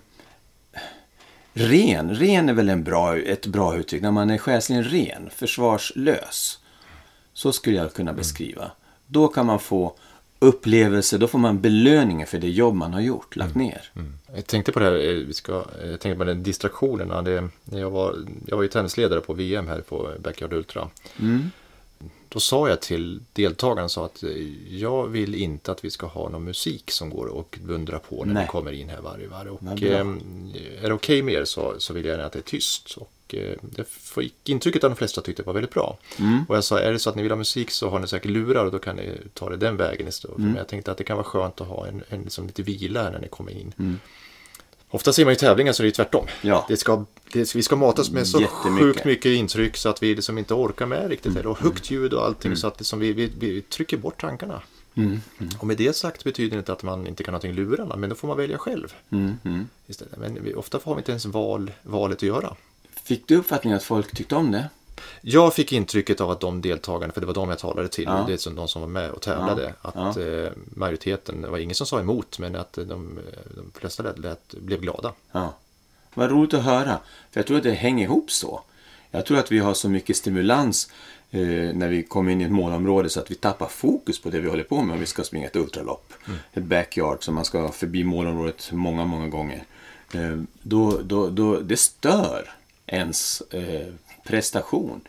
ren. 1.59 2.15
Ren 2.15 2.49
är 2.49 2.53
väl 2.53 2.69
en 2.69 2.85
bra, 2.85 3.19
ett 3.19 3.47
bra 3.47 3.77
uttryck. 3.77 4.03
När 4.03 4.11
man 4.11 4.31
är 4.31 4.39
själsligen 4.39 4.85
ren, 4.85 5.31
försvarslös. 5.31 6.59
Så 7.33 7.53
skulle 7.53 7.77
jag 7.77 7.93
kunna 7.93 8.13
beskriva. 8.13 8.71
Då 9.07 9.29
kan 9.29 9.47
man 9.47 9.59
få 9.59 9.97
upplevelse, 10.39 11.19
då 11.19 11.29
får 11.29 11.39
man 11.39 11.61
belöningen 11.61 12.27
för 12.27 12.39
det 12.39 12.49
jobb 12.51 12.75
man 12.75 12.93
har 12.93 13.01
gjort, 13.01 13.37
lagt 13.37 13.55
ner. 13.55 13.91
Jag 14.35 14.47
tänkte 14.47 14.73
på 14.73 14.79
det 14.79 14.85
här, 14.85 15.09
eh, 15.09 15.15
vi 15.15 15.35
ska, 15.35 15.53
eh, 15.53 15.91
jag 15.91 16.01
tänkte 16.01 16.19
på 16.19 16.25
den 16.25 16.43
distraktionerna. 16.43 17.23
Det, 17.23 17.49
jag, 17.65 17.91
var, 17.91 18.17
jag 18.47 18.57
var 18.57 18.63
ju 18.63 18.69
tennisledare 18.69 19.21
på 19.21 19.33
VM 19.33 19.69
här 19.69 19.81
på 19.81 20.11
Backyard 20.19 20.53
Ultra. 20.53 20.89
Mm. 21.21 21.51
Då 22.29 22.41
sa 22.41 22.69
jag 22.69 22.81
till 22.81 23.21
deltagarna 23.33 23.89
så 23.89 24.05
att 24.05 24.23
eh, 24.23 24.31
jag 24.69 25.07
vill 25.07 25.35
inte 25.35 25.73
att 25.73 25.85
vi 25.85 25.91
ska 25.91 26.07
ha 26.07 26.29
någon 26.29 26.45
musik 26.45 26.91
som 26.91 27.11
går 27.11 27.27
och 27.27 27.59
dundrar 27.63 27.99
på 27.99 28.25
när 28.25 28.35
Nej. 28.35 28.43
vi 28.43 28.49
kommer 28.49 28.73
in 28.73 28.89
här 28.89 29.01
varje 29.01 29.29
varv. 29.29 29.55
Och 29.55 29.83
eh, 29.83 30.07
är 30.83 30.89
det 30.89 30.93
okej 30.93 31.23
med 31.23 31.35
er 31.35 31.45
så, 31.45 31.75
så 31.79 31.93
vill 31.93 32.05
jag 32.05 32.13
gärna 32.13 32.27
att 32.27 32.33
det 32.33 32.39
är 32.39 32.43
tyst. 32.43 32.97
Och 32.97 33.35
eh, 33.35 33.57
det 33.63 33.89
fick 33.89 34.49
intrycket 34.49 34.85
att 34.85 34.91
de 34.91 34.97
flesta 34.97 35.21
tyckte 35.21 35.43
det 35.43 35.47
var 35.47 35.55
väldigt 35.55 35.75
bra. 35.75 35.99
Mm. 36.19 36.45
Och 36.49 36.57
jag 36.57 36.65
sa, 36.65 36.81
är 36.81 36.93
det 36.93 36.99
så 36.99 37.11
att 37.11 37.17
ni 37.17 37.23
vill 37.23 37.33
ha 37.33 37.37
musik 37.37 37.71
så 37.71 37.89
har 37.89 37.99
ni 37.99 38.09
säkert 38.09 38.31
lurar 38.31 38.65
och 38.65 38.73
då 38.73 38.79
kan 38.79 38.97
ni 38.97 39.13
ta 39.35 39.51
det 39.51 39.57
den 39.57 39.77
vägen 39.77 40.09
istället. 40.09 40.39
Mm. 40.39 40.51
Men 40.51 40.59
jag 40.59 40.69
tänkte 40.69 40.93
att 40.93 40.99
det 40.99 41.05
kan 41.05 41.17
vara 41.17 41.27
skönt 41.27 41.61
att 41.61 41.69
ha 41.69 41.87
en, 41.87 42.03
en 42.09 42.23
liksom 42.23 42.47
lite 42.47 42.63
vila 42.63 43.11
när 43.11 43.19
ni 43.19 43.29
kommer 43.29 43.53
in. 43.53 43.75
Mm. 43.79 43.99
Ofta 44.91 45.13
ser 45.13 45.25
man 45.25 45.33
ju 45.33 45.37
tävlingar 45.37 45.73
så 45.73 45.83
är 45.83 45.85
det 45.85 45.89
ju 45.89 45.93
tvärtom. 45.93 46.27
Ja. 46.43 46.65
Det 46.69 46.77
ska, 46.77 47.05
det, 47.33 47.55
vi 47.55 47.63
ska 47.63 47.77
matas 47.77 48.11
med 48.11 48.29
så 48.29 48.47
sjukt 48.47 49.05
mycket 49.05 49.27
intryck 49.31 49.77
så 49.77 49.89
att 49.89 50.03
vi 50.03 50.15
liksom 50.15 50.39
inte 50.39 50.55
orkar 50.55 50.87
med 50.87 51.09
riktigt. 51.09 51.37
Mm. 51.37 51.47
Och 51.47 51.59
högt 51.59 51.91
ljud 51.91 52.13
och 52.13 52.25
allting 52.25 52.57
så 52.57 52.67
att 52.67 52.79
liksom 52.79 52.99
vi, 52.99 53.13
vi, 53.13 53.33
vi 53.39 53.63
trycker 53.63 53.97
bort 53.97 54.21
tankarna. 54.21 54.63
Mm. 54.95 55.21
Och 55.59 55.67
med 55.67 55.77
det 55.77 55.97
sagt 55.97 56.25
betyder 56.25 56.57
det 56.57 56.59
inte 56.59 56.73
att 56.73 56.83
man 56.83 57.07
inte 57.07 57.25
kan 57.25 57.35
ha 57.35 57.39
någonting 57.39 57.51
i 57.51 57.55
lurarna, 57.55 57.97
men 57.97 58.11
då 58.11 58.17
får 58.17 58.29
man 58.29 58.37
välja 58.37 58.59
själv 58.59 58.95
Mm. 59.11 59.39
Mm. 59.45 59.69
Men 60.17 60.45
vi, 60.45 60.55
ofta 60.55 60.81
har 60.85 60.95
vi 60.95 60.99
inte 60.99 61.13
ens 61.13 61.27
val, 61.27 61.73
valet 61.83 62.19
att 62.19 62.23
göra. 62.23 62.57
Fick 63.05 63.29
du 63.29 63.37
uppfattningen 63.37 63.77
att 63.77 63.85
folk 63.85 64.17
tyckte 64.17 64.35
om 64.35 64.53
det? 64.53 64.69
Jag 65.21 65.55
fick 65.55 65.73
intrycket 65.73 66.21
av 66.21 66.31
att 66.31 66.41
de 66.41 66.61
deltagarna, 66.61 67.13
för 67.13 67.21
det 67.21 67.27
var 67.27 67.35
de 67.35 67.49
jag 67.49 67.59
talade 67.59 67.89
till, 67.89 68.05
Ja. 68.05 68.25
det 68.27 68.33
är 68.33 68.37
som 68.37 68.55
de 68.55 68.69
som 68.69 68.81
var 68.83 68.89
med 68.89 69.11
och 69.11 69.23
tävlade, 69.23 69.75
Ja, 69.83 69.91
att 69.93 70.17
eh, 70.17 70.51
majoriteten, 70.75 71.43
det 71.43 71.49
var 71.49 71.59
ingen 71.59 71.75
som 71.75 71.87
sa 71.87 72.01
emot, 72.01 72.39
men 72.39 72.57
att 72.57 72.73
de, 72.73 72.85
de 73.57 73.73
flesta 73.75 74.03
lät, 74.03 74.19
lät, 74.19 74.55
blev 74.55 74.81
glada. 74.81 75.13
Ja. 75.33 75.55
Vad 76.15 76.31
roligt 76.31 76.55
att 76.55 76.63
höra. 76.65 76.99
För 77.31 77.41
jag 77.41 77.47
tror 77.47 77.57
att 77.57 77.63
det 77.63 77.73
hänger 77.73 78.05
ihop 78.05 78.31
så. 78.31 78.61
Jag 79.11 79.27
tror 79.27 79.39
att 79.39 79.53
vi 79.53 79.59
har 79.59 79.75
så 79.75 79.89
mycket 79.89 80.17
stimulans 80.17 80.91
eh, 81.31 81.41
när 81.75 81.89
vi 81.89 82.03
kommer 82.03 82.33
in 82.33 82.41
i 82.41 82.45
ett 82.45 82.51
målområde 82.51 83.09
så 83.09 83.21
att 83.21 83.31
vi 83.31 83.35
tappar 83.35 83.67
fokus 83.67 84.23
på 84.23 84.31
det 84.31 84.41
vi 84.41 84.49
håller 84.49 84.63
på 84.65 84.83
med 84.83 84.95
om 84.95 85.01
vi 85.01 85.07
ska 85.07 85.23
springa 85.25 85.47
ett 85.47 85.57
ultralopp. 85.57 86.13
Ett 86.53 86.63
backyard 86.63 87.25
som 87.25 87.35
man 87.35 87.45
ska 87.45 87.69
förbi 87.69 88.05
målområdet 88.05 88.71
många, 88.73 89.05
många 89.05 89.29
gånger. 89.29 89.65
Eh, 90.15 90.37
då, 90.63 90.99
då, 91.03 91.29
då, 91.29 91.61
det 91.61 91.77
stör 91.77 92.51
ens 92.87 93.41
eh, 93.51 93.87
prestation. 94.29 95.01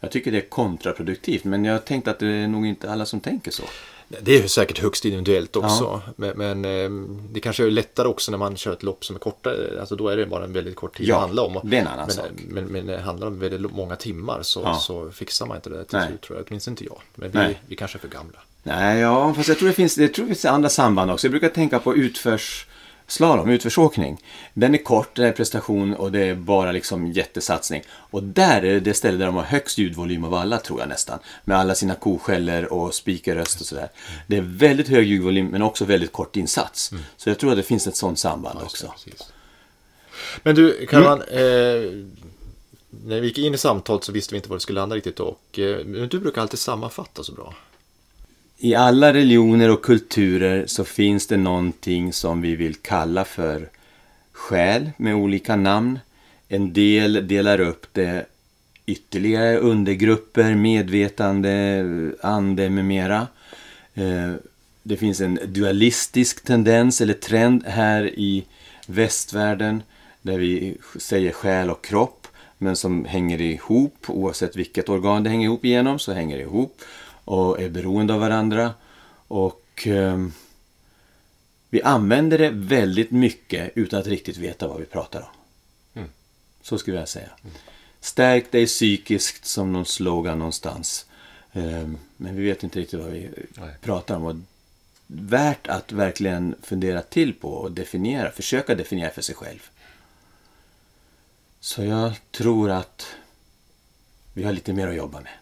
Jag 0.00 0.10
tycker 0.10 0.32
det 0.32 0.38
är 0.38 0.48
kontraproduktivt 0.48 1.44
men 1.44 1.64
jag 1.64 1.84
tänkte 1.84 2.10
att 2.10 2.18
det 2.18 2.26
är 2.26 2.48
nog 2.48 2.66
inte 2.66 2.90
alla 2.90 3.06
som 3.06 3.20
tänker 3.20 3.50
så. 3.50 3.62
Det 4.20 4.36
är 4.36 4.42
ju 4.42 4.48
säkert 4.48 4.78
högst 4.78 5.04
individuellt 5.04 5.56
också. 5.56 6.02
Men, 6.16 6.32
men 6.38 6.64
eh, 6.64 6.90
det 7.32 7.40
kanske 7.40 7.66
är 7.66 7.70
lättare 7.70 8.08
också 8.08 8.30
när 8.30 8.38
man 8.38 8.56
kör 8.56 8.72
ett 8.72 8.82
lopp 8.82 9.04
som 9.04 9.16
är 9.16 9.20
kortare. 9.20 9.80
Alltså 9.80 9.96
då 9.96 10.08
är 10.08 10.16
det 10.16 10.26
bara 10.26 10.44
en 10.44 10.52
väldigt 10.52 10.76
kort 10.76 10.96
tid 10.96 11.06
Ja, 11.08 11.14
det 11.14 11.20
handlar 11.20 11.42
om. 11.44 11.60
det 11.64 11.76
är 11.76 11.80
en 11.80 11.86
annan 11.86 12.06
men, 12.06 12.16
sak. 12.16 12.26
Men, 12.48 12.64
men 12.64 12.86
det 12.86 12.98
handlar 13.00 13.26
om 13.26 13.38
väldigt 13.38 13.72
många 13.72 13.96
timmar 13.96 14.42
så, 14.42 14.60
Ja. 14.64 14.74
så 14.74 15.10
fixar 15.10 15.46
man 15.46 15.56
inte 15.56 15.70
det 15.70 15.84
till 15.84 16.00
slut 16.06 16.20
tror 16.20 16.38
jag. 16.38 16.46
Åtminstone 16.48 16.72
inte 16.72 16.84
jag. 16.84 16.98
Men 17.14 17.30
vi, 17.30 17.38
Nej. 17.38 17.60
vi 17.66 17.76
kanske 17.76 17.98
är 17.98 18.00
för 18.00 18.08
gamla. 18.08 18.38
Nej, 18.62 19.00
ja, 19.00 19.34
fast 19.34 19.48
jag 19.48 19.58
tror 19.58 19.68
det 19.68 19.74
finns, 19.74 19.98
jag 19.98 20.14
tror 20.14 20.24
det 20.24 20.28
finns 20.34 20.44
andra 20.44 20.68
samband 20.68 21.10
också. 21.10 21.26
Jag 21.26 21.30
brukar 21.32 21.48
tänka 21.48 21.78
på 21.78 21.96
utförsslalom, 23.08 23.48
utförsåkning. 23.50 24.22
Den 24.54 24.74
är 24.74 24.78
kort, 24.78 25.16
det 25.16 25.26
är 25.28 25.32
prestation 25.32 25.94
och 25.94 26.12
det 26.12 26.20
är 26.26 26.34
bara 26.34 26.72
liksom 26.72 27.06
jättesatsning. 27.12 27.82
Och 27.88 28.22
där 28.22 28.62
är 28.64 28.74
det 28.74 28.80
det 28.80 28.94
ställe 28.94 29.18
där 29.18 29.26
de 29.26 29.34
har 29.34 29.42
högst 29.42 29.78
ljudvolym 29.78 30.24
av 30.24 30.34
alla, 30.34 30.58
tror 30.58 30.80
jag 30.80 30.88
nästan. 30.88 31.18
Med 31.44 31.58
alla 31.58 31.74
sina 31.74 31.94
koskällor 31.94 32.64
och 32.64 32.94
speakerröst 32.94 33.60
och 33.60 33.66
sådär. 33.66 33.88
Det 34.26 34.36
är 34.36 34.40
väldigt 34.42 34.88
hög 34.88 35.06
ljudvolym, 35.06 35.46
men 35.46 35.62
också 35.62 35.84
väldigt 35.84 36.12
kort 36.12 36.36
insats. 36.36 36.92
Så 37.16 37.30
jag 37.30 37.38
tror 37.38 37.50
att 37.50 37.56
det 37.56 37.62
finns 37.62 37.86
ett 37.86 37.96
sånt 37.96 38.18
samband 38.18 38.58
också. 38.62 38.86
Ja, 38.86 38.94
precis. 39.04 39.32
Men 40.42 40.54
du, 40.54 40.86
kan 40.86 41.02
Mm. 41.02 41.10
man... 41.10 41.20
Eh, 41.28 42.06
när 43.04 43.20
vi 43.20 43.26
gick 43.26 43.38
in 43.38 43.54
i 43.54 43.58
samtalet 43.58 44.04
så 44.04 44.12
visste 44.12 44.34
vi 44.34 44.36
inte 44.36 44.48
var 44.48 44.56
det 44.56 44.60
skulle 44.60 44.80
landa 44.80 44.96
riktigt. 44.96 45.20
Och, 45.20 45.58
eh, 45.58 45.84
men 45.84 46.08
du 46.08 46.18
brukar 46.18 46.42
alltid 46.42 46.58
sammanfatta 46.58 47.22
så 47.24 47.32
bra. 47.32 47.54
I 48.60 48.74
alla 48.74 49.12
religioner 49.12 49.70
och 49.70 49.82
kulturer 49.82 50.66
så 50.66 50.84
finns 50.84 51.26
det 51.26 51.36
någonting 51.36 52.12
som 52.12 52.40
vi 52.40 52.56
vill 52.56 52.74
kalla 52.74 53.24
för 53.24 53.68
själ 54.32 54.90
med 54.96 55.14
olika 55.14 55.56
namn. 55.56 55.98
En 56.48 56.72
del 56.72 57.28
delar 57.28 57.60
upp 57.60 57.86
det 57.92 58.26
ytterligare 58.86 59.58
undergrupper, 59.58 60.54
medvetande, 60.54 61.84
ande 62.22 62.70
med 62.70 62.84
mera. 62.84 63.26
Eh, 63.94 64.32
det 64.82 64.96
finns 64.96 65.20
en 65.20 65.38
dualistisk 65.46 66.44
tendens 66.44 67.00
eller 67.00 67.14
trend 67.14 67.66
här 67.66 68.04
i 68.04 68.44
västvärlden 68.86 69.82
där 70.22 70.38
vi 70.38 70.76
säger 70.96 71.32
själ 71.32 71.70
och 71.70 71.84
kropp 71.84 72.26
men 72.58 72.76
som 72.76 73.04
hänger 73.04 73.40
ihop 73.40 74.04
oavsett 74.06 74.56
vilket 74.56 74.88
organ 74.88 75.22
det 75.22 75.30
hänger 75.30 75.44
ihop 75.44 75.64
igenom 75.64 75.98
så 75.98 76.12
hänger 76.12 76.36
det 76.36 76.42
ihop 76.42 76.82
och 77.28 77.60
är 77.60 77.68
beroende 77.68 78.14
av 78.14 78.20
varandra. 78.20 78.74
Och 79.28 79.82
ehm, 79.86 80.32
vi 81.70 81.82
använder 81.82 82.38
det 82.38 82.50
väldigt 82.50 83.10
mycket 83.10 83.72
utan 83.74 84.00
att 84.00 84.06
riktigt 84.06 84.36
veta 84.36 84.68
vad 84.68 84.80
vi 84.80 84.86
pratar 84.86 85.20
om. 85.20 85.28
Mm. 85.94 86.08
Så 86.62 86.78
skulle 86.78 86.98
jag 86.98 87.08
säga. 87.08 87.30
Stärk 88.00 88.52
dig 88.52 88.66
psykiskt 88.66 89.44
som 89.46 89.72
någon 89.72 89.86
slogan 89.86 90.38
någonstans. 90.38 91.06
Eh, 91.52 91.88
Men 92.16 92.36
vi 92.36 92.44
vet 92.44 92.62
inte 92.62 92.78
riktigt 92.78 93.00
vad 93.00 93.10
vi 93.10 93.30
Nej. 93.54 93.74
pratar 93.80 94.16
om. 94.16 94.24
Och 94.24 94.36
värt 95.06 95.66
att 95.66 95.92
verkligen 95.92 96.54
fundera 96.62 97.02
till 97.02 97.34
på 97.34 97.48
och 97.48 97.72
definiera, 97.72 98.30
försöka 98.30 98.74
definiera 98.74 99.10
för 99.10 99.22
sig 99.22 99.34
själv. 99.34 99.70
Så 101.60 101.84
jag 101.84 102.12
tror 102.30 102.70
att 102.70 103.06
vi 104.34 104.44
har 104.44 104.52
lite 104.52 104.72
mer 104.72 104.88
att 104.88 104.96
jobba 104.96 105.20
med. 105.20 105.32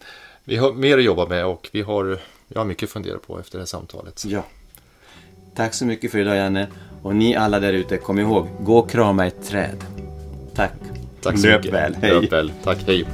Vi 0.49 0.57
har 0.57 0.72
mer 0.72 0.99
att 0.99 1.05
jobba 1.05 1.26
med 1.26 1.47
och 1.47 1.68
vi 1.72 1.82
har, 1.82 2.18
jag 2.49 2.61
har 2.61 2.64
mycket 2.64 2.86
att 2.86 2.90
fundera 2.90 3.18
på 3.18 3.40
efter 3.40 3.59
det 3.59 3.62
här 3.62 3.66
samtalet. 3.66 4.24
Ja. 4.26 4.44
Tack 5.55 5.74
så 5.74 5.86
mycket 5.86 6.11
för 6.11 6.18
idag 6.18 6.36
Janne. 6.36 6.66
Och 7.03 7.16
ni 7.16 7.36
alla 7.36 7.61
där 7.61 7.72
ute, 7.72 7.97
kom 7.97 8.18
ihåg, 8.18 8.49
gå 8.61 8.78
och 8.78 8.90
krama 8.90 9.26
ett 9.26 9.47
träd. 9.49 9.84
Tack. 10.55 10.72
Tack 11.22 11.38
så 11.38 11.47
Löp 11.47 11.61
mycket. 11.61 11.74
väl. 11.74 11.97
Hej. 12.03 12.11
Löp 12.11 12.32
väl. 12.32 12.53
Tack, 12.64 12.78
hej. 12.86 13.07